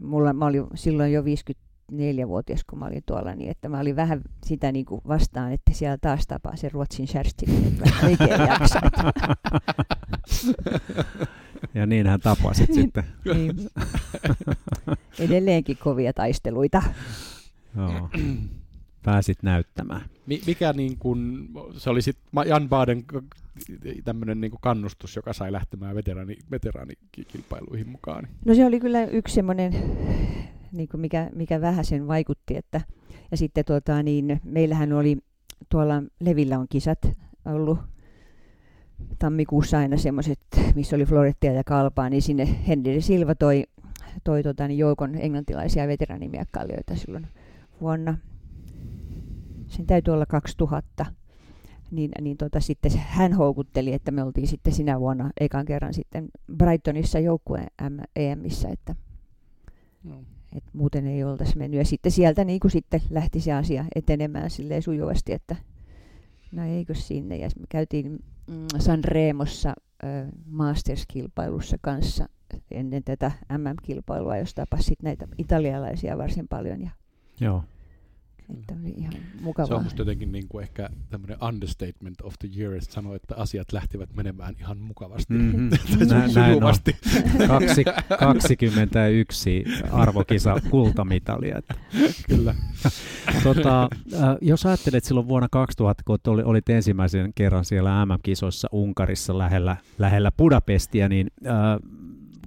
mulla, 0.00 0.32
mä 0.32 0.46
olin 0.46 0.64
silloin 0.74 1.12
jo 1.12 1.22
54-vuotias, 1.22 2.64
kun 2.64 2.78
mä 2.78 2.86
olin 2.86 3.02
tuolla, 3.06 3.34
niin 3.34 3.50
että 3.50 3.68
mä 3.68 3.80
olin 3.80 3.96
vähän 3.96 4.22
sitä 4.44 4.72
niin 4.72 4.86
kuin 4.86 5.00
vastaan, 5.08 5.52
että 5.52 5.72
siellä 5.72 5.98
taas 6.00 6.26
tapaa 6.26 6.56
se 6.56 6.68
Ruotsin 6.68 7.06
Kerstin, 7.12 7.66
että 7.68 7.90
mä 7.90 8.08
oikein 8.08 8.30
jaksa. 8.48 8.80
Ja 11.74 11.86
niin 11.86 12.06
hän 12.06 12.20
tapasit 12.20 12.72
sitten. 12.72 13.04
Niin. 13.24 13.56
Edelleenkin 15.18 15.76
kovia 15.76 16.12
taisteluita. 16.12 16.82
Joo. 17.76 18.10
Pääsit 19.06 19.42
näyttämään. 19.42 20.00
Mi- 20.26 20.42
mikä 20.46 20.72
niin 20.72 20.98
kuin, 20.98 21.48
se 21.72 21.90
oli 21.90 22.02
sitten 22.02 22.24
Jan 22.46 22.68
Baden 22.68 23.04
tämmöinen 24.04 24.40
niin 24.40 24.52
kannustus, 24.60 25.16
joka 25.16 25.32
sai 25.32 25.52
lähtemään 25.52 25.94
veteraani, 25.96 26.38
veteraanikilpailuihin 26.50 27.88
mukaan. 27.88 28.28
No 28.44 28.54
se 28.54 28.64
oli 28.64 28.80
kyllä 28.80 29.04
yksi 29.04 29.34
semmoinen, 29.34 29.72
niin 30.72 30.88
kuin 30.88 31.00
mikä, 31.00 31.30
mikä 31.34 31.60
vähän 31.60 31.84
sen 31.84 32.06
vaikutti. 32.06 32.56
Että, 32.56 32.80
ja 33.30 33.36
sitten 33.36 33.64
tuota, 33.64 34.02
niin, 34.02 34.40
meillähän 34.44 34.92
oli 34.92 35.18
tuolla 35.68 36.02
Levillä 36.20 36.58
on 36.58 36.66
kisat 36.70 37.08
ollut 37.44 37.78
tammikuussa 39.18 39.78
aina 39.78 39.96
semmoiset, 39.96 40.40
missä 40.74 40.96
oli 40.96 41.04
Florettia 41.04 41.52
ja 41.52 41.64
Kalpaa, 41.64 42.10
niin 42.10 42.22
sinne 42.22 42.58
Henry 42.68 43.00
Silva 43.00 43.34
toi, 43.34 43.64
toi 44.24 44.42
tota, 44.42 44.68
niin 44.68 44.78
joukon 44.78 45.14
englantilaisia 45.14 45.88
veteraanimiekkailijoita 45.88 46.96
silloin 46.96 47.26
vuonna. 47.80 48.18
Sen 49.68 49.86
täytyy 49.86 50.14
olla 50.14 50.26
2000. 50.26 51.06
Niin, 51.90 52.10
niin 52.20 52.36
tota, 52.36 52.60
sitten 52.60 52.92
hän 52.98 53.32
houkutteli, 53.32 53.92
että 53.92 54.10
me 54.10 54.22
oltiin 54.22 54.46
sitten 54.46 54.72
sinä 54.72 55.00
vuonna 55.00 55.30
ekan 55.40 55.64
kerran 55.66 55.94
sitten 55.94 56.28
Brightonissa 56.56 57.18
joukkueen 57.18 57.68
EMissä, 58.16 58.68
että, 58.68 58.94
No. 60.04 60.24
että 60.56 60.70
muuten 60.72 61.06
ei 61.06 61.24
oltaisi 61.24 61.58
mennyt. 61.58 61.78
Ja 61.78 61.84
sitten 61.84 62.12
sieltä 62.12 62.44
niin 62.44 62.60
kuin 62.60 62.70
sitten 62.70 63.00
lähti 63.10 63.40
se 63.40 63.52
asia 63.52 63.84
etenemään 63.94 64.50
silleen 64.50 64.82
sujuvasti, 64.82 65.32
että 65.32 65.56
no 66.52 66.64
eikö 66.64 66.94
sinne. 66.94 67.36
Ja 67.36 67.48
me 67.60 67.66
käytiin 67.68 68.18
mm, 68.46 68.66
San 68.78 69.04
Remossa 69.04 69.74
ö, 70.04 70.06
Masters-kilpailussa 70.46 71.76
kanssa 71.80 72.28
ennen 72.70 73.04
tätä 73.04 73.32
MM-kilpailua, 73.58 74.36
josta 74.36 74.62
tapasit 74.66 75.02
näitä 75.02 75.28
italialaisia 75.38 76.18
varsin 76.18 76.48
paljon. 76.48 76.80
Ja, 76.82 76.90
Joo. 77.40 77.64
Että 78.50 78.74
oli 78.80 78.94
ihan 78.96 79.12
Se 79.12 79.18
on 79.18 79.42
mukavaa. 79.42 79.82
musta 79.82 80.00
jotenkin 80.00 80.32
niin 80.32 80.48
kuin 80.48 80.62
ehkä 80.62 80.90
tämmöinen 81.10 81.36
understatement 81.44 82.20
of 82.22 82.34
the 82.38 82.48
year, 82.58 82.74
että 82.74 82.92
sanoo, 82.92 83.14
että 83.14 83.34
asiat 83.36 83.72
lähtivät 83.72 84.14
menemään 84.14 84.54
ihan 84.60 84.78
mukavasti. 84.78 85.34
Mhm. 85.34 85.68
Tai 86.08 86.18
Nä- 86.18 86.28
näin 86.34 86.64
on. 86.64 86.74
Kaksi, 87.48 87.84
21 88.20 89.64
arvokisa 89.92 90.56
kultamitalia. 90.70 91.58
Että, 91.58 91.74
Kyllä. 92.28 92.54
tota, 93.44 93.82
äh, 94.14 94.36
jos 94.40 94.66
ajattelet 94.66 95.04
silloin 95.04 95.28
vuonna 95.28 95.48
2000, 95.50 96.02
kun 96.06 96.18
oli, 96.26 96.42
olit 96.42 96.68
ensimmäisen 96.68 97.32
kerran 97.34 97.64
siellä 97.64 98.06
MM-kisoissa 98.06 98.68
Unkarissa 98.72 99.38
lähellä, 99.38 99.76
lähellä 99.98 100.32
Budapestia, 100.38 101.08
niin 101.08 101.26
äh, 101.46 101.52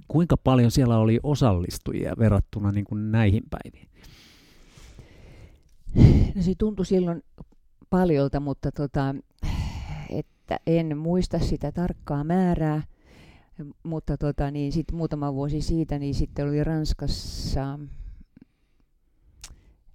kuinka 0.08 0.36
paljon 0.36 0.70
siellä 0.70 0.98
oli 0.98 1.20
osallistujia 1.22 2.14
verrattuna 2.18 2.72
niin 2.72 2.84
kuin 2.84 3.12
näihin 3.12 3.42
päiviin? 3.50 3.89
No 6.34 6.42
se 6.42 6.54
tuntui 6.58 6.86
silloin 6.86 7.22
paljolta, 7.90 8.40
mutta 8.40 8.72
tota, 8.72 9.14
että 10.10 10.60
en 10.66 10.98
muista 10.98 11.38
sitä 11.38 11.72
tarkkaa 11.72 12.24
määrää. 12.24 12.82
Mutta 13.82 14.16
tota, 14.16 14.50
niin 14.50 14.72
sit 14.72 14.92
muutama 14.92 15.34
vuosi 15.34 15.60
siitä, 15.60 15.98
niin 15.98 16.14
sitten 16.14 16.48
oli 16.48 16.64
Ranskassa 16.64 17.78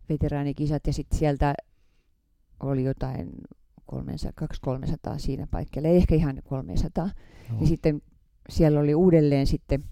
veteraanikisat 0.09 0.87
ja 0.87 0.93
sitten 0.93 1.19
sieltä 1.19 1.55
oli 2.59 2.83
jotain 2.83 3.31
200-300 3.91 3.97
siinä 5.17 5.47
paikalla, 5.51 5.87
ei 5.87 5.97
ehkä 5.97 6.15
ihan 6.15 6.41
300. 6.43 7.09
Ja 7.61 7.67
sitten 7.67 8.01
siellä 8.49 8.79
oli 8.79 8.95
uudelleen 8.95 9.47
sitten 9.47 9.83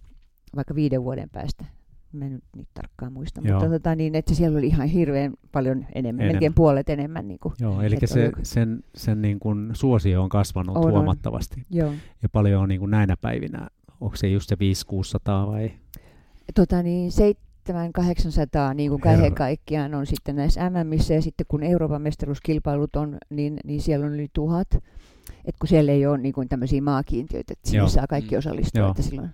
vaikka 0.55 0.75
viiden 0.75 1.03
vuoden 1.03 1.29
päästä 1.29 1.65
mä 2.13 2.25
en 2.25 2.31
nyt 2.33 2.43
niitä 2.55 2.71
tarkkaan 2.73 3.13
muista, 3.13 3.41
Joo. 3.43 3.59
mutta 3.59 3.73
tota, 3.73 3.95
niin, 3.95 4.15
että 4.15 4.33
siellä 4.35 4.57
oli 4.57 4.67
ihan 4.67 4.87
hirveän 4.87 5.33
paljon 5.51 5.77
enemmän, 5.77 5.91
Enemmän. 5.95 6.25
melkein 6.27 6.53
puolet 6.53 6.89
enemmän. 6.89 7.27
Niin 7.27 7.39
kuin, 7.39 7.53
Joo, 7.61 7.81
eli 7.81 7.93
Että 7.95 8.07
se, 8.07 8.23
oliko- 8.23 8.39
sen, 8.43 8.83
sen 8.95 9.21
niin 9.21 9.39
kuin 9.39 9.69
suosio 9.73 10.23
on 10.23 10.29
kasvanut 10.29 10.77
On, 10.77 10.85
on. 10.85 10.91
huomattavasti. 10.91 11.65
joo. 11.69 11.93
Ja 12.23 12.29
paljon 12.29 12.61
on 12.61 12.69
niin 12.69 12.79
kuin 12.79 12.91
näinä 12.91 13.17
päivinä, 13.17 13.67
onko 14.01 14.15
se 14.15 14.27
just 14.27 14.49
se 14.49 14.55
500-600 14.55 15.47
vai? 15.47 15.71
Tota, 16.55 16.83
niin 16.83 17.11
700-800 17.69 18.73
niin 18.73 18.89
kuin 18.89 19.01
kaiken 19.01 19.35
kaikkiaan 19.35 19.93
on 19.93 20.05
sitten 20.05 20.35
näissä 20.35 20.69
MMissä 20.69 21.13
ja 21.13 21.21
sitten 21.21 21.45
kun 21.49 21.63
Euroopan 21.63 22.01
mestaruuskilpailut 22.01 22.95
on, 22.95 23.17
niin, 23.29 23.57
niin 23.63 23.81
siellä 23.81 24.05
on 24.05 24.13
yli 24.13 24.27
tuhat. 24.33 24.67
Et 25.45 25.55
kun 25.59 25.67
siellä 25.67 25.91
ei 25.91 26.05
ole 26.05 26.17
niin 26.17 26.33
kuin 26.33 26.49
tämmöisiä 26.49 26.81
maakiintiöitä, 26.81 27.53
että 27.53 27.69
sinne 27.69 27.77
Joo. 27.77 27.87
saa 27.89 28.07
kaikki 28.07 28.35
Mm. 28.35 28.39
osallistua, 28.39 28.81
Joo. 28.81 28.89
että 28.91 29.01
silloin 29.01 29.29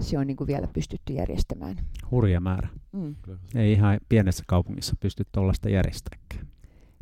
se 0.00 0.18
on 0.18 0.26
niin 0.26 0.36
kuin 0.36 0.46
vielä 0.46 0.68
pystytty 0.72 1.12
järjestämään. 1.12 1.76
Hurja 2.10 2.40
määrä. 2.40 2.68
Mm. 2.92 3.14
Ei 3.54 3.72
ihan 3.72 4.00
pienessä 4.08 4.44
kaupungissa 4.46 4.96
pysty 5.00 5.24
tuollaista 5.32 5.68
järjestämään. 5.68 6.26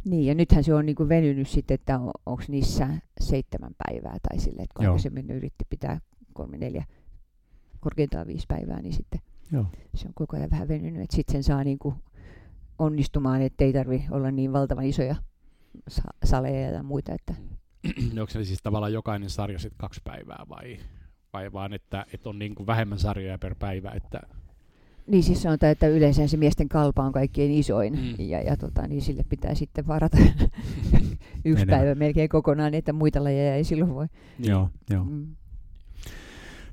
Niin, 0.04 0.26
ja 0.26 0.34
nythän 0.34 0.64
se 0.64 0.74
on 0.74 0.86
niin 0.86 0.96
kuin 0.96 1.08
venynyt 1.08 1.48
sitten, 1.48 1.74
että 1.74 1.98
on, 1.98 2.10
onko 2.26 2.42
niissä 2.48 2.88
seitsemän 3.20 3.72
päivää 3.86 4.16
tai 4.28 4.38
sille, 4.38 4.62
että 4.62 4.74
kun 4.76 4.84
Joo. 4.84 4.92
aikaisemmin 4.92 5.30
yritti 5.30 5.64
pitää 5.70 6.00
kolme, 6.32 6.58
neljä, 6.58 6.84
korkeintaan 7.80 8.26
viisi 8.26 8.46
päivää, 8.48 8.82
niin 8.82 8.92
sitten 8.92 9.20
Joo. 9.52 9.66
se 9.94 10.08
on 10.08 10.14
koko 10.14 10.36
ajan 10.36 10.50
vähän 10.50 10.68
venynyt, 10.68 11.02
että 11.02 11.16
sitten 11.16 11.32
sen 11.32 11.42
saa 11.42 11.64
niin 11.64 11.78
kuin 11.78 11.94
onnistumaan, 12.78 13.42
että 13.42 13.64
ei 13.64 13.72
tarvi 13.72 14.04
olla 14.10 14.30
niin 14.30 14.52
valtavan 14.52 14.84
isoja 14.84 15.16
sa- 15.88 16.14
saleja 16.24 16.70
ja 16.70 16.82
muita, 16.82 17.12
että 17.12 17.34
Onko 18.20 18.30
se 18.30 18.44
siis 18.44 18.62
tavallaan 18.62 18.92
jokainen 18.92 19.30
sarja 19.30 19.58
sitten 19.58 19.78
kaksi 19.78 20.00
päivää 20.04 20.46
vai, 20.48 20.78
vai 21.34 21.52
vaan, 21.52 21.72
että, 21.72 22.06
että 22.12 22.28
on 22.28 22.38
niin 22.38 22.54
kuin 22.54 22.66
vähemmän 22.66 22.98
sarjoja 22.98 23.38
per 23.38 23.54
päivä, 23.58 23.90
että 23.90 24.20
niin 25.06 25.22
siis 25.22 25.42
sanotaan, 25.42 25.72
että 25.72 25.86
yleensä 25.88 26.26
se 26.26 26.36
miesten 26.36 26.68
kalpa 26.68 27.02
on 27.02 27.12
kaikkein 27.12 27.50
isoin 27.50 27.92
Mm. 27.94 28.14
ja, 28.28 28.40
ja 28.42 28.56
tota, 28.56 28.86
niin 28.86 29.02
sille 29.02 29.24
pitää 29.28 29.54
sitten 29.54 29.86
varata 29.86 30.16
yksi 31.44 31.62
Enemmän. 31.62 31.68
päivä 31.78 31.94
melkein 31.94 32.28
kokonaan, 32.28 32.72
niin 32.72 32.78
että 32.78 32.92
muita 32.92 33.24
lajeja 33.24 33.54
ei 33.54 33.64
silloin 33.64 33.94
voi. 33.94 34.06
niin, 34.38 34.50
Joo, 34.50 34.68
joo. 34.90 35.04
Mm. 35.04 35.26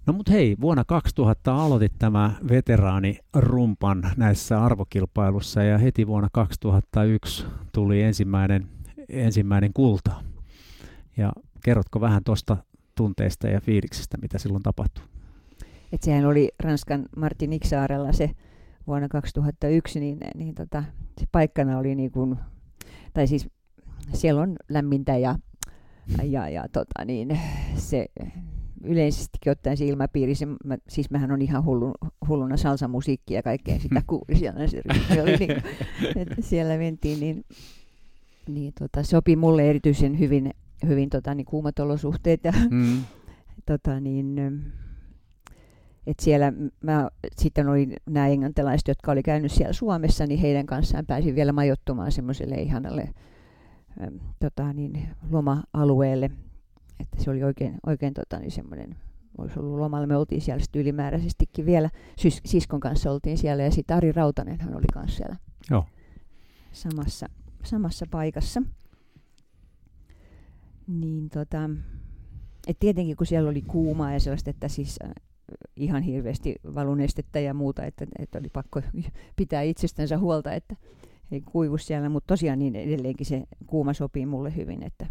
No 0.06 0.14
mutta 0.14 0.32
hei, 0.32 0.56
vuonna 0.62 0.84
2000 0.86 1.56
aloitit 1.56 1.94
tämä 2.00 2.32
veteraani 2.50 3.18
rumpan 3.34 4.04
näissä 4.18 4.64
arvokilpailussa 4.64 5.64
ja 5.64 5.78
heti 5.78 6.08
vuonna 6.08 6.30
2001 6.32 7.46
tuli 7.74 8.02
ensimmäinen, 8.02 8.68
ensimmäinen 9.10 9.74
kulta. 9.74 10.12
Ja 11.18 11.34
kerrotko 11.64 12.02
vähän 12.02 12.24
tuosta 12.24 12.58
tunteista 12.96 13.48
ja 13.48 13.62
fiiliksistä, 13.62 14.18
mitä 14.22 14.38
silloin 14.38 14.64
tapahtui? 14.64 15.04
Et 15.92 16.04
sehän 16.04 16.26
oli 16.26 16.52
Ranskan 16.60 17.06
Martinique-saarella 17.16 18.14
se 18.14 18.32
vuonna 18.88 19.08
2001, 19.08 20.00
niin, 20.00 20.18
niin 20.36 20.56
tota, 20.56 20.84
se 21.20 21.26
paikkana 21.32 21.78
oli 21.78 21.96
niin 21.96 22.12
kuin, 22.12 22.36
tai 23.14 23.28
siis 23.28 23.50
siellä 24.14 24.42
on 24.42 24.56
lämmintä 24.70 25.18
ja, 25.18 25.36
ja, 26.24 26.50
ja 26.50 26.66
tota 26.72 27.06
niin, 27.06 27.40
se 27.76 28.06
yleisestikin 28.84 29.52
ottaen 29.52 29.78
se 29.78 29.86
ilmapiiri, 29.86 30.36
se, 30.36 30.46
mä, 30.46 30.78
siis 30.90 31.10
mähän 31.10 31.32
on 31.32 31.42
ihan 31.42 31.66
hullu, 31.66 31.94
hulluna 32.28 32.58
salsamusiikkia 32.58 33.38
ja 33.38 33.44
kaikkea 33.44 33.80
sitä 33.80 34.02
kuuli 34.08 34.36
siellä, 34.36 34.68
se, 34.68 34.82
rytmi 34.86 35.22
oli 35.22 35.38
niin, 35.38 35.52
että 36.16 36.36
siellä 36.40 36.78
mentiin, 36.78 37.20
niin, 37.20 37.46
niin 38.48 38.74
tota, 38.80 39.04
sopi 39.04 39.36
mulle 39.36 39.70
erityisen 39.70 40.20
hyvin, 40.20 40.54
hyvin 40.88 41.10
tota, 41.10 41.36
niin 41.36 41.46
kuumat 41.46 41.80
olosuhteet 41.80 42.44
ja 42.44 42.54
Mm. 42.70 43.02
tota 43.66 44.00
niin, 44.00 44.40
ö, 44.40 44.52
et 46.08 46.20
siellä 46.20 46.54
mä 46.84 47.10
sitten 47.38 47.68
oli 47.70 47.96
nämä 48.10 48.28
englantilaiset, 48.28 48.88
jotka 48.88 49.12
oli 49.12 49.24
käynyt 49.24 49.52
siellä 49.52 49.74
Suomessa, 49.74 50.26
niin 50.28 50.40
heidän 50.40 50.66
kanssaan 50.66 51.06
pääsin 51.06 51.36
vielä 51.36 51.52
majoittumaan 51.52 52.12
semmoiselle 52.12 52.56
ihanalle 52.56 53.10
ö, 54.02 54.12
tota 54.40 54.74
niin, 54.74 55.08
loma-alueelle. 55.32 56.32
Että 57.00 57.24
se 57.24 57.32
oli 57.32 57.44
oikein, 57.44 57.78
oikein 57.86 58.14
tota 58.14 58.40
niin 58.40 58.52
semmoinen, 58.52 58.96
olisi 59.38 59.60
ollut 59.60 59.80
lomalla. 59.80 60.08
Me 60.08 60.16
oltiin 60.18 60.42
siellä 60.42 60.64
sitten 60.64 60.82
ylimääräisestikin 60.82 61.66
vielä. 61.66 61.90
Sys- 62.22 62.42
siskon 62.46 62.80
kanssa 62.80 63.12
oltiin 63.12 63.38
siellä 63.38 63.64
ja 63.64 63.72
sitten 63.72 63.98
Ari 63.98 64.12
Rautanen 64.12 64.60
hän 64.62 64.76
oli 64.76 64.86
kanssa 64.94 65.18
siellä 65.18 65.36
Joo. 65.70 65.86
samassa, 66.72 67.28
samassa 67.64 68.06
paikassa. 68.12 68.62
Niin 70.88 71.30
tota, 71.30 71.70
et 72.68 72.80
tietenkin 72.80 73.16
kun 73.16 73.28
siellä 73.28 73.50
oli 73.50 73.62
kuumaa 73.62 74.14
ja 74.14 74.20
sellaista, 74.20 74.50
että 74.50 74.68
siis 74.68 75.00
äh, 75.04 75.12
ihan 75.76 76.04
hirveästi 76.04 76.56
valunestettä 76.76 77.40
ja 77.40 77.54
muuta, 77.54 77.86
että, 77.86 78.06
että 78.20 78.40
oli 78.40 78.50
pakko 78.50 78.82
pitää 79.36 79.62
itsestänsä 79.62 80.18
huolta, 80.18 80.54
että 80.54 80.76
ei 81.32 81.42
kuivu 81.42 81.78
siellä, 81.78 82.10
mutta 82.10 82.28
tosiaan 82.28 82.60
niin 82.60 82.76
edelleenkin 82.76 83.26
se 83.26 83.44
kuuma 83.68 83.94
sopii 83.94 84.26
mulle 84.26 84.56
hyvin, 84.56 84.84
että 84.84 85.08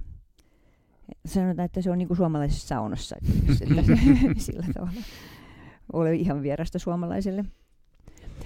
sanotaan, 1.26 1.66
että 1.66 1.82
se 1.82 1.90
on 1.90 1.98
niin 1.98 2.08
kuin 2.08 2.16
suomalaisessa 2.16 2.68
saunassa, 2.68 3.16
että, 3.60 3.82
sillä 4.36 4.66
tavalla 4.74 5.02
ole 5.92 6.14
ihan 6.14 6.42
vierasta 6.42 6.78
suomalaiselle. 6.78 7.44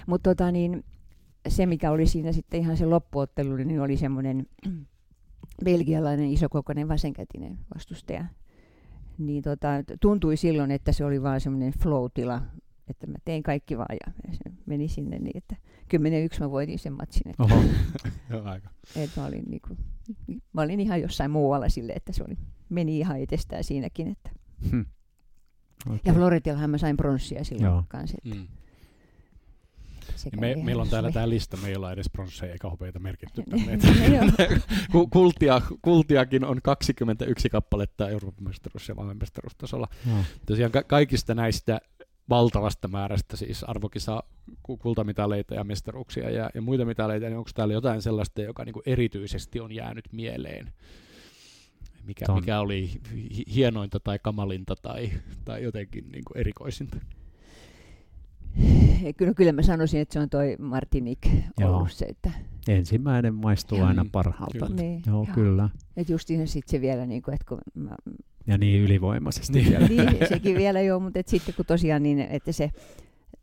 Mutta 0.07 0.31
tota 0.31 0.53
niin, 0.53 0.85
se, 1.49 1.67
mikä 1.67 1.91
oli 1.91 2.07
siinä 2.07 2.33
sitten 2.33 2.61
ihan 2.61 2.77
se 2.77 2.87
loppuottelu, 2.87 3.57
niin 3.57 3.81
oli 3.81 3.97
semmoinen 3.97 4.47
belgialainen 5.65 6.31
isokokoinen 6.33 6.89
vasenkätinen 6.89 7.59
vastustaja. 7.75 8.25
Niin 9.19 9.43
tota, 9.43 9.69
tuntui 10.01 10.37
silloin, 10.37 10.71
että 10.71 10.93
se 10.93 11.05
oli 11.05 11.23
vaan 11.23 11.41
semmoinen 11.41 11.73
flow-tila, 11.79 12.43
että 12.89 13.07
mä 13.07 13.17
tein 13.25 13.43
kaikki 13.43 13.79
vaan 13.79 13.97
ja 14.07 14.33
se 14.33 14.51
meni 14.67 14.89
sinne 14.89 15.19
niin, 15.19 15.37
että 15.37 15.57
10-1 16.37 16.41
mä 16.41 16.51
voitin 16.51 16.79
sen 16.79 16.93
matsin. 16.93 17.29
Että, 17.31 17.43
Oho. 17.43 17.55
Joo, 18.31 18.43
aika. 18.45 18.71
että 18.97 19.21
mä, 19.21 19.27
olin 19.27 19.45
niinku, 19.49 19.69
mä 20.53 20.63
olin 20.63 20.81
ihan 20.81 21.01
jossain 21.03 21.31
muualla 21.31 21.69
sille, 21.69 21.93
että 21.93 22.13
se 22.13 22.25
oli, 22.29 22.37
meni 22.69 22.99
ihan 22.99 23.19
itsestään 23.21 23.65
siinäkin. 23.65 24.09
Että. 24.09 24.31
Hm. 24.71 24.79
Ja 25.87 25.93
Okay. 25.95 26.15
Floretillahan 26.15 26.71
mä 26.71 26.79
sain 26.79 26.97
pronssia 26.97 27.45
silloin 27.45 27.65
Joo. 27.73 27.85
kanssa. 27.89 28.17
Että 28.25 28.37
Mm. 28.41 28.47
Se 30.17 30.29
Ja 30.33 30.39
kävi 30.41 30.57
me, 30.57 30.63
meillä 30.63 30.83
on 30.83 30.89
täällä 30.89 31.13
tämä 31.13 31.29
lista, 31.29 31.57
me 31.57 31.69
ei 31.69 31.77
olla 31.77 31.93
edes 31.93 32.11
pronsseja 32.11 32.53
eikä 32.53 32.71
hopeita 32.71 32.99
merkitty 32.99 33.43
tänne. 33.51 33.73
Joo. 34.17 34.49
Ku- 34.93 35.07
Kultia, 35.07 35.61
kultiakin 35.83 36.45
on 36.45 36.61
21 36.63 37.49
kappaletta 37.49 38.09
Euroopan 38.09 38.45
mestaruus- 38.49 38.89
ja 38.89 38.95
maailmanmestaruustasolla. 38.95 39.89
Joo. 40.07 40.19
Tosiaan 40.47 40.73
ka- 40.73 40.83
kaikista 40.83 41.35
näistä 41.35 41.81
valtavasta 42.29 42.89
määrästä 42.89 43.37
siis 43.37 43.65
arvokisa 43.65 44.23
ku- 44.63 44.77
kultamitaleita 44.77 45.55
ja 45.55 45.65
mestaruuksia 45.65 46.31
ja, 46.31 46.51
ja 46.55 46.63
muita 46.63 46.85
mitaleita, 46.85 47.27
niin 47.27 47.37
onko 47.39 47.51
täällä 47.55 47.75
jotain 47.75 48.03
sellaista, 48.03 48.43
joka 48.43 48.65
niinku 48.65 48.83
erityisesti 48.87 49.61
on 49.61 49.73
jäänyt 49.73 50.05
mieleen? 50.13 50.73
Mikä, 52.05 52.27
Ton- 52.29 52.35
mikä 52.41 52.61
oli 52.61 52.91
hi- 53.37 53.45
hienointa 53.55 54.01
tai 54.01 54.19
kamalinta 54.23 54.75
tai, 54.83 55.11
tai 55.45 55.63
jotenkin 55.63 56.09
niinku 56.13 56.33
erikoisinta? 56.37 56.97
Kyllä, 59.17 59.35
kyllä 59.35 59.53
mä 59.53 59.63
sanoisin, 59.63 60.01
että 60.01 60.13
se 60.13 60.21
on 60.21 60.31
toi 60.31 60.57
Martinik 60.59 61.19
Joo. 61.61 61.77
ollut 61.77 61.93
se, 61.93 62.05
että 62.05 62.31
Ensimmäinen 62.69 63.35
maistuu 63.35 63.79
Joo. 63.79 63.87
aina 63.87 64.05
Mm, 64.05 64.11
parhaalta. 64.11 64.67
kyllä. 64.67 64.83
niin, 64.83 65.03
Joo, 65.07 65.25
joo. 65.25 65.35
kyllä. 65.35 65.69
Et 65.97 66.09
justiin 66.09 66.49
sit 66.49 66.69
se 66.69 66.81
vielä, 66.81 67.07
niin 67.07 67.23
kuin, 67.23 67.35
että 67.35 67.45
kun 67.49 67.59
mä, 67.75 67.97
Ja 68.47 68.59
niin 68.59 68.83
ylivoimaisesti 68.83 69.53
Niin. 69.53 69.71
vielä. 69.71 69.87
niin, 69.89 70.29
sekin 70.29 70.57
vielä 70.57 70.81
joo, 70.81 71.01
mutta 71.01 71.19
et 71.19 71.29
sitten 71.29 71.55
kun 71.55 71.65
tosiaan 71.67 72.03
niin, 72.03 72.19
että 72.21 72.53
se, 72.53 72.71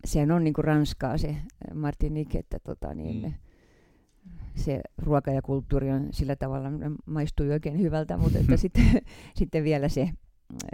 sehän 0.05 0.32
on 0.32 0.43
niin 0.43 0.53
kuin 0.53 0.66
Ranskaa 0.66 1.18
se 1.18 1.36
Martinique, 1.74 2.39
että 2.39 2.59
tota 2.59 2.93
niin, 2.93 3.22
Mm. 3.24 3.34
se 4.55 4.82
ruoka 4.97 5.32
ja 5.32 5.41
kulttuuri 5.41 5.91
on 5.91 6.07
sillä 6.12 6.36
tavalla, 6.36 6.70
maistuu 7.05 7.45
oikein 7.51 7.80
hyvältä, 7.80 8.18
mutta 8.18 8.39
että 8.39 8.57
sitten, 8.64 8.86
sitten 9.36 9.64
vielä 9.64 9.89
se, 9.89 10.09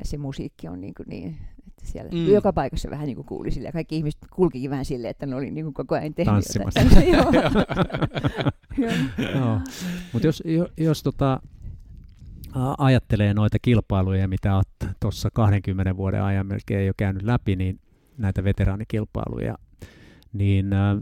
se 0.03 0.17
musiikki 0.17 0.67
on 0.67 0.81
niin, 0.81 0.93
kuin 0.97 1.07
niin 1.09 1.37
että 1.77 1.91
siellä 1.91 2.09
Mm. 2.13 2.27
joka 2.27 2.53
paikassa 2.53 2.89
vähän 2.89 3.05
niin 3.05 3.15
kuin 3.15 3.25
kuuli 3.25 3.51
sille, 3.51 3.71
kaikki 3.71 3.97
ihmiset 3.97 4.19
kulkikin 4.33 4.69
vähän 4.69 4.85
silleen, 4.85 5.11
että 5.11 5.25
ne 5.25 5.35
oli 5.35 5.51
niin 5.51 5.65
kuin 5.65 5.73
koko 5.73 5.95
ajan 5.95 6.13
tehnyt 6.13 6.33
Tanssimassa. 6.33 6.79
Mutta 10.13 10.27
jos, 10.27 10.43
jo- 10.45 10.67
jos 10.77 11.03
tota, 11.03 11.41
ajattelee 12.77 13.33
noita 13.33 13.57
kilpailuja, 13.61 14.27
mitä 14.27 14.55
olet 14.55 14.67
tuossa 14.99 15.29
20 15.33 15.97
vuoden 15.97 16.23
ajan 16.23 16.45
melkein 16.47 16.87
jo 16.87 16.93
käynyt 16.97 17.23
läpi, 17.23 17.55
niin 17.55 17.79
näitä 18.17 18.43
veteraanikilpailuja, 18.43 19.57
niin 20.33 20.73
ä, 20.73 20.91
ä, 20.91 20.97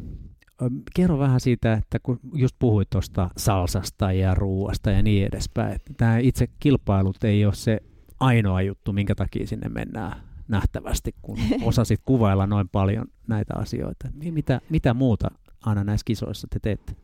kerro 0.95 1.19
vähän 1.19 1.39
siitä, 1.39 1.73
että 1.73 1.99
kun 2.03 2.19
just 2.33 2.55
puhuit 2.59 2.89
tuosta 2.89 3.29
salsasta 3.37 4.11
ja 4.11 4.35
ruuasta 4.35 4.91
ja 4.91 5.03
niin 5.03 5.25
edespäin, 5.27 5.75
että 5.75 5.93
tämä 5.97 6.17
itse 6.17 6.47
kilpailut 6.59 7.23
ei 7.23 7.45
ole 7.45 7.55
se 7.55 7.79
ainoa 8.19 8.61
juttu, 8.61 8.93
minkä 8.93 9.15
takia 9.15 9.47
sinne 9.47 9.69
mennään 9.69 10.15
nähtävästi, 10.47 11.15
kun 11.21 11.37
osasit 11.63 12.01
kuvailla 12.05 12.47
noin 12.47 12.69
paljon 12.69 13.05
näitä 13.27 13.53
asioita. 13.57 14.07
Mi- 14.13 14.31
Mitä, 14.31 14.61
mitä 14.69 14.93
muuta 14.93 15.27
aina 15.65 15.83
näissä 15.83 16.05
kisoissa 16.05 16.47
te 16.51 16.59
teette? 16.61 16.95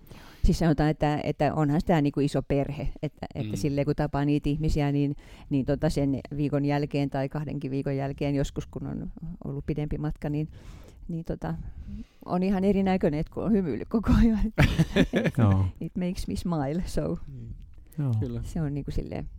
Siis 0.45 0.59
sanotaan, 0.59 0.89
että, 0.89 1.19
että 1.23 1.53
onhan 1.53 1.81
tämä 1.85 2.01
niin 2.01 2.13
kuin 2.13 2.25
iso 2.25 2.41
perhe, 2.41 2.89
että, 3.03 3.27
että 3.35 3.43
Mm. 3.43 3.49
mm. 3.49 3.55
silleen 3.57 3.85
kun 3.85 3.95
tapaa 3.95 4.25
niitä 4.25 4.49
ihmisiä, 4.49 4.91
niin, 4.91 5.15
niin 5.49 5.65
tota 5.65 5.89
sen 5.89 6.19
viikon 6.37 6.65
jälkeen 6.65 7.09
tai 7.09 7.29
kahdenkin 7.29 7.71
viikon 7.71 7.95
jälkeen 7.95 8.35
joskus, 8.35 8.67
kun 8.67 8.87
on 8.87 9.11
ollut 9.43 9.65
pidempi 9.65 9.97
matka, 9.97 10.29
niin, 10.29 10.47
niin 11.07 11.25
tota, 11.25 11.53
on 12.25 12.43
ihan 12.43 12.63
erinäköinen, 12.63 13.19
että 13.19 13.33
kun 13.33 13.43
on 13.43 13.51
hymyillyt 13.51 13.89
koko 13.89 14.11
ajan. 14.19 14.39
Joo. 15.37 15.65
It 15.81 15.95
makes 15.95 16.27
me 16.27 16.35
smile, 16.35 16.83
so 16.85 17.01
Joo. 17.99 18.13
Kyllä. 18.19 18.41
se 18.43 18.61
on 18.61 18.73
niinku 18.73 18.91
silleen, 18.91 19.29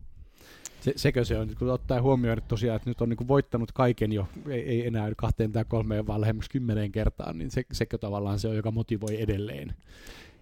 Se, 0.82 0.92
sekö 0.96 1.24
se 1.24 1.38
on, 1.38 1.48
kun 1.58 1.70
ottaa 1.70 2.02
huomioon 2.02 2.38
että 2.38 2.48
tosiaan, 2.48 2.76
että 2.76 2.90
nyt 2.90 3.00
on 3.00 3.08
niin 3.08 3.28
voittanut 3.28 3.72
kaiken 3.72 4.12
jo, 4.12 4.28
ei, 4.48 4.62
ei 4.62 4.86
enää 4.86 5.10
kahteen 5.16 5.52
tai 5.52 5.64
kolmeen, 5.68 6.06
vaan 6.06 6.20
lähemmäs 6.20 6.48
kymmeneen 6.48 6.92
kertaan, 6.92 7.38
niin 7.38 7.50
se, 7.50 7.64
sekö 7.72 7.98
tavallaan 7.98 8.38
se 8.38 8.48
on, 8.48 8.56
joka 8.56 8.70
motivoi 8.70 9.22
edelleen. 9.22 9.74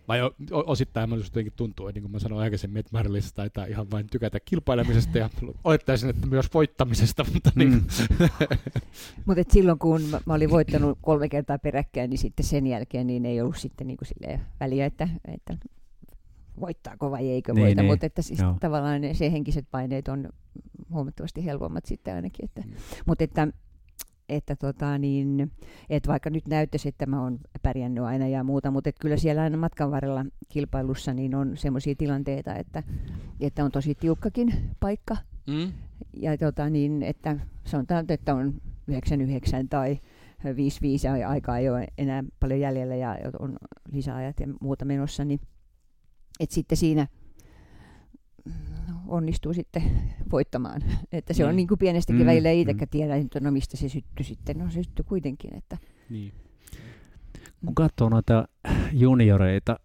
Vai 0.08 0.22
o, 0.22 0.34
osittain 0.50 1.10
minusta 1.10 1.28
jotenkin 1.28 1.52
tuntuu, 1.56 1.88
että 1.88 1.96
niin 1.96 2.02
kuin 2.02 2.12
mä 2.12 2.18
sanoin 2.18 2.42
aikaisemmin, 2.42 2.80
että 2.80 2.90
Marilisa 2.92 3.34
taitaa 3.34 3.64
ihan 3.64 3.90
vain 3.90 4.06
tykätä 4.06 4.40
kilpailemisesta 4.40 5.18
ja 5.18 5.30
olettaisin, 5.64 6.10
että 6.10 6.26
myös 6.26 6.46
voittamisesta, 6.54 7.26
mutta 7.34 7.50
niin, 7.54 7.70
Mm. 7.70 7.82
Mutta 9.26 9.44
silloin 9.52 9.78
kun 9.78 10.02
mä, 10.02 10.20
mä 10.26 10.34
olin 10.34 10.50
voittanut 10.50 10.98
kolme 11.02 11.28
kertaa 11.28 11.58
peräkkäin, 11.58 12.10
niin 12.10 12.18
sitten 12.18 12.46
sen 12.46 12.66
jälkeen 12.66 13.06
niin 13.06 13.26
ei 13.26 13.40
ollut 13.40 13.56
sitten 13.56 13.86
niinku 13.86 14.04
silleen 14.04 14.40
väliä, 14.60 14.86
että, 14.86 15.08
että 15.34 15.56
voittaako 16.60 17.10
vai 17.10 17.28
eikö 17.30 17.52
Niin, 17.52 17.66
voita, 17.66 17.82
niin. 17.82 17.92
mutta 17.92 18.06
että 18.06 18.22
siis 18.22 18.40
Joo. 18.40 18.56
tavallaan 18.60 19.00
ne, 19.00 19.14
se 19.14 19.32
henkiset 19.32 19.66
paineet 19.70 20.08
on 20.08 20.28
huomattavasti 20.90 21.44
helpommat 21.44 21.84
sitten 21.86 22.14
ainakin. 22.14 22.44
Että, 22.44 22.60
Mm. 22.60 22.72
Mutta 23.06 23.24
että, 23.24 23.48
että, 24.28 24.56
tota, 24.56 24.98
niin, 24.98 25.52
että 25.90 26.08
vaikka 26.08 26.30
nyt 26.30 26.46
näyttäisi, 26.48 26.88
että 26.88 27.06
mä 27.06 27.22
oon 27.22 27.38
pärjännyt 27.62 28.04
aina 28.04 28.28
ja 28.28 28.44
muuta, 28.44 28.70
mutta 28.70 28.88
että 28.88 29.00
kyllä 29.00 29.16
siellä 29.16 29.42
aina 29.42 29.56
matkan 29.56 29.90
varrella 29.90 30.24
kilpailussa 30.48 31.14
niin 31.14 31.34
on 31.34 31.56
semmoisia 31.56 31.94
tilanteita, 31.94 32.54
että, 32.54 32.82
että 33.40 33.64
on 33.64 33.70
tosi 33.70 33.94
tiukkakin 33.94 34.54
paikka 34.80 35.16
mm, 35.46 35.72
ja 36.16 36.38
tota, 36.38 36.70
niin, 36.70 37.02
että 37.02 37.36
sanotaan, 37.64 38.04
että 38.08 38.34
on 38.34 38.54
99 38.88 39.68
tai 39.68 39.98
55 40.56 41.06
ja 41.06 41.28
aikaa 41.28 41.58
ei 41.58 41.68
ole 41.68 41.86
enää 41.98 42.24
paljon 42.40 42.60
jäljellä 42.60 42.96
ja 42.96 43.16
on 43.38 43.56
lisäajat 43.92 44.40
ja 44.40 44.46
muuta 44.60 44.84
menossa, 44.84 45.24
niin 45.24 45.40
että 46.40 46.54
sitten 46.54 46.78
siinä 46.78 47.06
onnistuu 49.08 49.54
sitten 49.54 49.82
voittamaan. 50.32 50.82
Että 51.12 51.32
se 51.34 51.44
on 51.44 51.50
Mm. 51.50 51.56
niin 51.56 51.68
kuin 51.68 51.78
pienestäkin 51.78 52.20
Mm, 52.22 52.26
välillä 52.26 52.48
mm. 52.48 52.54
itsekään 52.58 52.88
tiedä, 52.90 53.16
että 53.16 53.40
no 53.40 53.50
mistä 53.50 53.76
se 53.76 53.88
syttyi 53.88 54.24
sitten. 54.24 54.58
No 54.58 54.70
se 54.70 54.82
syttyi 54.82 55.04
kuitenkin. 55.08 55.56
Että, 55.56 55.78
niin. 56.10 56.32
Kun 57.66 57.74
katsoo 57.74 58.08
noita 58.08 58.48
junioreita, 58.92 59.78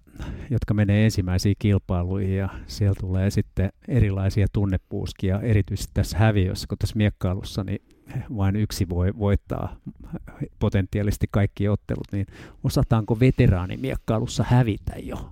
jotka 0.49 0.74
menee 0.74 1.06
ensimmäisiin 1.06 1.56
kilpailuihin 1.60 2.36
ja 2.38 2.49
siellä 2.68 2.95
tulee 2.99 3.30
sitten 3.32 3.70
erilaisia 3.88 4.47
tunnepuuskia, 4.53 5.41
erityisesti 5.41 5.91
tässä 5.93 6.18
häviössä, 6.18 6.68
kun 6.68 6.78
tässä 6.78 6.95
miekkailussa, 6.97 7.64
niin 7.64 7.80
vain 8.38 8.56
yksi 8.56 8.89
voi 8.89 9.14
voittaa 9.20 9.76
potentiaalisesti 10.60 11.28
kaikki 11.32 11.68
ottelut, 11.68 12.08
niin 12.12 12.26
osataanko 12.64 13.20
veteraanimiekkailussa 13.20 14.45
hävitä 14.47 14.93
jo? 15.03 15.30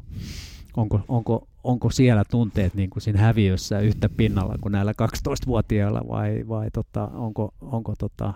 Onko, 0.78 1.02
onko, 1.08 1.48
onko 1.64 1.90
siellä 1.90 2.24
tunteet 2.32 2.74
niin 2.74 2.90
kuin 2.90 3.04
siinä 3.04 3.22
häviössä 3.22 3.80
yhtä 3.80 4.10
pinnalla 4.10 4.56
kuin 4.62 4.72
näillä 4.72 4.92
12-vuotiailla 4.92 6.02
vai, 6.08 6.46
vai 6.48 6.72
tota, 6.72 7.08
onko, 7.08 7.54
onko 7.62 7.94
tota, 7.96 8.34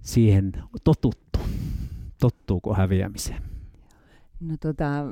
siihen 0.00 0.52
totuttu? 0.84 1.38
Tottuuko 2.20 2.74
häviämiseen? 2.74 3.42
no 4.40 4.56
tota, 4.60 5.06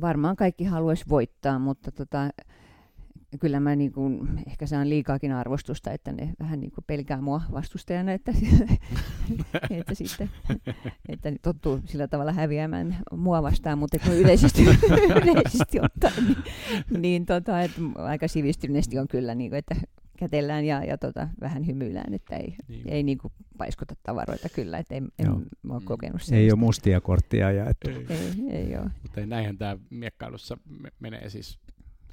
varmaan 0.00 0.36
kaikki 0.36 0.64
haluaisi 0.64 1.04
voittaa, 1.08 1.58
mutta 1.58 1.92
tota, 1.92 2.30
kyllä 3.40 3.60
mä 3.60 3.76
niin 3.76 3.92
kuin, 3.92 4.28
ehkä 4.46 4.66
saan 4.66 4.88
liikaakin 4.88 5.32
arvostusta, 5.32 5.92
että 5.92 6.12
ne 6.12 6.32
vähän 6.40 6.60
niin 6.60 6.70
kuin 6.70 6.84
pelkää 6.86 7.20
mua 7.20 7.42
vastustajana, 7.52 8.12
että, 8.12 8.32
että 9.70 9.94
sitten 9.94 10.30
että 11.08 11.32
tottuu 11.42 11.80
sillä 11.84 12.08
tavalla 12.08 12.32
häviämään 12.32 12.96
mua 13.12 13.42
vastaan, 13.42 13.78
mutta 13.78 13.98
kun 13.98 14.12
yleisesti, 14.14 14.62
yleisesti 15.22 15.80
ottaen, 15.80 16.24
niin, 16.26 17.02
niin 17.02 17.26
tota, 17.26 17.62
että 17.62 17.80
aika 17.96 18.28
sivistyneesti 18.28 18.98
on 18.98 19.08
kyllä, 19.08 19.34
niin 19.34 19.50
kuin, 19.50 19.58
että 19.58 19.74
kätellään 20.18 20.64
ja, 20.64 20.84
ja 20.84 20.98
tota, 20.98 21.28
vähän 21.40 21.66
hymyillään, 21.66 22.14
että 22.14 22.36
ei, 22.36 22.56
Niin. 22.68 22.88
ei 22.88 23.02
niin 23.02 23.18
kuin 23.18 23.32
paiskota 23.58 23.94
tavaroita 24.02 24.48
kyllä, 24.48 24.78
että 24.78 24.94
en, 24.94 25.08
en 25.18 25.26
mä 25.62 25.74
ole 25.74 25.82
kokenut 25.84 26.20
Ei 26.20 26.24
sellaista. 26.26 26.54
ole 26.54 26.60
mustia 26.60 27.00
korttia 27.00 27.52
jaettu. 27.52 27.90
Ei. 27.90 28.06
Ei, 28.08 28.50
ei 28.50 28.76
ole. 28.76 28.90
Mutta 29.02 29.20
ei 29.20 29.26
näinhän 29.26 29.58
tämä 29.58 29.76
miekkailussa 29.90 30.56
me- 30.82 30.92
menee 31.00 31.28
siis, 31.30 31.58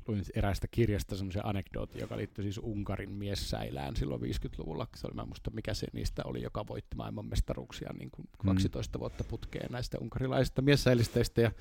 luin 0.08 0.24
eräästä 0.36 0.68
kirjasta 0.72 1.16
semmoisen 1.16 1.45
anekdootin, 1.45 2.01
joka 2.01 2.18
liittyy 2.18 2.43
siis 2.43 2.58
Unkarin 2.58 3.12
miessäilään 3.12 3.95
silloin 3.95 4.22
50-luvulla. 4.22 4.88
Se 4.95 5.08
oli, 5.08 5.16
mä 5.16 5.26
muista 5.26 5.51
mikä 5.51 5.74
se 5.74 5.88
niistä 5.93 6.22
oli, 6.26 6.41
joka 6.41 6.68
voitti 6.68 6.95
maailmanmestaruuksia 6.95 7.89
niin 7.99 8.12
kuin 8.12 8.28
Mm. 8.43 8.47
12 8.47 8.99
vuotta 8.99 9.24
putkeen 9.24 9.72
näistä 9.72 9.97
unkarilaisista 10.01 10.62
miessäilisteistä. 10.62 11.41
Ja 11.41 11.51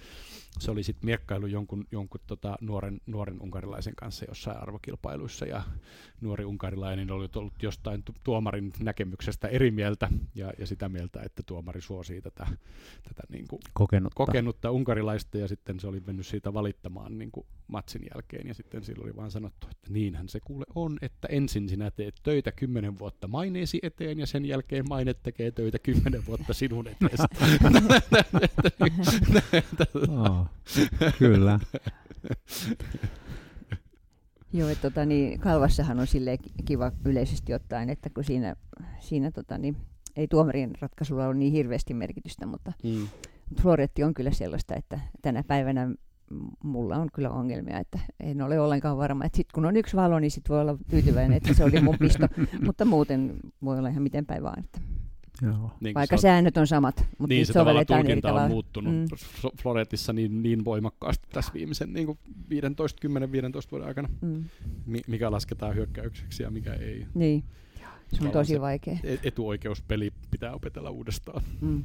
se 0.59 0.71
oli 0.71 0.83
sitten 0.83 1.07
miekkailu 1.07 1.47
jonkun, 1.47 1.87
jonkun 1.93 2.21
tota 2.27 2.57
nuoren, 2.61 3.01
nuoren 3.07 3.43
unkarilaisen 3.43 3.95
kanssa 3.97 4.25
jossain 4.29 4.57
arvokilpailuissa. 4.63 5.47
Ja 5.47 5.63
nuori 6.21 6.45
unkarilainen 6.45 7.11
oli 7.11 7.29
ollut 7.37 7.63
jostain 7.63 8.03
tu- 8.03 8.15
tuomarin 8.25 8.73
näkemyksestä 8.81 9.49
eri 9.49 9.71
mieltä 9.71 10.09
ja, 10.35 10.53
ja 10.59 10.67
sitä 10.67 10.89
mieltä, 10.89 11.23
että 11.23 11.43
tuomari 11.47 11.81
suosii 11.81 12.21
tätä, 12.23 12.47
tätä 13.03 13.23
niin 13.29 13.49
kuin 13.49 13.61
Kokenutta. 13.73 14.15
kokenutta 14.17 14.71
unkarilaista 14.71 15.39
ja 15.39 15.49
sitten 15.49 15.81
se 15.81 15.87
oli 15.87 16.01
mennyt 16.07 16.27
siitä 16.27 16.55
valittamaan 16.55 17.19
niin 17.19 17.31
kuin 17.33 17.47
matsin 17.69 18.03
jälkeen 18.15 18.32
ja 18.45 18.55
sitten 18.55 18.85
silloin 18.85 19.09
oli 19.09 19.17
vaan 19.17 19.31
sanottu, 19.31 19.67
että 19.71 19.93
niinhän 19.93 20.29
se 20.29 20.41
kuule 20.41 20.65
on, 20.75 20.99
että 21.03 21.29
ensin 21.31 21.69
sinä 21.69 21.91
teet 21.91 22.15
töitä 22.23 22.53
kymmenen 22.53 22.99
vuotta 22.99 23.29
maineesi 23.29 23.79
eteen 23.83 24.19
ja 24.19 24.27
sen 24.27 24.45
jälkeen 24.45 24.89
maine 24.89 25.15
tekee 25.15 25.51
töitä 25.51 25.79
kymmenen 25.79 26.27
vuotta 26.27 26.53
sinun 26.55 26.89
eteesi. 26.89 27.23
Oh, 30.09 30.47
kyllä. 31.19 31.61
Joo, 34.53 34.69
että 34.69 34.91
tota, 34.91 35.05
niin, 35.05 35.41
kalvassahan 35.41 36.01
on 36.01 36.07
silleen 36.07 36.39
ki- 36.39 36.53
kiva 36.65 36.93
yleisesti 37.05 37.55
ottaen, 37.55 37.91
että 37.91 38.11
kun 38.11 38.25
siinä, 38.25 38.57
siinä 39.01 39.31
tota, 39.31 39.59
niin, 39.59 39.77
ei 40.17 40.29
tuomarin 40.29 40.71
ratkaisulla 40.81 41.27
ole 41.27 41.35
niin 41.35 41.53
hirveästi 41.53 41.95
merkitystä, 41.95 42.47
mutta 42.47 42.73
mm. 42.83 43.09
Floretti 43.61 44.05
on 44.05 44.15
kyllä 44.15 44.31
sellaista, 44.31 44.75
että 44.75 45.01
tänä 45.23 45.43
päivänä 45.43 45.95
mulla 46.65 46.97
on 46.97 47.09
kyllä 47.13 47.31
ongelmia, 47.31 47.79
että 47.81 47.99
en 48.21 48.43
ole 48.43 48.61
ollenkaan 48.61 48.97
varma, 48.97 49.25
että 49.25 49.37
sit 49.37 49.53
kun 49.53 49.65
on 49.67 49.77
yksi 49.77 49.97
valo, 49.97 50.19
niin 50.19 50.31
sit 50.31 50.49
voi 50.49 50.61
olla 50.61 50.77
tyytyväinen, 50.91 51.37
että 51.37 51.55
se 51.55 51.65
oli 51.65 51.81
mun 51.81 51.99
pisto, 51.99 52.29
mutta 52.67 52.85
muuten 52.85 53.37
voi 53.65 53.79
olla 53.79 53.89
ihan 53.89 54.03
miten 54.03 54.27
päin 54.27 54.43
vaan. 54.43 54.59
Että 54.65 54.81
Joo. 55.43 55.71
Niin, 55.81 55.95
vaikka 55.95 56.17
se 56.17 56.19
on- 56.19 56.33
säännöt 56.33 56.57
on 56.57 56.67
samat, 56.67 57.05
mutta 57.19 57.35
niin 57.35 57.47
se 57.47 57.53
tavallaan 57.53 57.87
tulkinta 57.87 58.29
tavalla. 58.29 58.45
on 58.45 58.51
muuttunut 58.51 58.95
Mm. 58.95 58.99
mm. 59.01 59.51
Floretissa 59.63 60.13
niin, 60.13 60.43
niin 60.43 60.65
voimakkaasti 60.65 61.29
tässä 61.33 61.53
viimeisen 61.55 61.93
niin 61.93 62.19
15, 62.51 63.09
10-15 63.09 63.71
vuoden 63.71 63.89
aikana, 63.89 64.09
Mm. 64.21 64.45
mi- 64.87 65.03
mikä 65.07 65.31
lasketaan 65.31 65.75
hyökkäykseksi 65.75 66.43
ja 66.43 66.51
mikä 66.51 66.73
ei. 66.75 67.07
Niin, 67.15 67.45
se 68.13 68.25
on 68.25 68.31
tosi 68.31 68.61
vaikea. 68.61 68.97
E- 69.05 69.19
Etuoikeuspeli 69.25 70.13
pitää 70.31 70.53
opetella 70.53 70.91
uudestaan. 70.91 71.43
Mm. 71.61 71.83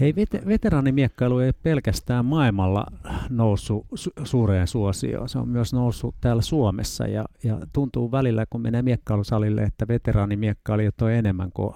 Hei, 0.00 0.12
vet- 0.16 0.46
veteraanimiekkailu 0.46 1.38
ei 1.38 1.52
pelkästään 1.52 2.24
maailmalla 2.24 2.86
noussut 3.30 3.86
su- 3.94 4.24
suureen 4.24 4.66
suosioon, 4.66 5.28
se 5.28 5.38
on 5.38 5.48
myös 5.48 5.72
noussut 5.72 6.14
täällä 6.20 6.42
Suomessa 6.42 7.06
ja, 7.06 7.24
ja 7.44 7.58
tuntuu 7.72 8.12
välillä, 8.12 8.44
kun 8.50 8.60
menee 8.60 8.82
miekkailusalille, 8.82 9.62
että 9.62 9.88
veteraanimiekkailijoita 9.88 11.04
on 11.04 11.10
enemmän 11.12 11.52
kuin 11.52 11.74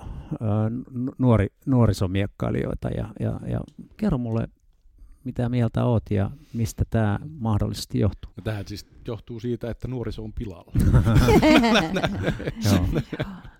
n- 0.71 1.11
nuori, 1.19 1.47
nuorisomiekkailijoita 1.67 2.89
ja, 2.89 3.09
ja, 3.21 3.41
ja 3.47 3.61
kerro 3.97 4.19
mulle, 4.19 4.49
mitä 5.25 5.49
mieltä 5.49 5.85
oot 5.85 6.03
ja 6.11 6.31
mistä 6.53 6.85
tämä 6.91 7.19
mahdollisesti 7.39 7.99
johtuu. 7.99 8.33
Ja 8.37 8.43
tähän 8.43 8.65
siis 8.69 8.87
johtuu 9.07 9.41
siitä, 9.41 9.71
että 9.71 9.89
nuoriso 9.89 10.25
on 10.25 10.33
pilalla. 10.33 10.73
Joo. 12.65 13.03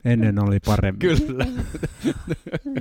Ennen 0.05 0.43
oli 0.45 0.61
paremmin. 0.61 0.99
Kyllä. 0.99 1.47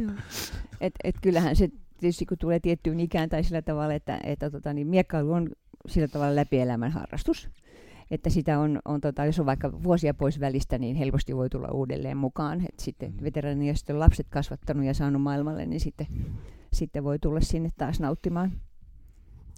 Joo. 0.01 0.11
et, 0.82 0.93
et 1.03 1.15
kyllähän 1.21 1.55
se 1.55 1.69
tietysti 1.99 2.25
kun 2.25 2.38
tulee 2.38 2.59
tiettyyn 2.59 2.99
ikään 2.99 3.30
tai 3.30 3.43
sillä 3.43 3.61
tavalla, 3.61 3.93
että, 3.93 4.19
että 4.23 4.49
tota, 4.49 4.73
niin 4.73 4.88
miekkailu 4.88 5.32
on 5.32 5.49
sillä 5.88 6.07
tavalla 6.07 6.36
läpielämän 6.36 6.91
harrastus. 6.91 7.49
Että 8.11 8.30
sitä 8.30 8.59
on, 8.59 8.80
on 8.86 9.01
tota, 9.01 9.25
jos 9.25 9.39
on 9.39 9.45
vaikka 9.45 9.84
vuosia 9.84 10.13
pois 10.13 10.39
välistä, 10.39 10.77
niin 10.77 10.95
helposti 10.95 11.36
voi 11.36 11.49
tulla 11.49 11.67
uudelleen 11.71 12.17
mukaan. 12.17 12.61
Et 12.61 12.80
sitten 12.80 13.11
Mm. 13.11 13.23
veteraani, 13.23 13.67
jos 13.67 13.86
on 13.89 13.99
lapset 13.99 14.27
kasvattanut 14.30 14.86
ja 14.86 14.93
saanut 14.93 15.21
maailmalle, 15.21 15.65
niin 15.65 15.80
sitten, 15.80 16.07
sitten 16.73 17.03
voi 17.03 17.19
tulla 17.19 17.41
sinne 17.41 17.69
taas 17.77 17.99
nauttimaan. 17.99 18.51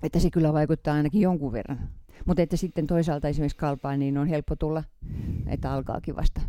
Että 0.03 0.19
se 0.19 0.29
kyllä 0.29 0.53
vaikuttaa 0.53 0.93
ainakin 0.95 1.21
jonkun 1.21 1.51
verran. 1.51 1.89
Mutta 2.25 2.41
että 2.41 2.57
sitten 2.57 2.87
toisaalta 2.87 3.27
esimerkiksi 3.27 3.57
kalpaan, 3.57 3.99
niin 3.99 4.17
on 4.17 4.27
helppo 4.27 4.55
tulla, 4.55 4.83
että 5.47 5.73
alkaakin 5.73 6.15
vasta 6.15 6.41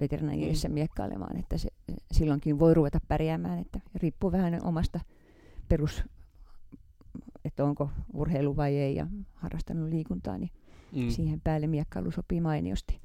veteraanien 0.00 0.54
miekkailemaan, 0.68 1.36
että 1.36 1.58
se, 1.58 1.68
silloinkin 2.12 2.58
voi 2.58 2.74
ruveta 2.74 2.98
pärjäämään, 3.08 3.58
että 3.58 3.80
riippuu 3.94 4.32
vähän 4.32 4.60
omasta 4.64 5.00
perus, 5.68 6.04
että 7.44 7.64
onko 7.64 7.90
urheilu 8.12 8.56
vai 8.56 8.76
ei 8.76 8.94
ja 8.94 9.06
harrastanut 9.34 9.88
liikuntaa, 9.88 10.38
niin 10.38 10.50
Mm. 10.92 11.08
siihen 11.10 11.40
päälle 11.40 11.66
miekkailu 11.66 12.10
sopii 12.10 12.40
mainiosti. 12.40 13.00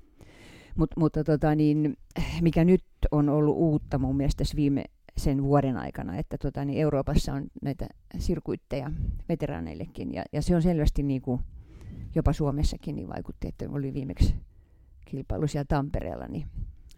Mut, 0.75 0.89
mutta 0.97 1.23
tota 1.23 1.55
niin, 1.55 1.97
mikä 2.41 2.63
nyt 2.63 2.83
on 3.11 3.29
ollut 3.29 3.57
uutta 3.57 3.99
mun 3.99 4.17
mielestä 4.17 4.37
tässä 4.37 4.55
viime, 4.55 4.83
sen 5.17 5.43
vuoden 5.43 5.77
aikana, 5.77 6.17
että 6.17 6.37
tota, 6.37 6.65
niin 6.65 6.79
Euroopassa 6.79 7.33
on 7.33 7.43
näitä 7.61 7.87
sirkuitteja 8.17 8.91
veteraaneillekin. 9.29 10.13
Ja, 10.13 10.23
ja 10.31 10.41
se 10.41 10.55
on 10.55 10.61
selvästi 10.61 11.03
niin 11.03 11.21
kuin, 11.21 11.41
jopa 12.15 12.33
Suomessakin 12.33 12.95
niin 12.95 13.09
vaikutti, 13.09 13.47
että 13.47 13.65
oli 13.69 13.93
viimeksi 13.93 14.35
kilpailu 15.05 15.47
siellä 15.47 15.65
Tampereella, 15.67 16.27
niin, 16.27 16.47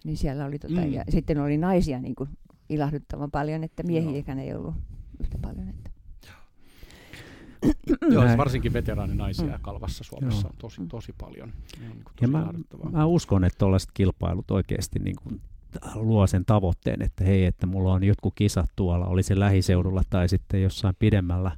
niin 0.03 0.17
siellä 0.17 0.45
oli, 0.45 0.59
tota, 0.59 0.81
mm. 0.81 0.93
ja 0.93 1.03
sitten 1.09 1.41
oli 1.41 1.57
naisia 1.57 1.99
niin 1.99 2.15
kuin 2.15 2.29
ilahduttavan 2.69 3.31
paljon, 3.31 3.63
että 3.63 3.83
miehiäkään 3.83 4.39
ei 4.39 4.53
ollut 4.53 4.75
yhtä 5.19 5.37
paljon. 5.41 5.69
Että. 5.69 5.89
Joo, 8.11 8.25
siis 8.25 8.37
varsinkin 8.37 8.73
veteraaninaisia 8.73 9.57
mm. 9.57 9.61
kalvassa 9.61 10.03
Suomessa 10.03 10.47
on 10.47 10.53
tosi, 10.57 10.81
tosi 10.89 11.13
paljon. 11.21 11.49
on 11.49 11.89
niin 11.89 12.03
tosi 12.03 12.15
ja 12.21 12.27
mä, 12.27 12.53
mä 12.91 13.05
uskon, 13.05 13.43
että 13.43 13.57
tällaiset 13.57 13.89
kilpailut 13.93 14.51
oikeasti 14.51 14.99
niin 14.99 15.15
kuin 15.23 15.41
luo 15.95 16.27
sen 16.27 16.45
tavoitteen, 16.45 17.01
että 17.01 17.23
hei, 17.23 17.45
että 17.45 17.65
mulla 17.65 17.93
on 17.93 18.03
jotkut 18.03 18.33
kisat 18.35 18.69
tuolla, 18.75 19.05
oli 19.05 19.23
se 19.23 19.39
lähiseudulla 19.39 20.01
tai 20.09 20.29
sitten 20.29 20.63
jossain 20.63 20.95
pidemmällä, 20.99 21.51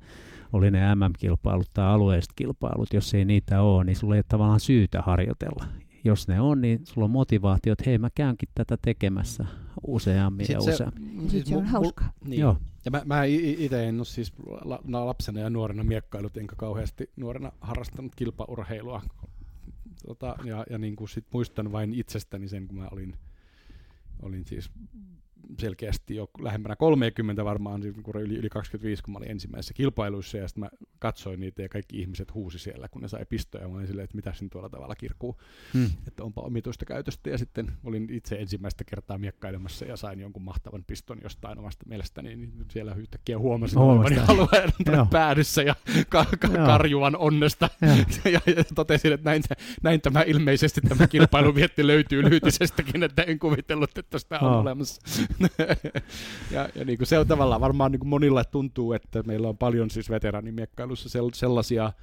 oli 0.53 0.71
ne 0.71 0.95
MM-kilpailut 0.95 1.69
tai 1.73 1.85
alueelliset 1.85 2.33
kilpailut, 2.35 2.93
jos 2.93 3.13
ei 3.13 3.25
niitä 3.25 3.61
ole, 3.61 3.83
niin 3.83 3.95
sulla 3.95 4.15
ei 4.15 4.19
ole 4.19 4.25
tavallaan 4.27 4.59
syytä 4.59 5.01
harjoitella. 5.01 5.65
Jos 6.03 6.27
ne 6.27 6.41
on, 6.41 6.61
niin 6.61 6.79
sulla 6.83 7.05
on 7.05 7.11
motivaatio, 7.11 7.73
että 7.73 7.83
hei, 7.87 7.97
mä 7.97 8.09
käynkin 8.15 8.49
tätä 8.55 8.77
tekemässä 8.81 9.45
useammin 9.87 10.45
Sitten 10.45 10.65
ja 10.67 10.73
useammin. 10.73 11.21
Se, 11.21 11.29
siis 11.29 11.45
se 11.45 11.57
on 11.57 11.65
hauskaa. 11.65 12.11
Niin. 12.25 12.39
Joo. 12.39 12.57
Ja 12.85 12.91
mä, 12.91 13.01
mä 13.05 13.23
itse 13.23 13.87
en 13.87 13.97
ole 13.97 14.05
siis 14.05 14.33
lapsena 14.87 15.39
ja 15.39 15.49
nuorena 15.49 15.83
miekkailut, 15.83 16.37
enkä 16.37 16.55
kauheasti 16.55 17.09
nuorena 17.15 17.51
harrastanut 17.61 18.15
kilpaurheilua. 18.15 19.01
Tota, 20.07 20.35
ja 20.43 20.65
ja 20.69 20.77
niin 20.77 20.95
kuin 20.95 21.09
sit 21.09 21.25
muistan 21.33 21.71
vain 21.71 21.93
itsestäni 21.93 22.47
sen, 22.47 22.67
kun 22.67 22.77
mä 22.77 22.87
olin, 22.91 23.15
olin 24.21 24.45
siis 24.45 24.71
selkeästi 25.59 26.15
jo 26.15 26.29
lähempänä 26.39 26.75
30 26.75 27.45
varmaan, 27.45 27.81
siis 27.81 27.95
yli, 28.15 28.35
yli 28.35 28.49
25, 28.49 29.03
kun 29.03 29.13
mä 29.13 29.17
olin 29.17 29.31
ensimmäisessä 29.31 29.73
kilpailuissa, 29.73 30.37
ja 30.37 30.47
sitten 30.47 30.63
mä 30.63 30.69
katsoin 30.99 31.39
niitä, 31.39 31.61
ja 31.61 31.69
kaikki 31.69 31.99
ihmiset 31.99 32.33
huusi 32.33 32.59
siellä, 32.59 32.87
kun 32.89 33.01
ne 33.01 33.07
sai 33.07 33.25
pistoja, 33.25 33.67
mä 33.67 33.75
olin 33.75 33.87
silleen, 33.87 34.03
että 34.03 34.15
mitä 34.15 34.33
sen 34.33 34.49
tuolla 34.49 34.69
tavalla 34.69 34.95
kirkuu, 34.95 35.41
hmm. 35.73 35.89
että 36.07 36.23
onpa 36.23 36.41
omituista 36.41 36.85
käytöstä, 36.85 37.29
ja 37.29 37.37
sitten 37.37 37.71
olin 37.83 38.07
itse 38.11 38.35
ensimmäistä 38.35 38.83
kertaa 38.83 39.17
miekkailemassa, 39.17 39.85
ja 39.85 39.97
sain 39.97 40.19
jonkun 40.19 40.43
mahtavan 40.43 40.83
piston 40.87 41.17
jostain 41.23 41.59
omasta 41.59 41.85
mielestäni, 41.87 42.35
niin 42.35 42.53
siellä 42.71 42.95
yhtäkkiä 42.95 43.39
huomasin 43.39 43.77
olevani 43.77 44.17
alueen 44.27 44.71
päädyssä, 45.11 45.61
ja 45.61 45.75
ka- 46.09 46.25
ka- 46.39 46.47
karjuvan 46.47 47.15
onnesta, 47.15 47.69
ja, 47.81 47.87
ja, 48.31 48.39
ja 48.55 48.63
totesin, 48.75 49.13
että 49.13 49.29
näin, 49.29 49.43
näin 49.83 50.01
tämä 50.01 50.21
ilmeisesti 50.21 50.81
tämä 50.81 51.07
kilpailu 51.15 51.55
vietti 51.55 51.87
löytyy 51.87 52.23
lyhytisestäkin, 52.23 53.03
että 53.03 53.23
en 53.23 53.39
kuvitellut, 53.39 53.97
että 53.97 54.19
sitä 54.19 54.39
on 54.39 54.51
oh. 54.51 54.61
olemassa. 54.61 55.01
ja, 56.51 56.69
ja 56.75 56.85
niin 56.85 56.97
kuin 56.97 57.07
se 57.07 57.19
on 57.19 57.27
tavallaan 57.27 57.61
varmaan 57.61 57.91
niin 57.91 57.99
kuin 57.99 58.09
monilla 58.09 58.43
tuntuu, 58.43 58.93
että 58.93 59.23
meillä 59.23 59.49
on 59.49 59.57
paljon 59.57 59.89
siis 59.89 60.09
veteraanimiekkailussa 60.09 61.09
sellaisia 61.33 61.93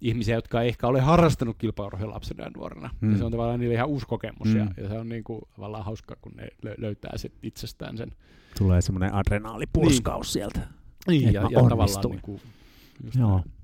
ihmisiä, 0.00 0.34
jotka 0.34 0.62
ei 0.62 0.68
ehkä 0.68 0.86
ole 0.86 1.00
harrastanut 1.00 1.56
kilpaurheilua 1.58 2.14
lapsena 2.14 2.44
ja 2.44 2.50
nuorena. 2.56 2.90
Hmm. 3.00 3.12
Ja 3.12 3.18
se 3.18 3.24
on 3.24 3.30
tavallaan 3.30 3.60
niille 3.60 3.74
ihan 3.74 3.88
uusi 3.88 4.06
kokemus, 4.06 4.48
hmm. 4.48 4.58
ja, 4.58 4.66
ja 4.76 4.88
se 4.88 4.98
on 4.98 5.08
niin 5.08 5.24
kuin 5.24 5.40
tavallaan 5.54 5.84
hauska, 5.84 6.16
kun 6.20 6.32
ne 6.36 6.48
löytää 6.78 7.12
sit 7.16 7.32
itsestään 7.42 7.96
sen. 7.96 8.12
Tulee 8.58 8.80
semmoinen 8.80 9.14
adrenaalipurskaus 9.14 10.26
niin. 10.26 10.32
sieltä. 10.32 10.60
Niin, 11.08 11.32
ja, 11.32 11.42
ja 11.50 11.62
tavallaan 11.68 12.10
niin 12.10 12.22
kuin, 12.22 12.40
Joo. 13.18 13.30
Näin 13.30 13.57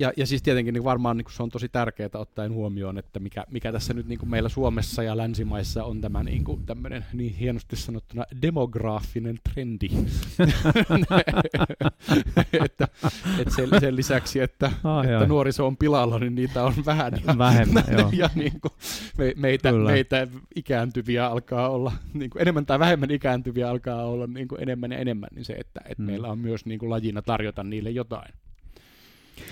ja, 0.00 0.12
ja 0.16 0.26
siis 0.26 0.42
tietenkin 0.42 0.74
niin 0.74 0.84
varmaan 0.84 1.16
niin 1.16 1.26
se 1.30 1.42
on 1.42 1.50
tosi 1.50 1.68
tärkeää 1.68 2.10
ottaen 2.14 2.52
huomioon, 2.52 2.98
että 2.98 3.20
mikä, 3.20 3.44
mikä 3.50 3.72
tässä 3.72 3.94
nyt 3.94 4.06
niin 4.06 4.30
meillä 4.30 4.48
Suomessa 4.48 5.02
ja 5.02 5.16
länsimaissa 5.16 5.84
on 5.84 6.00
tämä 6.00 6.22
niin 6.22 6.44
kuin 6.44 6.66
tämmöinen 6.66 7.04
niin 7.12 7.34
hienosti 7.34 7.76
sanottuna 7.76 8.24
demograafinen 8.42 9.38
trendi. 9.52 9.88
että, 12.64 12.88
että 13.38 13.54
sen, 13.56 13.68
sen 13.80 13.96
lisäksi, 13.96 14.40
että, 14.40 14.72
oh, 14.84 15.04
että 15.04 15.26
nuoriso 15.26 15.66
on 15.66 15.76
pilalla, 15.76 16.18
niin 16.18 16.34
niitä 16.34 16.64
on 16.64 16.74
vähän. 16.86 17.12
Ja, 17.26 17.38
Vähemmän, 17.38 17.84
joo. 17.98 18.10
ja 18.12 18.30
niin 18.34 18.60
kuin 18.60 18.72
me, 19.18 19.32
meitä, 19.36 19.72
meitä 19.72 20.26
ikääntyviä 20.56 21.26
alkaa 21.26 21.68
olla, 21.68 21.92
niin 22.14 22.30
kuin 22.30 22.42
enemmän 22.42 22.66
tai 22.66 22.78
vähemmän 22.78 23.10
ikääntyviä 23.10 23.70
alkaa 23.70 24.04
olla 24.04 24.26
niin 24.26 24.48
kuin 24.48 24.62
enemmän 24.62 24.92
ja 24.92 24.98
enemmän, 24.98 25.30
niin 25.34 25.44
se, 25.44 25.52
että, 25.52 25.80
että 25.84 26.02
mm. 26.02 26.06
meillä 26.06 26.28
on 26.28 26.38
myös 26.38 26.66
niin 26.66 26.78
kuin 26.78 26.90
lajina 26.90 27.22
tarjota 27.22 27.64
niille 27.64 27.90
jotain 27.90 28.34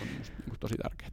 on 0.01 0.07
musta 0.19 0.37
niin 0.39 0.49
kuin 0.49 0.61
tosi 0.61 0.75
tärkeää. 0.83 1.11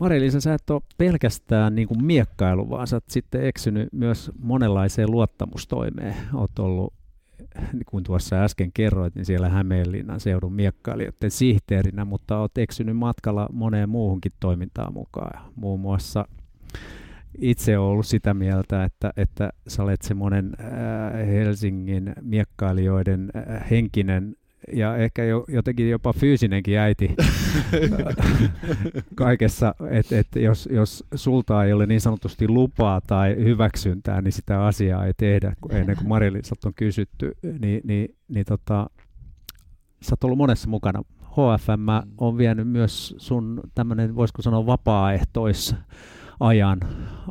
Mari-Liisa, 0.00 0.40
sä 0.40 0.54
et 0.54 0.70
ole 0.70 0.82
pelkästään 0.98 1.74
niin 1.74 1.88
kuin 1.88 2.04
miekkailu, 2.04 2.70
vaan 2.70 2.86
sä 2.86 2.96
oot 2.96 3.04
sitten 3.08 3.46
eksynyt 3.46 3.88
myös 3.92 4.30
monenlaiseen 4.38 5.10
luottamustoimeen. 5.10 6.14
Oot 6.34 6.58
ollut, 6.58 6.94
niin 7.72 7.84
kuin 7.86 8.04
tuossa 8.04 8.36
äsken 8.36 8.70
kerroit, 8.74 9.14
niin 9.14 9.24
siellä 9.24 9.48
Hämeenlinnan 9.48 10.20
seudun 10.20 10.52
miekkailijoiden 10.52 11.30
sihteerinä, 11.30 12.04
mutta 12.04 12.38
oot 12.38 12.58
eksynyt 12.58 12.96
matkalla 12.96 13.48
moneen 13.52 13.88
muuhunkin 13.88 14.32
toimintaan 14.40 14.92
mukaan. 14.92 15.52
Muun 15.56 15.80
muassa 15.80 16.24
itse 17.38 17.78
olen 17.78 17.90
ollut 17.90 18.06
sitä 18.06 18.34
mieltä, 18.34 18.84
että, 18.84 19.12
että 19.16 19.50
sä 19.68 19.82
olet 19.82 20.02
semmoinen 20.02 20.52
äh, 20.60 21.26
Helsingin 21.26 22.12
miekkailijoiden 22.20 23.30
äh, 23.36 23.70
henkinen 23.70 24.36
ja 24.72 24.96
ehkä 24.96 25.24
jo, 25.24 25.44
jotenkin 25.48 25.90
jopa 25.90 26.12
fyysinenkin 26.12 26.78
äiti 26.78 27.16
kaikessa, 29.14 29.74
että 29.90 30.18
et 30.18 30.26
jos, 30.36 30.68
jos 30.72 31.04
sulta 31.14 31.64
ei 31.64 31.72
ole 31.72 31.86
niin 31.86 32.00
sanotusti 32.00 32.48
lupaa 32.48 33.00
tai 33.00 33.36
hyväksyntää, 33.36 34.22
niin 34.22 34.32
sitä 34.32 34.64
asiaa 34.64 35.06
ei 35.06 35.12
tehdä, 35.16 35.52
kun 35.60 35.72
ennen 35.72 35.96
kuin 35.96 36.08
Marilisat 36.08 36.64
on 36.64 36.74
kysytty, 36.74 37.32
niin, 37.60 37.80
niin, 37.84 38.16
niin 38.28 38.44
tota, 38.44 38.90
sä 40.02 40.12
oot 40.12 40.24
ollut 40.24 40.38
monessa 40.38 40.68
mukana. 40.68 41.02
HFM 41.32 41.80
mm. 41.80 42.12
on 42.18 42.38
vienyt 42.38 42.68
myös 42.68 43.14
sun 43.18 43.60
tämmöinen, 43.74 44.16
voisiko 44.16 44.42
sanoa 44.42 44.66
vapaaehtois 44.66 45.74
ajan 46.40 46.80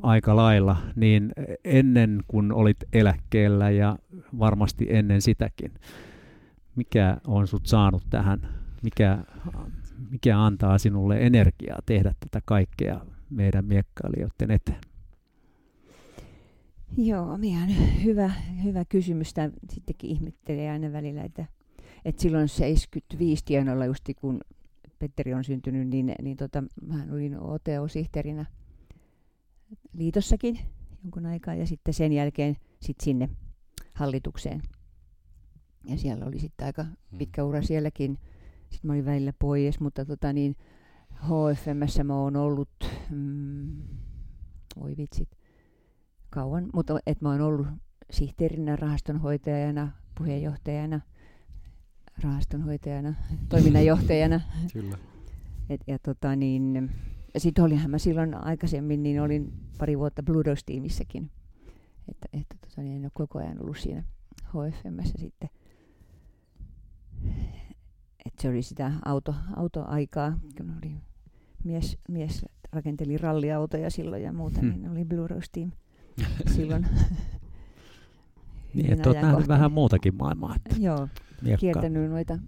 aika 0.04 0.36
lailla, 0.36 0.78
niin 0.96 1.32
ennen 1.64 2.24
kuin 2.28 2.52
olit 2.52 2.78
eläkkeellä 2.94 3.70
ja 3.70 3.98
varmasti 4.40 4.88
ennen 4.90 5.22
sitäkin 5.22 5.72
mikä 6.82 7.18
on 7.28 7.48
sut 7.48 7.66
saanut 7.66 8.04
tähän, 8.10 8.50
mikä, 8.84 9.24
mikä 10.10 10.44
antaa 10.44 10.78
sinulle 10.78 11.18
energiaa 11.26 11.80
tehdä 11.86 12.14
tätä 12.20 12.42
kaikkea 12.46 13.06
meidän 13.30 13.66
miekkailijoiden 13.66 14.52
eteen? 14.52 14.82
Joo, 16.98 17.40
ihan 17.42 17.70
hyvä, 18.04 18.32
hyvä 18.64 18.86
kysymys. 18.86 19.34
Tämä 19.34 19.50
sittenkin 19.70 20.10
ihmettelee 20.10 20.72
aina 20.72 20.92
välillä, 20.92 21.24
että, 21.24 21.46
että 22.06 22.22
silloin 22.22 22.48
75 22.48 23.46
tienoilla 23.46 23.86
justi 23.86 24.14
kun 24.14 24.42
Petteri 25.00 25.34
on 25.34 25.44
syntynyt, 25.44 25.88
niin, 25.88 26.16
niin 26.22 26.38
tota, 26.38 26.64
mä 26.88 27.06
olin 27.12 27.40
OTO-sihteerinä 27.40 28.46
liitossakin 29.94 30.60
jonkun 31.04 31.26
aikaa 31.26 31.54
ja 31.54 31.68
sitten 31.68 31.94
sen 31.94 32.14
jälkeen 32.14 32.58
sit 32.80 32.98
sinne 33.02 33.30
hallitukseen 33.94 34.62
ja 35.84 35.98
siellä 35.98 36.26
oli 36.26 36.40
sitten 36.40 36.66
aika 36.66 36.84
hmm. 36.84 37.18
pitkä 37.18 37.44
ura 37.44 37.62
sielläkin. 37.62 38.20
Sitten 38.70 38.88
mä 38.88 38.94
olin 38.94 39.06
välillä 39.06 39.34
pois, 39.40 39.80
mutta 39.80 40.06
tota 40.06 40.34
niin, 40.34 40.56
HFMssä 41.16 42.04
mä 42.04 42.16
oon 42.16 42.36
ollut, 42.36 42.70
mm, 43.10 43.82
voi 44.80 44.98
vitsit, 44.98 45.30
kauan, 46.30 46.70
mutta 46.74 47.00
et 47.08 47.22
mä 47.22 47.30
oon 47.30 47.42
ollut 47.42 47.68
sihteerinä, 48.10 48.76
rahastonhoitajana, 48.76 49.92
puheenjohtajana, 50.18 51.02
rahastonhoitajana, 52.24 53.14
toiminnanjohtajana. 53.50 54.42
Kyllä. 54.74 54.98
Et, 55.70 55.82
ja 55.88 56.00
tota 56.00 56.36
niin, 56.36 56.92
sitten 57.38 57.64
olinhan 57.64 57.92
mä 57.92 57.98
silloin 57.98 58.34
aikaisemmin, 58.34 59.04
niin 59.04 59.22
olin 59.22 59.54
pari 59.78 60.00
vuotta 60.00 60.24
Blue 60.24 60.44
tiimissäkin 60.66 61.32
Että, 62.08 62.28
että 62.34 62.56
tota, 62.62 62.82
niin 62.82 62.96
en 62.96 63.06
ole 63.06 63.12
koko 63.14 63.40
ajan 63.40 63.62
ollut 63.62 63.78
siinä 63.78 64.04
HFMssä 64.48 65.14
sitten 65.20 65.50
että 68.26 68.42
se 68.42 68.50
oli 68.50 68.62
sitä 68.62 68.92
auto, 69.06 69.36
autoaikaa, 69.56 70.38
kun 70.58 70.74
oli 70.84 70.96
mies, 71.64 71.98
mies 72.10 72.46
rakenteli 72.72 73.18
ralliautoja 73.18 73.90
silloin 73.90 74.24
ja 74.24 74.34
muuta, 74.34 74.62
hmm. 74.62 74.70
niin 74.70 74.90
oli 74.90 75.06
Blue 75.06 75.28
Rose 75.28 75.48
Team 75.52 75.72
silloin. 76.56 76.88
niin, 78.74 78.94
että 78.94 79.10
olet 79.10 79.22
nähnyt 79.22 79.48
vähän 79.48 79.72
muutakin 79.72 80.16
maailmaa. 80.16 80.56
Että 80.56 80.76
Joo, 80.80 81.08
miekkaa. 81.42 81.60
kiertänyt 81.60 82.10
noita 82.10 82.40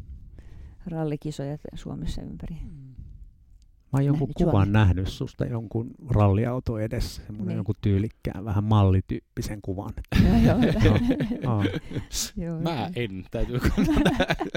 rallikisoja 0.86 1.58
Suomessa 1.76 2.22
ympäri. 2.22 2.56
Hmm. 2.56 2.96
Mä 3.94 3.98
oon 3.98 4.06
jonkun 4.06 4.30
kuvan 4.38 4.52
Suomi. 4.52 4.72
nähnyt 4.72 5.08
susta 5.08 5.46
jonkun 5.46 5.92
ralliauto 6.10 6.80
edessä, 6.80 7.22
semmoinen 7.26 7.48
niin. 7.48 7.56
jonkun 7.56 7.76
tyylikkään, 7.82 8.46
vähän 8.46 8.64
mallityyppisen 8.64 9.60
kuvan. 9.62 9.94
Mä 12.64 12.90
en, 12.96 13.26
täytyy 13.32 13.60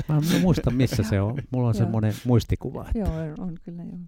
Mä 0.08 0.16
en 0.16 0.40
muista, 0.40 0.70
missä 0.70 1.02
se 1.02 1.20
on. 1.20 1.38
Mulla 1.50 1.68
on 1.68 1.74
semmoinen 1.74 2.14
muistikuva. 2.24 2.86
Että... 2.86 2.98
Joo, 2.98 3.34
on 3.38 3.54
kyllä 3.64 3.82
joo. 3.82 3.98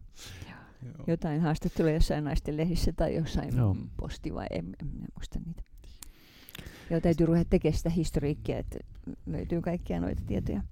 joo. 0.84 1.04
Jotain 1.06 1.40
haastatteluja 1.40 1.94
jossain 1.94 2.24
naisten 2.24 2.56
lehissä 2.56 2.92
tai 2.92 3.14
jossain 3.14 3.56
joo. 3.56 3.76
posti 3.96 4.34
vai 4.34 4.46
en, 4.50 4.66
en 4.82 4.88
muista 5.14 5.38
niitä. 5.46 5.62
Joo, 6.90 7.00
täytyy 7.00 7.26
ruveta 7.26 7.50
tekemään 7.50 7.76
sitä 7.76 7.90
historiikkia, 7.90 8.58
että 8.58 8.78
löytyy 9.26 9.60
kaikkia 9.60 10.00
noita 10.00 10.22
tietoja. 10.26 10.62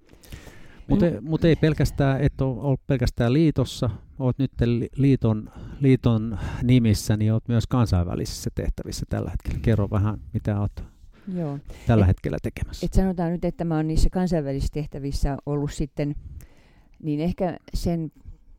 Mutta 0.88 1.06
mut 1.20 1.44
ei 1.44 1.56
pelkästään, 1.56 2.20
et 2.20 2.40
ole 2.40 2.60
ollut 2.60 2.86
pelkästään 2.86 3.32
liitossa, 3.32 3.90
olet 4.18 4.38
nyt 4.38 4.52
liiton, 4.96 5.50
liiton 5.80 6.38
nimissä, 6.62 7.16
niin 7.16 7.32
olet 7.32 7.48
myös 7.48 7.66
kansainvälisissä 7.66 8.50
tehtävissä 8.54 9.06
tällä 9.08 9.30
hetkellä. 9.30 9.58
Kerro 9.62 9.90
vähän, 9.90 10.20
mitä 10.32 10.60
olet 10.60 10.84
Joo. 11.34 11.58
tällä 11.86 12.04
et, 12.04 12.08
hetkellä 12.08 12.38
tekemässä. 12.42 12.86
Et 12.86 12.92
sanotaan 12.92 13.32
nyt, 13.32 13.44
että 13.44 13.64
mä 13.64 13.74
olen 13.74 13.88
niissä 13.88 14.10
kansainvälisissä 14.10 14.72
tehtävissä 14.72 15.36
ollut 15.46 15.72
sitten, 15.72 16.14
niin 17.02 17.20
ehkä 17.20 17.56
sen 17.74 18.12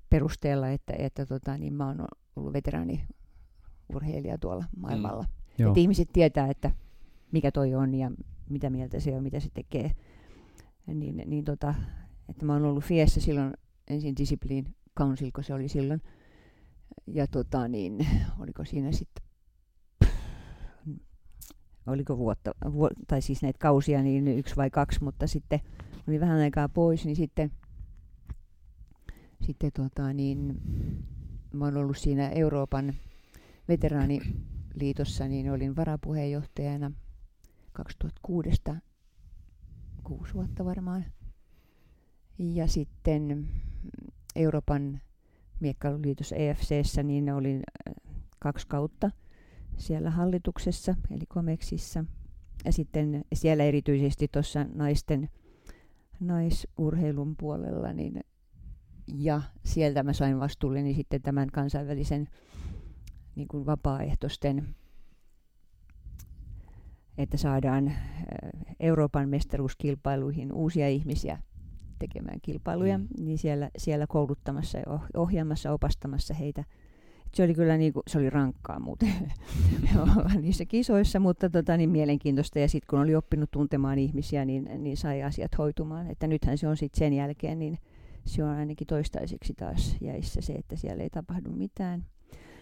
perusteella, 0.09 0.69
että, 0.69 0.93
että 0.97 1.25
tota, 1.25 1.57
niin 1.57 1.73
mä 1.73 1.87
oon 1.87 2.05
ollut 2.35 2.53
veteraaniurheilija 2.53 4.37
tuolla 4.39 4.65
maailmalla. 4.77 5.25
Mm. 5.59 5.67
Että 5.67 5.79
ihmiset 5.79 6.09
tietää, 6.13 6.47
että 6.47 6.71
mikä 7.31 7.51
toi 7.51 7.75
on 7.75 7.95
ja 7.95 8.11
mitä 8.49 8.69
mieltä 8.69 8.99
se 8.99 9.15
on, 9.15 9.23
mitä 9.23 9.39
se 9.39 9.49
tekee. 9.53 9.91
Niin, 10.87 11.23
niin 11.25 11.45
tota, 11.45 11.73
että 12.29 12.45
mä 12.45 12.53
oon 12.53 12.65
ollut 12.65 12.83
Fiessä 12.83 13.21
silloin 13.21 13.53
ensin 13.87 14.15
Discipline 14.17 14.69
Council, 14.97 15.31
kun 15.35 15.43
se 15.43 15.53
oli 15.53 15.69
silloin. 15.69 16.01
Ja 17.07 17.27
tota 17.27 17.67
niin, 17.67 18.07
oliko 18.39 18.65
siinä 18.65 18.91
sitten, 18.91 19.23
oliko 21.87 22.17
vuotta, 22.17 22.51
vu, 22.73 22.89
tai 23.07 23.21
siis 23.21 23.41
näitä 23.41 23.59
kausia, 23.59 24.03
niin 24.03 24.27
yksi 24.27 24.55
vai 24.55 24.69
kaksi, 24.69 25.03
mutta 25.03 25.27
sitten 25.27 25.59
oli 26.07 26.19
vähän 26.19 26.39
aikaa 26.39 26.69
pois, 26.69 27.05
niin 27.05 27.15
sitten, 27.15 27.51
sitten 29.41 29.71
tota 29.73 30.13
niin, 30.13 30.61
mä 31.53 31.65
oon 31.65 31.77
ollut 31.77 31.97
siinä 31.97 32.29
Euroopan 32.29 32.93
veteraaniliitossa, 33.67 35.27
niin 35.27 35.51
olin 35.51 35.75
varapuheenjohtajana 35.75 36.91
2006 37.73 38.49
kuusi 40.03 40.33
vuotta 40.33 40.65
varmaan. 40.65 41.05
Ja 42.39 42.67
sitten 42.67 43.47
Euroopan 44.35 45.01
miekkailuliitossa 45.59 46.35
EFCssä, 46.35 47.03
niin 47.03 47.33
olin 47.33 47.63
äh, 47.87 47.93
kaksi 48.39 48.67
kautta 48.67 49.11
siellä 49.77 50.09
hallituksessa, 50.09 50.95
eli 51.11 51.25
Komeksissa. 51.27 52.05
Ja 52.65 52.71
sitten 52.71 53.25
siellä 53.33 53.63
erityisesti 53.63 54.27
tuossa 54.27 54.65
naisten 54.73 55.29
naisurheilun 56.19 57.35
puolella, 57.37 57.93
niin, 57.93 58.23
ja 59.17 59.41
sieltä 59.65 60.03
mä 60.03 60.13
sain 60.13 60.39
vastuulleni 60.39 60.93
sitten 60.93 61.21
tämän 61.21 61.47
kansainvälisen 61.53 62.27
niin 63.35 63.47
kuin 63.47 63.65
vapaaehtoisten, 63.65 64.75
että 67.17 67.37
saadaan 67.37 67.87
äh, 67.87 67.97
Euroopan 68.79 69.29
mestaruuskilpailuihin 69.29 70.53
uusia 70.53 70.89
ihmisiä 70.89 71.39
tekemään 71.99 72.39
kilpailuja, 72.41 72.97
mm. 72.97 73.07
niin 73.19 73.37
siellä, 73.37 73.69
siellä 73.77 74.07
kouluttamassa 74.07 74.77
ja 74.77 74.99
ohjaamassa, 75.15 75.71
opastamassa 75.71 76.33
heitä. 76.33 76.63
Se 77.33 77.43
oli 77.43 77.53
kyllä 77.53 77.77
niin 77.77 77.93
kuin, 77.93 78.03
se 78.07 78.17
oli 78.17 78.29
rankkaa 78.29 78.79
muuten 78.79 79.13
niissä 80.41 80.65
kisoissa, 80.65 81.19
mutta 81.19 81.49
tota, 81.49 81.77
niin 81.77 81.89
mielenkiintoista. 81.89 82.59
Ja 82.59 82.67
sitten 82.69 82.87
kun 82.89 82.99
oli 82.99 83.15
oppinut 83.15 83.51
tuntemaan 83.51 83.99
ihmisiä, 83.99 84.45
niin, 84.45 84.69
niin 84.77 84.97
sai 84.97 85.23
asiat 85.23 85.57
hoitumaan. 85.57 86.11
Että 86.11 86.27
nythän 86.27 86.57
se 86.57 86.67
on 86.67 86.77
sitten 86.77 86.99
sen 86.99 87.13
jälkeen, 87.13 87.59
niin 87.59 87.77
se 88.25 88.43
on 88.43 88.49
ainakin 88.49 88.87
toistaiseksi 88.87 89.53
taas 89.53 89.95
jäissä 90.01 90.41
se, 90.41 90.53
että 90.53 90.75
siellä 90.75 91.03
ei 91.03 91.09
tapahdu 91.09 91.51
mitään. 91.51 92.05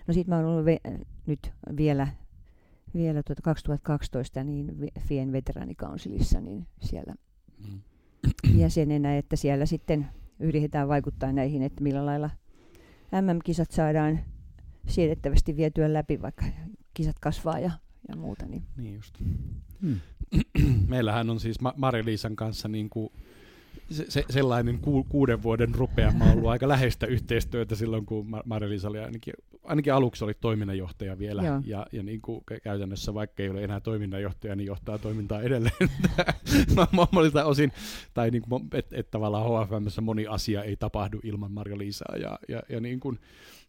No 0.08 0.14
sitten 0.14 0.30
mä 0.30 0.36
oon 0.36 0.46
ollut 0.46 0.66
ve- 0.66 1.06
nyt 1.26 1.54
vielä, 1.78 2.08
vielä 2.94 3.24
tuota 3.24 3.42
2012 3.42 4.44
niin 4.44 4.78
Fien 5.00 5.32
veteraanikansilissa, 5.32 6.42
niin 6.42 6.68
siellä 6.82 7.14
mm 7.68 7.82
jäsenenä, 8.64 9.18
että 9.18 9.36
siellä 9.36 9.66
sitten 9.66 10.08
yritetään 10.40 10.88
vaikuttaa 10.88 11.32
näihin, 11.32 11.62
että 11.62 11.84
millä 11.84 12.06
lailla 12.06 12.30
MM-kisat 13.22 13.72
saadaan 13.72 14.20
siedettävästi 14.88 15.58
vietyä 15.58 15.94
läpi, 15.94 16.22
vaikka 16.22 16.46
kisat 16.94 17.20
kasvaa 17.20 17.60
ja, 17.60 17.72
ja 18.10 18.16
muuta. 18.16 18.46
Niin, 18.46 18.64
niin 18.78 18.96
just. 18.96 19.16
Hmm. 19.82 20.00
Meillähän 20.88 21.30
on 21.30 21.40
siis 21.40 21.58
Mari-Liisan 21.76 22.36
kanssa 22.36 22.68
niin 22.68 22.90
kuin 22.90 23.10
se, 23.90 24.06
se, 24.10 24.24
sellainen 24.30 24.80
ku, 24.80 25.04
kuuden 25.04 25.44
vuoden 25.44 25.76
rupeama 25.76 26.32
ollut 26.32 26.50
aika 26.50 26.68
läheistä 26.68 27.06
yhteistyötä 27.06 27.76
silloin, 27.76 28.06
kun 28.06 28.28
Mar- 28.28 28.88
oli 28.88 29.00
ainakin, 29.00 29.34
ainakin 29.66 29.94
aluksi 29.94 30.24
oli 30.24 30.34
toiminnanjohtaja 30.34 31.20
vielä, 31.20 31.44
Joo. 31.44 31.62
ja, 31.66 31.88
ja 31.92 32.04
niin 32.04 32.22
kuin 32.22 32.44
käytännössä 32.64 33.14
vaikka 33.14 33.44
ei 33.44 33.50
ole 33.50 33.64
enää 33.64 33.80
toiminnanjohtaja, 33.80 34.56
niin 34.56 34.68
johtaa 34.68 34.98
toimintaa 34.98 35.42
edelleen 35.42 35.90
monilta 37.12 37.46
osin, 37.46 37.72
tai 38.14 38.32
niin 38.32 38.42
kuin, 38.42 38.68
että 38.74 38.96
et 38.98 39.12
tavallaan 39.12 39.68
HFMssä 39.68 40.02
moni 40.02 40.28
asia 40.28 40.64
ei 40.64 40.76
tapahdu 40.76 41.20
ilman 41.24 41.52
Marja-Liisaa, 41.52 42.18
ja, 42.18 42.40
ja, 42.48 42.64
ja 42.70 42.80
niin 42.80 43.00
kuin, 43.00 43.20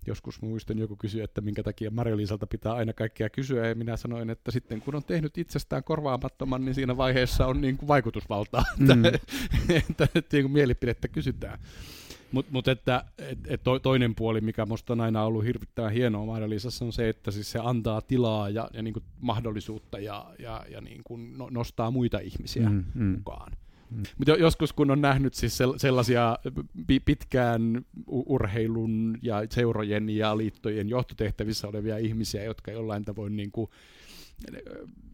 joskus 0.07 0.42
muistan 0.42 0.78
joku 0.78 0.97
kysyi, 0.97 1.20
että 1.20 1.40
minkä 1.40 1.62
takia 1.62 1.90
Marjaliisalta 1.90 2.47
pitää 2.47 2.72
aina 2.72 2.92
kaikkea 2.92 3.30
kysyä, 3.30 3.66
ja 3.68 3.74
minä 3.74 3.97
sanoin, 3.97 4.30
että 4.30 4.51
sitten 4.51 4.80
kun 4.80 4.94
on 4.94 5.05
tehnyt 5.05 5.38
itsestään 5.38 5.84
korvaamattoman, 5.84 6.64
niin 6.64 6.74
siinä 6.74 6.97
vaiheessa 6.97 7.47
on 7.47 7.61
niin 7.61 7.76
kuin 7.76 7.88
vaikutusvaltaa, 7.88 8.64
mm. 8.78 8.90
että, 9.05 9.18
että, 9.90 10.09
että 10.14 10.36
niin 10.36 10.44
kuin 10.44 10.53
mielipidettä 10.53 11.09
kysytään. 11.09 11.59
Mutta 12.33 12.53
mut 12.53 12.68
että 12.68 13.05
et, 13.18 13.39
et 13.47 13.61
toinen 13.83 14.14
puoli, 14.14 14.41
mikä 14.41 14.64
minusta 14.64 14.93
on 14.93 15.01
aina 15.01 15.24
ollut 15.24 15.45
hirvittävän 15.45 15.93
hienoa 15.93 16.27
Marjaliisassa, 16.27 16.85
on 16.85 16.93
se, 16.93 17.09
että 17.09 17.31
siis 17.31 17.51
se 17.51 17.59
antaa 17.62 18.01
tilaa 18.01 18.49
ja, 18.49 18.70
ja 18.72 18.83
niin 18.83 18.93
kuin 18.93 19.05
mahdollisuutta 19.20 19.99
ja, 19.99 20.27
ja, 20.39 20.64
ja 20.70 20.81
niin 20.81 21.01
kuin 21.05 21.39
no, 21.39 21.49
nostaa 21.51 21.91
muita 21.91 22.18
ihmisiä 22.18 22.70
mm, 22.70 22.85
mm. 22.95 23.05
mukaan. 23.05 23.53
Mm. 23.91 24.03
Mutta 24.18 24.33
joskus 24.33 24.72
kun 24.72 24.91
on 24.91 25.01
nähnyt 25.01 25.35
siis 25.35 25.59
sellaisia 25.77 26.39
pitkään 27.05 27.85
urheilun 28.07 29.18
ja 29.22 29.43
seurojen 29.51 30.11
ja 30.11 30.37
liittojen 30.37 30.89
johtotehtävissä 30.89 31.68
olevia 31.68 31.99
ihmisiä, 31.99 32.45
jotka 32.45 32.70
jollain 32.70 33.05
tavoin 33.05 33.37
niin 33.37 33.53
kuin 33.53 33.70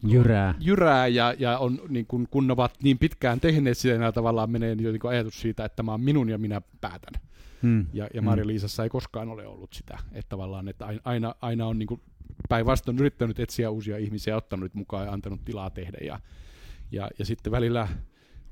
jyrää, 0.07 0.55
jyrää 0.59 1.07
ja, 1.07 1.35
ja 1.39 1.57
on, 1.57 1.79
niin 1.89 2.05
kun, 2.05 2.27
kun 2.31 2.51
ovat 2.51 2.73
niin 2.83 2.97
pitkään 2.97 3.39
tehneet 3.39 3.77
sitä, 3.77 3.97
niin 3.97 4.13
tavallaan 4.13 4.49
menee 4.51 4.75
niin 4.75 4.99
ajatus 5.09 5.41
siitä, 5.41 5.65
että 5.65 5.75
tämä 5.75 5.93
on 5.93 6.01
minun 6.01 6.29
ja 6.29 6.37
minä 6.37 6.61
päätän. 6.81 7.21
Hmm. 7.63 7.85
Ja, 7.93 8.07
ja 8.13 8.21
Marja-Liisassa 8.21 8.83
ei 8.83 8.89
koskaan 8.89 9.29
ole 9.29 9.47
ollut 9.47 9.73
sitä, 9.73 9.97
että 10.11 10.29
tavallaan 10.29 10.67
että 10.67 10.85
aina, 11.03 11.35
aina 11.41 11.67
on 11.67 11.79
niin 11.79 12.01
päinvastoin 12.49 12.99
yrittänyt 12.99 13.39
etsiä 13.39 13.69
uusia 13.69 13.97
ihmisiä, 13.97 14.35
ottanut 14.35 14.73
mukaan 14.73 15.05
ja 15.05 15.13
antanut 15.13 15.45
tilaa 15.45 15.69
tehdä. 15.69 15.97
Ja, 16.01 16.19
ja, 16.91 17.09
ja 17.19 17.25
sitten 17.25 17.51
välillä 17.51 17.87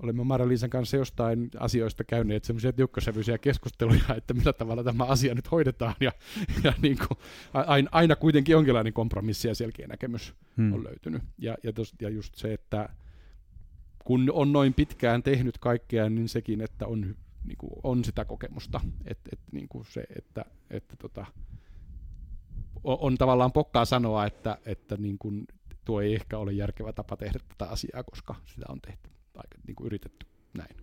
olemme 0.04 0.24
Mara-Liisan 0.24 0.70
kanssa 0.70 0.98
jostain 0.98 1.50
asioista 1.60 2.04
käyneet 2.04 2.44
semmoisia 2.44 2.74
tiukkasävyisiä 2.74 3.38
keskusteluja, 3.38 4.04
että 4.18 4.34
millä 4.34 4.54
tavalla 4.54 4.84
tämä 4.84 5.04
asia 5.04 5.36
nyt 5.36 5.52
hoidetaan, 5.52 5.96
ja, 6.00 6.12
ja 6.64 6.74
niin 6.82 6.98
kuin, 6.98 7.18
aina, 7.54 7.90
aina 7.92 8.16
kuitenkin 8.16 8.54
jonkinlainen 8.54 8.94
kompromissi 8.94 9.48
ja 9.48 9.56
selkeä 9.56 9.88
näkemys 9.88 10.34
hmm. 10.58 10.74
on 10.74 10.84
löytynyt. 10.84 11.22
Ja, 11.38 11.58
ja, 11.64 11.74
tos, 11.74 11.94
ja 12.02 12.10
just 12.10 12.36
se, 12.36 12.54
että 12.54 12.90
kun 14.04 14.32
on 14.34 14.54
noin 14.54 14.74
pitkään 14.74 15.24
tehnyt 15.24 15.58
kaikkea, 15.58 16.10
niin 16.10 16.30
sekin, 16.30 16.62
että 16.62 16.88
on, 16.88 17.16
niin 17.46 17.58
kuin, 17.58 17.72
on 17.84 18.04
sitä 18.04 18.26
kokemusta, 18.26 18.82
että 19.06 19.30
et, 19.34 19.40
niin 19.52 19.68
kuin 19.68 19.86
se, 19.86 20.04
että, 20.16 20.46
että 20.70 20.96
tota, 20.96 21.26
on, 22.84 22.98
on 23.02 23.18
tavallaan 23.18 23.52
pokkaa 23.52 23.86
sanoa, 23.86 24.26
että, 24.26 24.58
että 24.66 24.98
niin 24.98 25.18
kuin, 25.18 25.46
tuo 25.86 26.02
ei 26.02 26.16
ehkä 26.16 26.38
ole 26.38 26.54
järkevä 26.54 26.94
tapa 26.94 27.18
tehdä 27.18 27.40
tätä 27.50 27.72
asiaa, 27.72 28.04
koska 28.04 28.36
sitä 28.46 28.66
on 28.70 28.82
tehty 28.82 29.11
aika 29.44 29.58
niin 29.68 29.76
kuin 29.76 29.86
yritetty 29.86 30.26
näin. 30.58 30.76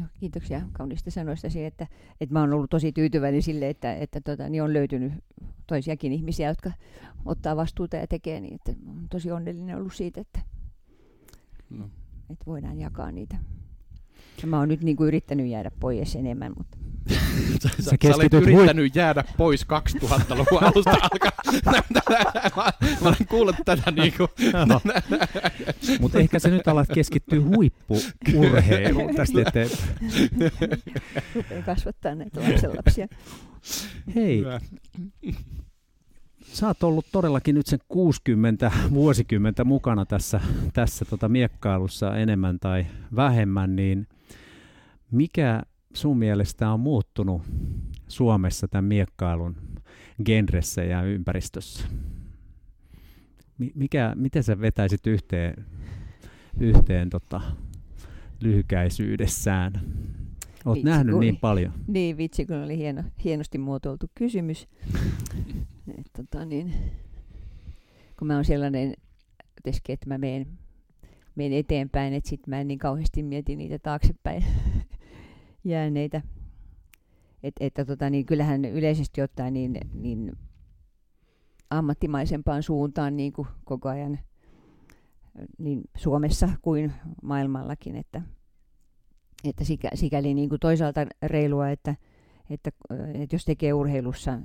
No, 0.00 0.06
kiitoksia 0.20 0.62
kaunista 0.72 1.10
sanoistasi, 1.10 1.64
että, 1.64 1.86
että 2.20 2.32
mä 2.32 2.40
oon 2.40 2.52
ollut 2.52 2.70
tosi 2.70 2.92
tyytyväinen 2.92 3.42
sille, 3.42 3.68
että, 3.68 3.94
että 3.94 4.20
tota, 4.20 4.48
niin 4.48 4.62
on 4.62 4.72
löytynyt 4.72 5.12
toisiakin 5.66 6.12
ihmisiä, 6.12 6.48
jotka 6.48 6.72
ottaa 7.24 7.56
vastuuta 7.56 7.96
ja 7.96 8.06
tekee 8.06 8.40
niin, 8.40 8.54
että 8.54 8.72
olen 8.86 9.08
tosi 9.08 9.30
onnellinen 9.30 9.76
ollut 9.76 9.94
siitä, 9.94 10.20
että, 10.20 10.40
no. 11.70 11.90
että 12.30 12.46
voidaan 12.46 12.78
jakaa 12.78 13.12
niitä. 13.12 13.36
Ja 14.42 14.46
mä 14.46 14.58
oon 14.58 14.68
nyt 14.68 14.80
niin 14.80 14.96
kuin 14.96 15.08
yrittänyt 15.08 15.46
jäädä 15.46 15.70
pois 15.80 16.16
enemmän, 16.16 16.52
mutta 16.56 16.78
sä, 17.62 17.68
sä, 17.68 17.96
sä 18.06 18.14
olet 18.14 18.34
yrittänyt 18.34 18.76
hui... 18.76 18.90
jäädä 18.94 19.24
pois 19.36 19.66
2000-luvun 20.02 20.64
alusta 20.64 20.90
alkaen. 20.90 21.32
mä, 22.56 22.72
mä 23.00 23.08
olen 23.08 23.26
kuullut 23.28 23.56
tätä 23.64 23.90
niinku. 23.90 24.28
Mutta 26.00 26.18
ehkä 26.18 26.38
se 26.38 26.50
nyt 26.50 26.68
alat 26.68 26.88
keskittyä 26.94 27.40
huippuurheiluun 27.40 29.14
tästä 29.14 29.40
eteenpäin. 29.40 29.80
Rupeaa 31.34 31.62
kasvattaa 31.62 32.14
näitä 32.14 32.40
lapsenlapsia. 32.40 33.08
Hei, 34.14 34.44
sä 36.42 36.66
oot 36.66 36.82
ollut 36.82 37.06
todellakin 37.12 37.54
nyt 37.54 37.66
sen 37.66 37.78
60 37.88 38.72
vuosikymmentä 38.90 39.64
mukana 39.64 40.06
tässä, 40.06 40.40
tässä 40.72 41.04
tota 41.04 41.28
miekkailussa 41.28 42.16
enemmän 42.16 42.58
tai 42.58 42.86
vähemmän, 43.16 43.76
niin 43.76 44.06
mikä 45.10 45.62
sun 45.94 46.18
mielestä 46.18 46.70
on 46.70 46.80
muuttunut 46.80 47.42
Suomessa 48.08 48.68
tämän 48.68 48.84
miekkailun 48.84 49.56
genressä 50.24 50.84
ja 50.84 51.02
ympäristössä? 51.02 51.88
Mikä, 53.74 54.12
miten 54.16 54.42
sä 54.42 54.60
vetäisit 54.60 55.06
yhteen 55.06 55.66
yhteen 56.60 57.10
tota, 57.10 57.40
lyhykäisyydessään. 58.40 59.72
Olet 60.64 60.76
Vitsi, 60.76 60.90
nähnyt 60.90 61.12
kun 61.12 61.20
niin 61.20 61.36
paljon. 61.36 61.72
Niin 61.86 62.16
vitsi, 62.16 62.46
kun 62.46 62.56
oli 62.56 62.78
hieno, 62.78 63.02
hienosti 63.24 63.58
muotoiltu 63.58 64.06
kysymys. 64.14 64.68
Et, 65.98 66.10
tota, 66.16 66.44
niin, 66.44 66.74
kun 68.18 68.26
mä 68.26 68.34
oon 68.34 68.44
sellainen 68.44 68.94
että 69.88 70.06
mä 70.06 70.18
menen, 70.18 70.46
menen 71.34 71.58
eteenpäin, 71.58 72.14
että 72.14 72.30
sitten 72.30 72.50
mä 72.50 72.60
en 72.60 72.68
niin 72.68 72.78
kauheasti 72.78 73.22
mieti 73.22 73.56
niitä 73.56 73.78
taaksepäin 73.78 74.44
jääneitä. 75.64 76.22
Et, 77.42 77.54
että 77.60 77.84
tota, 77.84 78.10
niin 78.10 78.26
kyllähän 78.26 78.64
yleisesti 78.64 79.22
ottaen 79.22 79.54
niin, 79.54 79.78
niin 79.94 80.32
ammattimaisempaan 81.70 82.62
suuntaan 82.62 83.16
niin 83.16 83.32
kuin 83.32 83.48
koko 83.64 83.88
ajan 83.88 84.18
niin 85.58 85.82
Suomessa 85.96 86.48
kuin 86.62 86.92
maailmallakin, 87.22 87.96
että, 87.96 88.22
että 89.44 89.64
sikä, 89.64 89.90
sikäli 89.94 90.34
niin 90.34 90.48
kuin 90.48 90.60
toisaalta 90.60 91.06
reilua, 91.22 91.70
että, 91.70 91.94
että, 92.50 92.70
että 93.14 93.34
jos 93.34 93.44
tekee 93.44 93.72
urheilussa 93.72 94.38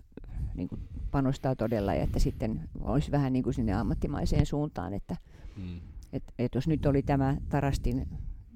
niin 0.55 0.69
kuin 0.69 0.81
panostaa 1.11 1.55
todella 1.55 1.93
ja 1.93 2.03
että 2.03 2.19
sitten 2.19 2.69
olisi 2.79 3.11
vähän 3.11 3.33
niin 3.33 3.43
kuin 3.43 3.53
sinne 3.53 3.73
ammattimaiseen 3.73 4.45
suuntaan, 4.45 4.93
että, 4.93 5.15
Mm. 5.57 5.79
että, 6.13 6.33
että 6.39 6.57
jos 6.57 6.67
nyt 6.67 6.85
oli 6.85 7.03
tämä 7.03 7.37
Tarastin 7.49 8.07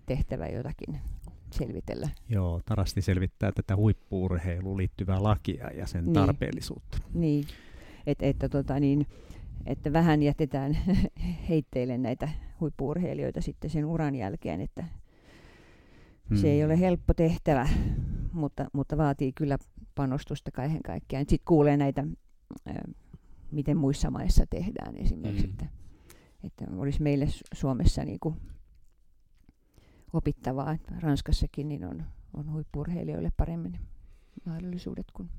tehtävä 0.06 0.48
jotakin 0.48 1.02
selvitellä. 1.54 2.10
Joo, 2.30 2.62
Tarasti 2.66 3.02
selvittää 3.02 3.52
tätä 3.52 3.76
huippuurheiluun 3.76 4.78
liittyvää 4.78 5.24
lakia 5.24 5.68
ja 5.72 5.88
sen 5.88 6.06
Niin. 6.06 6.14
tarpeellisuutta. 6.14 6.98
Niin, 7.14 7.46
että, 8.08 8.26
että, 8.26 8.50
tota, 8.50 8.80
niin, 8.80 9.08
että 9.66 9.94
vähän 9.94 10.24
jätetään 10.24 10.78
heitteille 11.50 11.98
näitä 11.98 12.30
huippuurheilijoita 12.60 13.42
sitten 13.42 13.70
sen 13.70 13.86
uran 13.86 14.16
jälkeen, 14.16 14.62
että 14.62 14.84
Hmm. 16.30 16.38
se 16.38 16.52
ei 16.52 16.64
ole 16.64 16.80
helppo 16.80 17.14
tehtävä, 17.14 17.70
mutta, 18.34 18.66
mutta 18.74 18.98
vaatii 18.98 19.32
kyllä 19.34 19.58
panostusta 19.96 20.52
kaiken 20.52 20.84
kaikkiaan. 20.84 21.26
Sitten 21.30 21.46
kuulee 21.48 21.78
näitä, 21.78 22.04
miten 23.52 23.78
muissa 23.78 24.12
maissa 24.12 24.46
tehdään 24.50 24.96
esimerkiksi, 24.96 25.48
Mm. 25.48 25.52
että, 25.52 25.66
että 26.44 26.66
olisi 26.78 27.02
meille 27.02 27.26
Su- 27.26 27.42
Suomessa 27.54 28.04
niin 28.06 28.20
kuin 28.20 28.36
opittavaa, 30.14 30.72
että 30.72 30.94
Ranskassakin 31.00 31.70
niin 31.70 31.86
on, 31.86 32.04
on 32.34 32.52
huippurheilijoille 32.52 33.32
paremmin 33.38 33.80
mahdollisuudet 34.46 35.06
kuin 35.14 35.30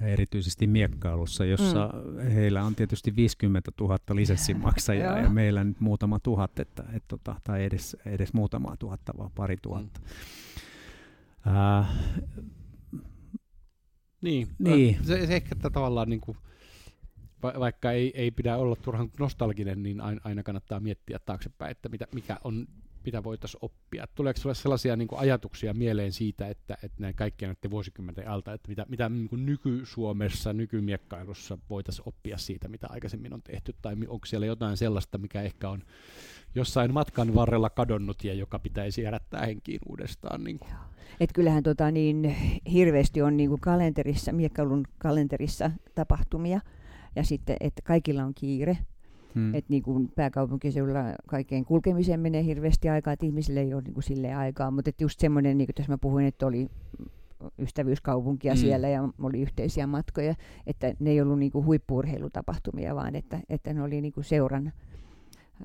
Ja 0.00 0.06
erityisesti 0.06 0.66
miekkailussa, 0.66 1.44
jossa 1.44 1.94
mm. 1.94 2.30
heillä 2.30 2.64
on 2.64 2.74
tietysti 2.74 3.16
50 3.16 3.70
000 3.80 3.98
lisenssimaksajaa 4.12 5.18
ja 5.18 5.30
meillä 5.30 5.64
nyt 5.64 5.80
muutama 5.80 6.18
tuhat, 6.18 6.58
että, 6.58 6.84
et, 6.92 7.04
tota, 7.08 7.36
tai 7.44 7.64
edes, 7.64 7.96
edes 8.06 8.32
muutama 8.32 8.76
tuhatta, 8.76 9.12
vaan 9.18 9.30
pari 9.34 9.56
tuhatta. 9.62 10.00
Mm. 10.00 11.52
Äh, 11.52 11.88
Niin, 14.22 14.48
Niin. 14.58 14.98
Se, 15.04 15.26
se 15.26 15.34
ehkä 15.34 15.48
että 15.52 15.70
tavallaan 15.70 16.08
niin 16.08 16.20
kuin, 16.20 16.36
va, 17.42 17.52
vaikka 17.58 17.92
ei, 17.92 18.12
ei 18.14 18.30
pidä 18.30 18.56
olla 18.56 18.76
turhan 18.76 19.10
nostalginen, 19.18 19.82
niin 19.82 20.00
aina, 20.00 20.20
aina 20.24 20.42
kannattaa 20.42 20.80
miettiä 20.80 21.18
taaksepäin, 21.18 21.70
että 21.70 21.88
mitä, 21.88 22.06
mikä 22.14 22.38
on, 22.44 22.66
mitä 23.04 23.24
voitaisiin 23.24 23.58
oppia. 23.62 24.06
Tuleeko 24.14 24.40
sinulle 24.40 24.54
sellaisia 24.54 24.96
niin 24.96 25.08
kuin 25.08 25.18
ajatuksia 25.18 25.74
mieleen 25.74 26.12
siitä, 26.12 26.48
että, 26.48 26.74
että 26.82 27.02
näin 27.02 27.14
kaikkien 27.14 27.48
näiden 27.48 27.70
vuosikymmenten 27.70 28.28
alta, 28.28 28.52
että 28.52 28.68
mitä, 28.68 28.86
mitä 28.88 29.08
niin 29.08 29.28
kuin 29.28 29.46
nyky-Suomessa, 29.46 30.52
nykymiekkailussa 30.52 31.58
voitaisiin 31.70 32.08
oppia 32.08 32.38
siitä, 32.38 32.68
mitä 32.68 32.86
aikaisemmin 32.90 33.34
on 33.34 33.42
tehty, 33.42 33.74
tai 33.82 33.96
onko 34.08 34.26
siellä 34.26 34.46
jotain 34.46 34.76
sellaista, 34.76 35.18
mikä 35.18 35.42
ehkä 35.42 35.68
on 35.68 35.82
jossain 36.54 36.94
matkan 36.94 37.34
varrella 37.34 37.70
kadonnut 37.70 38.24
ja 38.24 38.34
joka 38.34 38.58
pitäisi 38.58 39.04
herättää 39.04 39.46
henkiin 39.46 39.80
uudestaan. 39.88 40.44
Niin 40.44 40.58
kuin. 40.58 40.70
Et 41.20 41.32
kyllähän 41.32 41.62
tota 41.62 41.90
niin, 41.90 42.36
hirveästi 42.72 43.22
on 43.22 43.36
niinku 43.36 43.58
kalenterissa, 43.60 44.32
miekkailun 44.32 44.84
kalenterissa 44.98 45.70
tapahtumia. 45.94 46.60
Ja 47.16 47.24
sitten, 47.24 47.56
että 47.60 47.82
kaikilla 47.82 48.24
on 48.24 48.34
kiire. 48.34 48.78
Hmm. 49.34 49.42
Mm. 49.42 49.54
Että 49.54 49.70
niinku 49.70 50.08
pääkaupunkiseudulla 50.14 51.00
kaikkeen 51.26 51.64
kulkemiseen 51.64 52.20
menee 52.20 52.44
hirveästi 52.44 52.88
aikaa, 52.88 53.12
että 53.12 53.26
ihmisille 53.26 53.60
ei 53.60 53.74
ole 53.74 53.82
niinku 53.82 54.00
silleen 54.00 54.36
aikaa. 54.36 54.70
Mutta 54.70 54.90
just 55.00 55.20
semmoinen, 55.20 55.58
niin 55.58 55.66
kuin 55.66 55.74
tässä 55.74 55.92
mä 55.92 55.98
puhuin, 55.98 56.26
että 56.26 56.46
oli 56.46 56.68
ystävyyskaupunkia 57.58 58.52
Mm. 58.52 58.58
mm. 58.58 58.60
siellä 58.60 58.88
ja 58.88 59.08
oli 59.22 59.42
yhteisiä 59.42 59.86
matkoja, 59.86 60.34
että 60.66 60.94
ne 61.00 61.10
ei 61.10 61.20
ollut 61.20 61.38
niinku 61.38 61.64
huippuurheilutapahtumia, 61.64 62.94
vaan 62.94 63.16
että, 63.16 63.40
että 63.48 63.72
ne 63.74 63.82
oli 63.82 64.00
niinku 64.00 64.22
seuran 64.22 64.66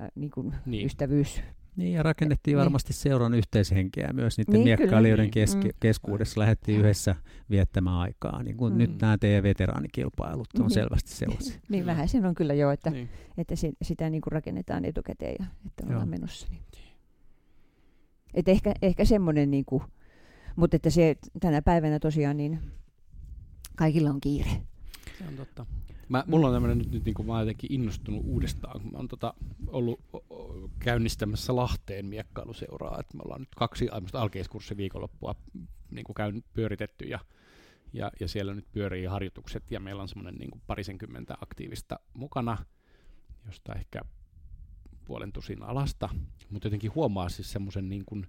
äh, 0.00 0.08
niinku 0.14 0.42
Niin. 0.42 0.52
niin. 0.66 0.86
ystävyys. 0.86 1.40
Niin, 1.76 1.92
ja 1.92 2.02
rakennettiin 2.02 2.52
Niin. 2.52 2.60
varmasti 2.60 2.92
seuran 2.92 3.34
yhteishenkeä 3.34 4.10
myös 4.12 4.38
niiden 4.38 4.52
Niin, 4.52 4.64
niin, 4.64 4.76
kyllä. 4.76 4.82
miekkailijoiden 4.86 5.22
Niin. 5.34 5.48
keske- 5.48 5.68
Mm. 5.72 5.78
keskuudessa. 5.80 6.40
Lähdettiin 6.40 6.80
yhdessä 6.80 7.14
viettämään 7.50 7.96
aikaa. 7.96 8.42
Niin 8.42 8.56
kuin 8.56 8.72
Mm. 8.72 8.78
nyt 8.78 9.00
nämä 9.00 9.18
teidän 9.18 9.42
veteraanikilpailut 9.42 10.48
on 10.58 10.60
Mhm. 10.66 10.70
selvästi 10.72 11.10
sellaisia. 11.10 11.60
Niin 11.68 11.82
Kyllä. 11.82 11.92
vähän 11.92 12.08
sen 12.08 12.26
on 12.26 12.34
kyllä 12.34 12.54
jo, 12.54 12.70
että, 12.70 12.90
Niin. 12.90 13.08
että 13.38 13.56
si- 13.56 13.76
sitä 13.82 14.10
niin 14.10 14.20
kuin 14.20 14.32
rakennetaan 14.32 14.84
etukäteen 14.84 15.36
ja 15.38 15.46
että 15.66 15.84
ollaan 15.86 16.00
Joo. 16.00 16.06
menossa. 16.10 16.46
Niin. 16.50 16.62
Et 18.34 18.48
ehkä, 18.48 18.74
ehkä 18.82 19.04
semmoinen, 19.04 19.50
niin 19.50 19.64
kuin, 19.64 19.82
mutta 20.56 20.76
että 20.76 20.90
se 20.90 21.16
tänä 21.40 21.62
päivänä 21.62 21.98
tosiaan 21.98 22.36
niin 22.36 22.58
kaikilla 23.76 24.10
on 24.10 24.20
kiire. 24.20 24.50
Se 25.18 25.24
on 25.28 25.34
totta. 25.36 25.66
Mä, 26.08 26.24
mulla 26.26 26.46
on 26.46 26.52
tämmöinen 26.54 26.78
nyt, 26.78 26.90
nyt 26.90 27.04
niin 27.04 27.14
kuin 27.14 27.26
mä 27.26 27.32
oon 27.32 27.42
jotenkin 27.42 27.72
innostunut 27.72 28.22
uudestaan, 28.24 28.80
kun 28.80 28.92
mä 28.92 28.98
oon 28.98 29.08
tota, 29.08 29.34
ollut 29.66 30.00
käynnistämässä 30.78 31.56
Lahteen 31.56 32.06
miekkailuseuraa, 32.06 33.00
että 33.00 33.16
me 33.16 33.22
ollaan 33.24 33.40
nyt 33.40 33.54
kaksi 33.56 33.88
aiemmasta 33.88 34.20
alkeiskurssi 34.20 34.76
viikonloppua 34.76 35.34
niin 35.90 36.04
kuin 36.04 36.14
käyn, 36.14 36.44
pyöritetty 36.54 37.04
ja, 37.04 37.18
ja, 37.92 38.10
ja, 38.20 38.28
siellä 38.28 38.54
nyt 38.54 38.72
pyörii 38.72 39.04
harjoitukset 39.04 39.70
ja 39.70 39.80
meillä 39.80 40.02
on 40.02 40.08
semmoinen 40.08 40.34
niin 40.34 40.62
parisenkymmentä 40.66 41.34
aktiivista 41.40 42.00
mukana, 42.14 42.56
josta 43.46 43.74
ehkä 43.74 44.00
puolen 45.04 45.32
tusin 45.32 45.62
alasta, 45.62 46.08
mutta 46.50 46.66
jotenkin 46.66 46.94
huomaa 46.94 47.28
siis 47.28 47.52
semmoisen 47.52 47.88
niin 47.88 48.04
kuin, 48.04 48.26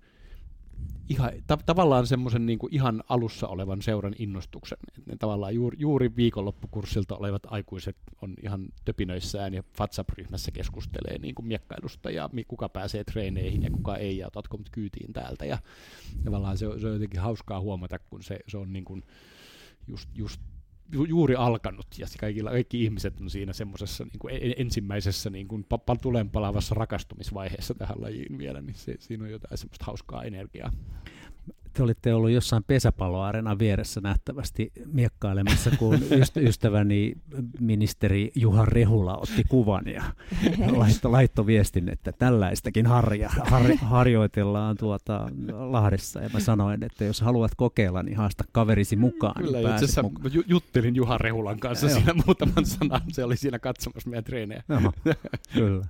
ihan, 1.10 1.32
ta- 1.48 1.58
tavallaan 1.66 2.08
semmoisen 2.08 2.46
niin 2.46 2.60
ihan 2.72 3.04
alussa 3.10 3.48
olevan 3.48 3.82
seuran 3.82 4.16
innostuksen. 4.20 4.78
Et 4.98 5.08
ne 5.08 5.16
tavallaan 5.16 5.56
juuri, 5.56 5.78
juuri 5.80 6.16
viikonloppukurssilta 6.16 7.16
olevat 7.16 7.44
aikuiset 7.46 7.98
on 8.22 8.34
ihan 8.44 8.68
töpinöissään 8.86 9.54
ja 9.54 9.64
WhatsApp-ryhmässä 9.80 10.52
keskustelee 10.52 11.18
niin 11.18 11.36
kuin 11.36 11.46
miekkailusta 11.46 12.12
ja 12.12 12.30
kuka 12.48 12.70
pääsee 12.70 13.04
treeneihin 13.04 13.64
ja 13.64 13.70
kuka 13.70 13.98
ei 13.98 14.18
ja 14.18 14.28
otatko 14.28 14.58
mut 14.58 14.70
kyytiin 14.70 15.14
täältä. 15.14 15.46
Ja 15.46 15.58
tavallaan 16.24 16.58
se 16.58 16.68
on, 16.68 16.80
se 16.80 16.88
on 16.88 16.94
jotenkin 16.94 17.20
hauskaa 17.20 17.62
huomata, 17.62 18.00
kun 18.00 18.24
se, 18.24 18.40
se 18.48 18.58
on 18.58 18.74
niin 18.74 18.86
kuin 18.86 19.04
just, 19.88 20.10
just 20.16 20.42
ju, 20.42 20.57
juuri 20.92 21.36
alkanut 21.36 21.88
ja 21.98 22.08
kaikilla, 22.20 22.50
kaikki 22.50 22.84
ihmiset 22.84 23.22
on 23.22 23.30
siinä 23.30 23.54
semmoisessa 23.54 24.04
niin 24.04 24.20
kuin 24.20 24.34
e- 24.34 24.54
ensimmäisessä 24.58 25.30
niin 25.30 25.48
kuin 25.48 25.66
pa- 25.74 25.94
pa- 25.96 26.00
tulenpalaavassa 26.02 26.76
rakastumisvaiheessa 26.76 27.74
tähän 27.74 28.02
lajiin 28.02 28.38
vielä, 28.38 28.62
niin 28.62 28.76
se, 28.76 28.96
siinä 29.00 29.24
on 29.24 29.32
jotain 29.32 29.58
semmoista 29.58 29.86
hauskaa 29.86 30.24
energiaa. 30.24 30.72
Te 31.78 31.84
olitte 31.84 32.14
ollut 32.14 32.32
jossain 32.32 32.64
pesäpalloareenan 32.64 33.60
vieressä 33.60 34.02
nähtävästi 34.02 34.72
miekkailemassa, 34.86 35.72
kun 35.80 35.94
yst- 35.94 36.42
ystäväni 36.48 37.14
ministeri 37.60 38.32
Juha 38.36 38.66
Rehula 38.66 39.18
otti 39.18 39.44
kuvan 39.50 39.88
ja 39.88 40.04
laittoi, 40.72 41.12
laittoi 41.12 41.46
viestin, 41.46 41.90
että 41.90 42.12
tällaistakin 42.12 42.86
harja, 42.86 43.30
har, 43.30 43.64
harjoitellaan 43.82 44.78
tuota 44.78 45.30
Lahdessa. 45.52 46.22
Ja 46.22 46.30
mä 46.34 46.40
sanoin, 46.40 46.84
että 46.84 47.06
jos 47.06 47.22
haluat 47.22 47.52
kokeilla, 47.56 48.04
niin 48.04 48.18
haasta 48.18 48.44
kaverisi 48.52 48.96
mukaan. 48.96 49.44
Kyllä, 49.44 49.58
niin 49.58 49.84
itse 49.84 50.02
mukaan. 50.02 50.34
ju- 50.34 50.44
juttelin 50.48 50.96
Juha 50.96 51.18
Rehulan 51.18 51.60
kanssa 51.60 51.90
siinä 51.90 52.14
muutaman 52.26 52.66
sanan, 52.66 53.02
se 53.12 53.24
oli 53.24 53.38
siinä 53.38 53.60
katsomassa 53.60 54.10
meidän 54.10 54.24
treenejä. 54.24 54.64
Joo, 54.70 54.94
kyllä. 55.54 55.86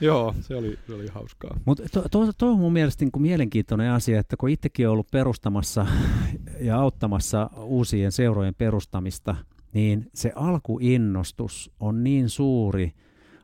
Joo, 0.00 0.34
se 0.40 0.56
oli, 0.56 0.78
se 0.86 0.94
oli 0.94 1.06
hauskaa. 1.08 1.58
Mutta 1.64 1.82
tuo 1.92 2.26
to, 2.26 2.32
to 2.38 2.50
on 2.50 2.58
mun 2.58 2.72
mielestä 2.72 3.04
niin 3.04 3.12
kuin 3.12 3.22
mielenkiintoinen 3.22 3.90
asia, 3.90 4.20
että 4.20 4.36
kun 4.36 4.48
itsekin 4.48 4.86
on 4.88 4.92
ollut 4.92 5.10
perustamassa 5.22 5.86
ja 6.68 6.80
auttamassa 6.80 7.50
uusien 7.56 8.12
seurojen 8.12 8.54
perustamista, 8.54 9.36
niin 9.74 10.10
se 10.14 10.32
alkuinnostus 10.34 11.70
on 11.80 12.04
niin 12.04 12.28
suuri, 12.28 12.92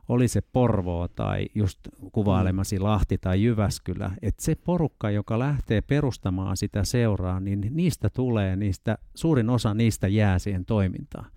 oli 0.09 0.27
se 0.27 0.41
Porvoo 0.41 1.07
tai 1.07 1.45
just 1.55 1.79
kuvailemasi 2.11 2.79
Lahti 2.79 3.17
tai 3.17 3.43
Jyväskylä, 3.43 4.11
että 4.21 4.43
se 4.43 4.55
porukka, 4.55 5.09
joka 5.09 5.39
lähtee 5.39 5.81
perustamaan 5.81 6.57
sitä 6.57 6.83
seuraa, 6.83 7.39
niin 7.39 7.67
niistä 7.69 8.09
tulee, 8.09 8.55
niistä, 8.55 8.97
suurin 9.15 9.49
osa 9.49 9.73
niistä 9.73 10.07
jää 10.07 10.39
siihen 10.39 10.65
toimintaan. 10.65 11.31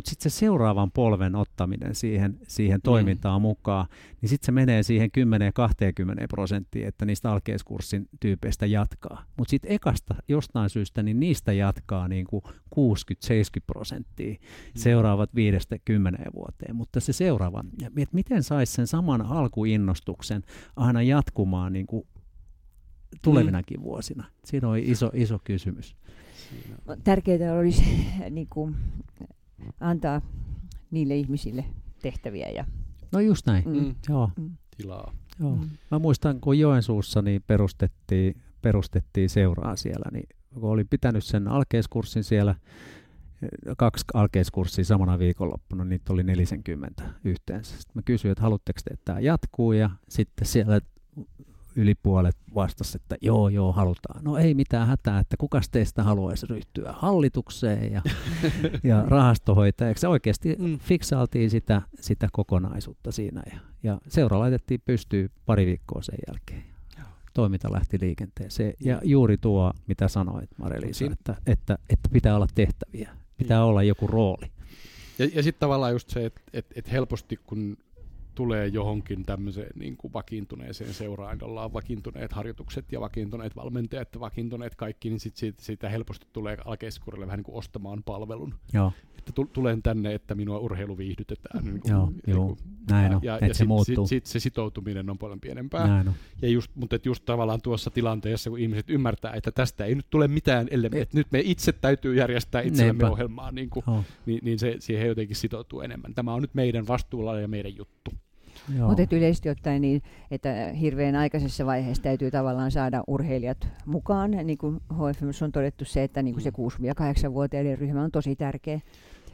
Mutta 0.00 0.10
sitten 0.10 0.30
se 0.30 0.38
seuraavan 0.38 0.90
polven 0.90 1.36
ottaminen 1.36 1.94
siihen, 1.94 2.38
siihen 2.48 2.82
toimintaan 2.82 3.40
mm. 3.40 3.42
mukaan, 3.42 3.86
niin 4.20 4.28
sitten 4.28 4.46
se 4.46 4.52
menee 4.52 4.82
siihen 4.82 5.10
10-20 5.18 6.26
prosenttiin, 6.28 6.86
että 6.86 7.04
niistä 7.04 7.30
alkeiskurssin 7.30 8.08
tyypeistä 8.20 8.66
jatkaa. 8.66 9.24
Mutta 9.36 9.50
sitten 9.50 9.72
ekasta 9.72 10.14
jostain 10.28 10.70
syystä, 10.70 11.02
niin 11.02 11.20
niistä 11.20 11.52
jatkaa 11.52 12.08
niin 12.08 12.26
kuin 12.26 12.42
60-70 12.46 12.50
prosenttia 13.66 14.32
mm. 14.32 14.38
seuraavat 14.76 15.30
5-10 15.30 15.32
vuoteen. 16.34 16.76
Mutta 16.76 17.00
se 17.00 17.12
seuraava, 17.12 17.64
että 17.82 18.14
miten 18.14 18.42
saisi 18.42 18.72
sen 18.72 18.86
saman 18.86 19.22
alkuinnostuksen 19.22 20.42
aina 20.76 21.02
jatkumaan 21.02 21.72
niin 21.72 21.86
kuin 21.86 22.06
tulevinakin 23.22 23.80
mm. 23.80 23.84
vuosina? 23.84 24.24
Siinä 24.44 24.68
on 24.68 24.78
iso, 24.78 25.10
iso 25.14 25.38
kysymys. 25.44 25.96
Tärkeää 27.04 27.54
olisi 27.54 27.84
niin 28.30 28.48
kuin, 28.50 28.76
antaa 29.80 30.20
niille 30.90 31.16
ihmisille 31.16 31.64
tehtäviä. 32.02 32.48
Ja... 32.48 32.64
No 33.12 33.20
just 33.20 33.46
näin, 33.46 33.64
mm. 33.68 33.76
mm. 33.76 33.94
joo. 34.08 34.30
Mm. 34.36 34.50
Tilaa. 34.76 35.12
Joo. 35.40 35.56
Mm. 35.56 35.68
Mä 35.90 35.98
muistan, 35.98 36.40
kun 36.40 36.58
Joensuussa 36.58 37.22
niin 37.22 37.42
perustettiin, 37.46 38.34
perustettiin 38.62 39.30
seuraa 39.30 39.76
siellä, 39.76 40.10
niin 40.12 40.28
kun 40.54 40.70
olin 40.70 40.88
pitänyt 40.88 41.24
sen 41.24 41.48
alkeiskurssin 41.48 42.24
siellä, 42.24 42.54
kaksi 43.76 44.04
alkeiskurssia 44.14 44.84
samana 44.84 45.18
viikonloppuna, 45.18 45.84
niitä 45.84 46.12
oli 46.12 46.22
40 46.22 47.02
yhteensä. 47.24 47.70
Sitten 47.70 47.92
mä 47.94 48.02
kysyin, 48.04 48.32
että 48.32 48.42
haluatteko 48.42 48.80
te, 48.84 48.94
että 48.94 49.04
tämä 49.04 49.20
jatkuu, 49.20 49.72
ja 49.72 49.90
sitten 50.08 50.46
siellä 50.46 50.80
yli 51.80 51.94
puolet 51.94 52.36
vastasi, 52.54 52.98
että 53.02 53.16
joo, 53.20 53.48
joo, 53.48 53.72
halutaan. 53.72 54.24
No 54.24 54.36
ei 54.36 54.54
mitään 54.54 54.86
hätää, 54.88 55.18
että 55.18 55.36
kukas 55.36 55.68
teistä 55.68 56.02
haluaisi 56.02 56.46
ryhtyä 56.46 56.94
hallitukseen 56.98 57.92
ja, 57.92 58.02
ja 58.90 59.04
rahastohoitajaksi. 59.06 60.06
Oikeasti 60.06 60.56
mm. 60.58 60.78
fiksaaltiin 60.78 61.50
sitä, 61.50 61.82
sitä 62.00 62.28
kokonaisuutta 62.32 63.12
siinä 63.12 63.42
ja, 63.52 63.58
ja 63.82 63.98
seura 64.08 64.38
laitettiin 64.38 64.80
pystyyn 64.84 65.30
pari 65.46 65.66
viikkoa 65.66 66.02
sen 66.02 66.18
jälkeen. 66.28 66.70
Toiminta 67.34 67.72
lähti 67.72 67.98
liikenteeseen. 68.00 68.74
Ja 68.80 69.00
juuri 69.04 69.36
tuo, 69.38 69.72
mitä 69.86 70.08
sanoit 70.08 70.50
Marelisa, 70.56 71.04
että, 71.04 71.36
että, 71.46 71.78
että 71.90 72.08
pitää 72.12 72.36
olla 72.36 72.46
tehtäviä, 72.54 73.10
pitää 73.36 73.58
niin. 73.58 73.68
olla 73.68 73.82
joku 73.82 74.06
rooli. 74.06 74.50
Ja, 75.18 75.28
ja 75.34 75.42
sitten 75.42 75.60
tavallaan 75.60 75.92
just 75.92 76.10
se, 76.10 76.26
että 76.26 76.40
et, 76.52 76.66
et 76.74 76.92
helposti 76.92 77.38
kun 77.46 77.76
tulee 78.34 78.66
johonkin 78.66 79.24
tämmöiseen 79.24 79.70
niin 79.74 79.96
kuin 79.96 80.12
vakiintuneeseen 80.12 80.94
seuraan, 80.94 81.38
jolla 81.40 81.64
on 81.64 81.72
vakiintuneet 81.72 82.32
harjoitukset 82.32 82.92
ja 82.92 83.00
vakiintuneet 83.00 83.56
valmentajat 83.56 84.14
ja 84.14 84.20
vakiintuneet 84.20 84.74
kaikki, 84.74 85.08
niin 85.08 85.20
sit 85.20 85.36
siitä, 85.36 85.62
siitä 85.62 85.88
helposti 85.88 86.26
tulee 86.32 86.56
alkeiskurille 86.64 87.26
vähän 87.26 87.38
niin 87.38 87.44
kuin 87.44 87.58
ostamaan 87.58 88.02
palvelun. 88.02 88.54
Joo. 88.72 88.92
Että 89.28 89.32
tulen 89.52 89.82
tänne, 89.82 90.14
että 90.14 90.34
minua 90.34 90.58
urheilu 90.58 90.98
viihdytetään. 90.98 91.64
Niin 91.64 91.80
kuin, 91.80 91.90
joo, 91.92 92.06
niin 92.06 92.22
kuin, 92.22 92.34
joo. 92.34 92.56
näin 92.90 93.14
on, 93.14 93.20
ja, 93.22 93.34
että 93.34 93.46
ja 93.46 93.54
se 93.54 93.58
sit, 93.58 93.68
muuttuu. 93.68 94.06
Sit, 94.06 94.26
sit 94.26 94.32
se 94.32 94.40
sitoutuminen 94.40 95.10
on 95.10 95.18
paljon 95.18 95.40
pienempää. 95.40 95.86
Näin 95.86 96.08
on. 96.08 96.14
Ja 96.42 96.48
just, 96.48 96.70
mutta 96.74 96.96
et 96.96 97.06
just 97.06 97.24
tavallaan 97.24 97.62
tuossa 97.62 97.90
tilanteessa, 97.90 98.50
kun 98.50 98.58
ihmiset 98.58 98.90
ymmärtää, 98.90 99.32
että 99.34 99.52
tästä 99.52 99.84
ei 99.84 99.94
nyt 99.94 100.06
tule 100.10 100.28
mitään, 100.28 100.68
ellei, 100.70 100.90
että 100.94 101.16
nyt 101.16 101.26
me 101.30 101.40
itse 101.44 101.72
täytyy 101.72 102.14
järjestää 102.14 102.62
itsellemme 102.62 103.08
ohjelmaa, 103.08 103.52
niin, 103.52 103.70
kuin, 103.70 103.84
oh. 103.86 104.04
niin, 104.26 104.40
niin 104.42 104.58
se, 104.58 104.76
siihen 104.78 105.08
jotenkin 105.08 105.36
sitoutuu 105.36 105.80
enemmän. 105.80 106.14
Tämä 106.14 106.34
on 106.34 106.42
nyt 106.42 106.54
meidän 106.54 106.86
vastuulla 106.86 107.40
ja 107.40 107.48
meidän 107.48 107.76
juttu. 107.76 108.10
Mutta 108.68 109.16
yleisesti 109.16 109.48
ottaen 109.48 109.82
niin, 109.82 110.02
että 110.30 110.48
hirveän 110.80 111.16
aikaisessa 111.16 111.66
vaiheessa 111.66 112.02
täytyy 112.02 112.30
tavallaan 112.30 112.70
saada 112.70 113.04
urheilijat 113.06 113.68
mukaan. 113.86 114.30
Niin 114.30 114.58
kuin 114.58 114.80
HFM 114.92 115.44
on 115.44 115.52
todettu 115.52 115.84
se, 115.84 116.02
että 116.02 116.22
niin 116.22 116.34
kuin 116.34 116.44
se 116.44 116.50
6-8-vuotiaiden 116.50 117.78
ryhmä 117.78 118.02
on 118.02 118.10
tosi 118.10 118.36
tärkeä. 118.36 118.80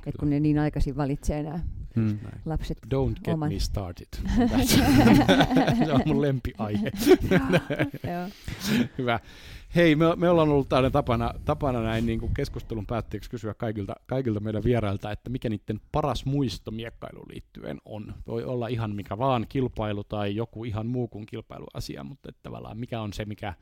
Että 0.07 0.19
kun 0.19 0.31
ne 0.31 0.41
niin 0.41 0.59
aikaisin 0.59 0.97
valitsee 0.97 1.43
nämä 1.43 1.61
hmm. 1.95 2.19
lapset. 2.45 2.79
Don't 2.95 3.15
get 3.25 3.35
oman. 3.35 3.53
me 3.53 3.59
started. 3.59 4.07
se 5.87 5.93
on 5.93 6.01
mun 6.07 6.23
lempiaihe. 6.23 6.91
Hyvä. 8.99 9.21
Hei, 9.77 9.97
me, 9.97 10.17
me 10.17 10.29
ollaan 10.29 10.49
ollut 10.49 10.73
aina 10.73 10.91
tapana, 10.91 11.35
tapana 11.45 11.83
näin 11.83 12.07
niin 12.07 12.21
kuin 12.21 12.35
keskustelun 12.35 12.87
päätteeksi 12.87 13.31
kysyä 13.31 13.55
kaikilta, 13.55 13.95
kaikilta 14.07 14.41
meidän 14.41 14.65
vierailta, 14.65 15.13
että 15.13 15.31
mikä 15.31 15.49
niiden 15.49 15.81
paras 15.93 16.25
muisto 16.25 16.71
miekkailuun 16.71 17.29
liittyen 17.29 17.79
on. 17.85 18.15
Voi 18.27 18.45
olla 18.45 18.69
ihan 18.69 18.95
mikä 18.95 19.19
vaan 19.19 19.47
kilpailu 19.49 20.05
tai 20.05 20.37
joku 20.37 20.65
ihan 20.65 20.87
muu 20.87 21.09
kuin 21.09 21.27
kilpailuasia, 21.27 22.05
mutta 22.05 22.29
että 22.29 22.43
tavallaan 22.43 22.79
mikä 22.79 23.01
on 23.01 23.13
se, 23.13 23.25
mikä, 23.25 23.55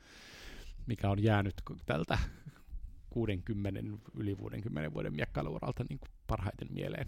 mikä 0.87 1.09
on 1.09 1.23
jäänyt 1.23 1.55
tältä 1.85 2.17
60, 3.09 3.79
yli 4.13 4.35
60 4.35 4.93
vuoden 4.93 5.13
miekkailuuralta 5.13 5.85
niin 5.89 5.99
kuin 5.99 6.09
parhaiten 6.27 6.67
mieleen? 6.71 7.07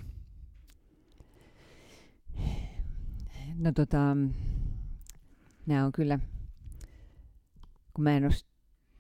No 3.56 3.72
tota, 3.72 4.18
nämä 5.66 5.86
on 5.86 5.92
kyllä, 5.92 6.20
kun 7.94 8.04
mä 8.04 8.18
en 8.18 8.26
ole 8.26 8.34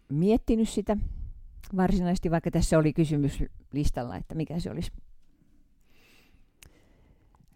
miettinyt 0.09 0.69
sitä 0.69 0.97
varsinaisesti, 1.77 2.31
vaikka 2.31 2.51
tässä 2.51 2.77
oli 2.77 2.93
kysymys 2.93 3.43
listalla, 3.73 4.15
että 4.15 4.35
mikä 4.35 4.59
se 4.59 4.71
olisi. 4.71 4.91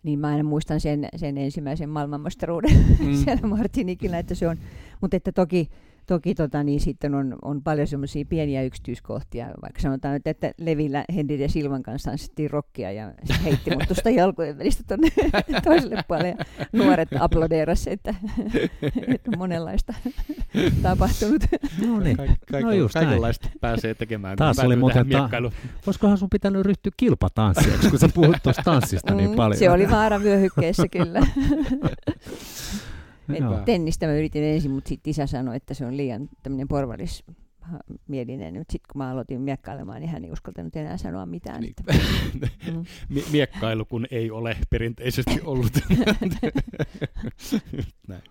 Niin 0.03 0.19
mä 0.19 0.27
aina 0.27 0.43
muistan 0.43 0.79
sen, 0.79 1.07
sen 1.15 1.37
ensimmäisen 1.37 1.89
maailmanmestaruuden 1.89 2.85
mm. 2.99 3.15
siellä 3.23 3.47
Martinikillä, 3.47 4.19
että 4.19 4.35
se 4.35 4.47
on, 4.47 4.57
mutta 5.01 5.17
että 5.17 5.31
toki 5.31 5.69
Toki 6.11 6.35
tota, 6.35 6.63
niin 6.63 6.79
sitten 6.79 7.15
on, 7.15 7.35
on 7.41 7.61
paljon 7.63 7.87
semmoisia 7.87 8.25
pieniä 8.29 8.63
yksityiskohtia, 8.63 9.47
vaikka 9.61 9.81
sanotaan 9.81 10.13
nyt, 10.13 10.27
että 10.27 10.51
Levillä 10.57 11.05
Henri 11.15 11.41
ja 11.41 11.49
Silvan 11.49 11.83
kanssa 11.83 12.09
tanssittiin 12.09 12.51
rockia 12.51 12.91
ja 12.91 13.13
se 13.23 13.33
heitti 13.43 13.71
mut 13.71 13.83
tuosta 13.87 14.09
jalkojen 14.21 14.57
välistä 14.57 14.83
tuonne 14.87 15.07
toiselle 15.63 16.03
puolelle 16.07 16.29
ja 16.29 16.65
nuoret 16.73 17.09
aplodeerasivat, 17.19 17.93
että, 17.93 18.15
että 19.13 19.31
on 19.33 19.37
monenlaista 19.37 19.93
tapahtunut. 20.81 21.41
No 21.87 21.99
niin, 21.99 22.17
Kaik- 22.17 22.37
kaik- 22.51 22.65
no 22.65 22.71
just 22.71 22.93
kaikenlaista 22.93 23.47
näin. 23.47 23.59
pääsee 23.61 23.93
tekemään. 23.93 24.37
Taas 24.37 24.59
oli 24.59 24.75
muuten, 24.75 25.09
ta- 25.09 25.29
olisikohan 25.87 26.17
sun 26.17 26.29
pitänyt 26.29 26.65
ryhtyä 26.65 26.91
kilpatanssijaksi, 26.97 27.89
kun 27.89 27.99
sä 27.99 28.09
puhut 28.13 28.37
tuosta 28.43 28.61
tanssista 28.65 29.13
niin 29.13 29.29
mm, 29.29 29.35
paljon. 29.35 29.59
Se 29.59 29.69
oli 29.69 29.89
vaara 29.89 30.21
vyöhykkeessä 30.21 30.83
kyllä. 33.37 33.63
tennistä 33.65 34.07
mä 34.07 34.13
yritin 34.13 34.43
ensin, 34.43 34.71
mutta 34.71 34.89
sitten 34.89 35.11
isä 35.11 35.27
sanoi, 35.27 35.55
että 35.55 35.73
se 35.73 35.85
on 35.85 35.97
liian 35.97 36.29
tämmöinen 36.43 36.67
porvalis 36.67 37.23
mielinen. 38.07 38.57
Mutta 38.57 38.71
sitten 38.71 38.87
kun 38.91 38.99
mä 38.99 39.11
aloitin 39.11 39.41
miekkailemaan, 39.41 40.01
niin 40.01 40.09
hän 40.09 40.25
ei 40.25 40.31
uskaltanut 40.31 40.75
enää 40.75 40.97
sanoa 40.97 41.25
mitään. 41.25 41.61
Niin. 41.61 41.73
mm. 42.73 42.85
Miekkailu 43.31 43.85
kun 43.85 44.07
ei 44.11 44.31
ole 44.31 44.57
perinteisesti 44.69 45.41
ollut. 45.43 45.73
Näin. 48.07 48.23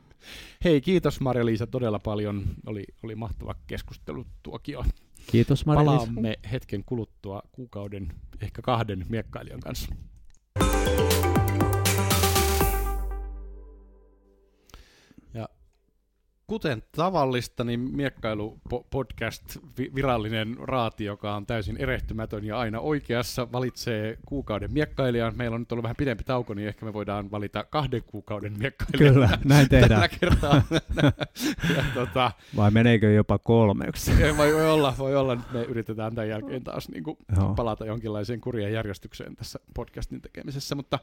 Hei, 0.65 0.81
kiitos 0.81 1.21
Marja-Liisa 1.21 1.67
todella 1.67 1.99
paljon. 1.99 2.45
Oli, 2.67 2.85
oli 3.03 3.15
mahtava 3.15 3.55
keskustelu 3.67 4.27
tuokio. 4.43 4.85
Kiitos 5.27 5.67
marja 5.67 5.85
Palaamme 5.85 6.39
hetken 6.53 6.85
kuluttua 6.85 7.43
kuukauden, 7.53 8.09
ehkä 8.41 8.63
kahden 8.63 9.07
miekkailijan 9.09 9.61
kanssa. 9.61 9.95
Kuten 16.51 16.83
tavallista, 16.93 17.65
niin 17.65 17.81
Miekkailu-podcast, 17.81 19.59
virallinen 19.95 20.57
raati, 20.59 21.05
joka 21.05 21.35
on 21.35 21.47
täysin 21.47 21.77
erehtymätön 21.77 22.45
ja 22.45 22.59
aina 22.59 22.81
oikeassa, 22.81 23.53
valitsee 23.53 24.19
kuukauden 24.27 24.73
miekkailijan. 24.73 25.33
Meillä 25.37 25.55
on 25.55 25.61
nyt 25.61 25.73
ollut 25.73 25.83
vähän 25.83 25.97
pidempi 25.97 26.25
tauko, 26.25 26.55
niin 26.55 26.69
ehkä 26.69 26.87
me 26.87 26.93
voidaan 26.93 27.31
valita 27.31 27.65
kahden 27.65 28.03
kuukauden 28.07 28.59
miekkailijan. 28.59 29.15
Kyllä, 29.15 29.39
näin 29.45 29.69
tehdään. 29.69 29.91
Tällä 29.91 30.09
kertaa. 30.21 30.63
ja, 31.77 31.85
tota, 31.95 32.33
Vai 32.57 32.71
meneekö 32.71 33.13
jopa 33.13 33.39
kolmeksi? 33.39 34.13
voi, 34.37 34.55
voi 34.55 34.71
olla, 34.71 34.95
voi 34.99 35.17
olla. 35.17 35.35
Nyt 35.35 35.53
me 35.53 35.63
yritetään 35.63 36.15
tämän 36.15 36.29
jälkeen 36.29 36.65
taas 36.65 36.89
niin 36.89 37.05
kuin 37.05 37.17
palata 37.57 37.87
jonkinlaiseen 37.87 38.41
kurien 38.41 38.73
järjestykseen 38.73 39.37
tässä 39.37 39.59
podcastin 39.75 40.21
tekemisessä, 40.21 40.75
mutta 40.75 40.99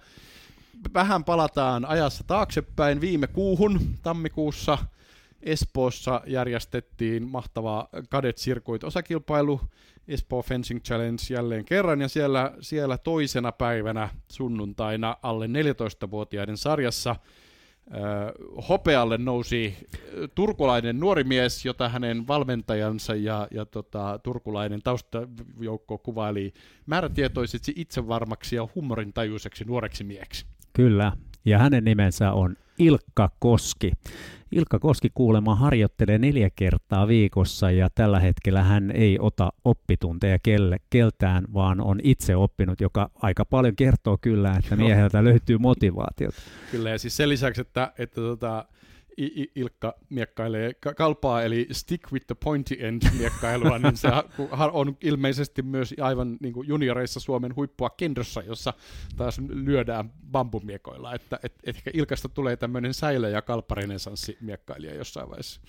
vähän 0.93 1.23
palataan 1.23 1.85
ajassa 1.85 2.23
taaksepäin 2.23 3.01
viime 3.01 3.27
kuuhun, 3.27 3.79
tammikuussa– 4.03 4.77
Espoossa 5.41 6.21
järjestettiin 6.25 7.27
mahtava 7.27 7.89
Cadet 8.11 8.37
Circuit 8.37 8.83
osakilpailu, 8.83 9.61
Espoo 10.07 10.41
Fencing 10.41 10.81
Challenge 10.81 11.21
jälleen 11.29 11.65
kerran, 11.65 12.01
ja 12.01 12.07
siellä, 12.07 12.53
siellä 12.61 12.97
toisena 12.97 13.51
päivänä 13.51 14.09
sunnuntaina 14.31 15.17
alle 15.23 15.47
14-vuotiaiden 15.47 16.57
sarjassa 16.57 17.15
hopealle 18.69 19.17
nousi 19.17 19.77
turkulainen 20.35 20.99
nuori 20.99 21.23
mies, 21.23 21.65
jota 21.65 21.89
hänen 21.89 22.27
valmentajansa 22.27 23.15
ja, 23.15 23.47
ja 23.51 23.65
tota, 23.65 24.19
turkulainen 24.23 24.81
taustajoukko 24.83 25.97
kuvaili 25.97 26.53
määrätietoiseksi 26.85 27.73
itsevarmaksi 27.75 28.55
ja 28.55 28.67
huumorintajuiseksi 28.75 29.63
nuoreksi 29.63 30.03
mieksi. 30.03 30.45
Kyllä, 30.73 31.11
ja 31.45 31.59
hänen 31.59 31.83
nimensä 31.83 32.31
on 32.31 32.55
Ilkka 32.79 33.29
Koski. 33.39 33.91
Ilkka 34.51 34.79
Koski 34.79 35.09
kuulemma 35.13 35.55
harjoittelee 35.55 36.17
neljä 36.17 36.49
kertaa 36.55 37.07
viikossa 37.07 37.71
ja 37.71 37.89
tällä 37.95 38.19
hetkellä 38.19 38.63
hän 38.63 38.91
ei 38.91 39.17
ota 39.21 39.53
oppitunteja 39.65 40.39
kelle, 40.43 40.77
keltään, 40.89 41.45
vaan 41.53 41.81
on 41.81 41.99
itse 42.03 42.35
oppinut, 42.35 42.81
joka 42.81 43.09
aika 43.15 43.45
paljon 43.45 43.75
kertoo 43.75 44.17
kyllä, 44.21 44.55
että 44.59 44.75
mieheltä 44.75 45.23
löytyy 45.23 45.57
motivaatiota. 45.57 46.41
Kyllä 46.71 46.89
ja 46.89 46.99
siis 46.99 47.17
sen 47.17 47.29
lisäksi, 47.29 47.61
että, 47.61 47.93
että 47.97 48.21
tota, 48.21 48.65
Ilkka 49.55 49.95
miekkailee 50.09 50.73
kalpaa, 50.97 51.41
eli 51.41 51.67
stick 51.71 52.11
with 52.11 52.27
the 52.27 52.35
pointy 52.43 52.75
end 52.79 53.01
miekkailua, 53.19 53.79
niin 53.79 53.97
se 53.97 54.07
on 54.71 54.97
ilmeisesti 55.01 55.61
myös 55.61 55.95
aivan 56.01 56.37
niin 56.41 56.53
kuin 56.53 56.67
junioreissa 56.67 57.19
Suomen 57.19 57.55
huippua 57.55 57.89
kendossa, 57.89 58.41
jossa 58.41 58.73
taas 59.15 59.39
lyödään 59.49 60.11
bambumiekoilla. 60.31 61.13
Että 61.13 61.39
et, 61.43 61.53
ehkä 61.63 61.91
Ilkasta 61.93 62.29
tulee 62.29 62.55
tämmöinen 62.55 62.93
säilö- 62.93 63.29
ja 63.29 63.41
kalpparenesanssi 63.41 64.37
miekkailija 64.41 64.95
jossain 64.95 65.29
vaiheessa. 65.29 65.61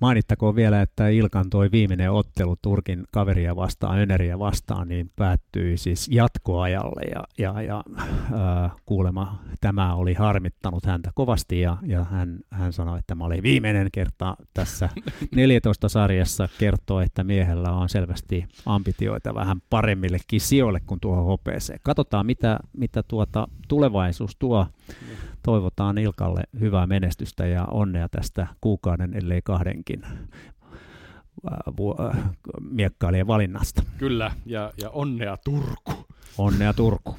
Mainittakoon 0.00 0.56
vielä, 0.56 0.82
että 0.82 1.08
Ilkan 1.08 1.50
toi 1.50 1.70
viimeinen 1.72 2.12
ottelu 2.12 2.56
Turkin 2.62 3.04
kaveria 3.12 3.56
vastaan, 3.56 3.98
Öneriä 3.98 4.38
vastaan, 4.38 4.88
niin 4.88 5.10
päättyi 5.16 5.76
siis 5.76 6.08
jatkoajalle 6.10 7.02
ja, 7.14 7.24
ja, 7.38 7.62
ja 7.62 7.84
äh, 8.32 8.72
kuulema 8.86 9.42
tämä 9.60 9.94
oli 9.94 10.14
harmittanut 10.14 10.86
häntä 10.86 11.10
kovasti 11.14 11.60
ja, 11.60 11.76
ja 11.82 12.04
hän, 12.04 12.38
hän 12.50 12.72
sanoi, 12.72 12.98
että 12.98 13.06
tämä 13.06 13.24
oli 13.24 13.42
viimeinen 13.42 13.88
kerta 13.92 14.36
tässä 14.54 14.88
14 15.36 15.88
sarjassa 15.88 16.48
kertoo, 16.58 17.00
että 17.00 17.24
miehellä 17.24 17.72
on 17.72 17.88
selvästi 17.88 18.44
ambitioita 18.66 19.34
vähän 19.34 19.60
paremmillekin 19.70 20.40
sijoille 20.40 20.80
kuin 20.86 21.00
tuohon 21.00 21.24
hopeeseen. 21.24 21.80
Katsotaan, 21.82 22.26
mitä, 22.26 22.58
mitä 22.72 23.02
tuota 23.02 23.48
tulevaisuus 23.68 24.36
tuo 24.36 24.66
toivotaan 25.48 25.98
Ilkalle 25.98 26.42
hyvää 26.60 26.86
menestystä 26.86 27.46
ja 27.46 27.64
onnea 27.64 28.08
tästä 28.08 28.46
kuukauden, 28.60 29.14
ellei 29.14 29.42
kahdenkin 29.44 30.04
äh, 30.04 30.16
äh, 32.06 32.30
miekkailijan 32.70 33.26
valinnasta. 33.26 33.82
Kyllä, 33.98 34.32
ja, 34.46 34.72
ja 34.82 34.90
onnea 34.90 35.36
Turku. 35.36 36.06
Onnea 36.38 36.72
Turku. 36.72 37.16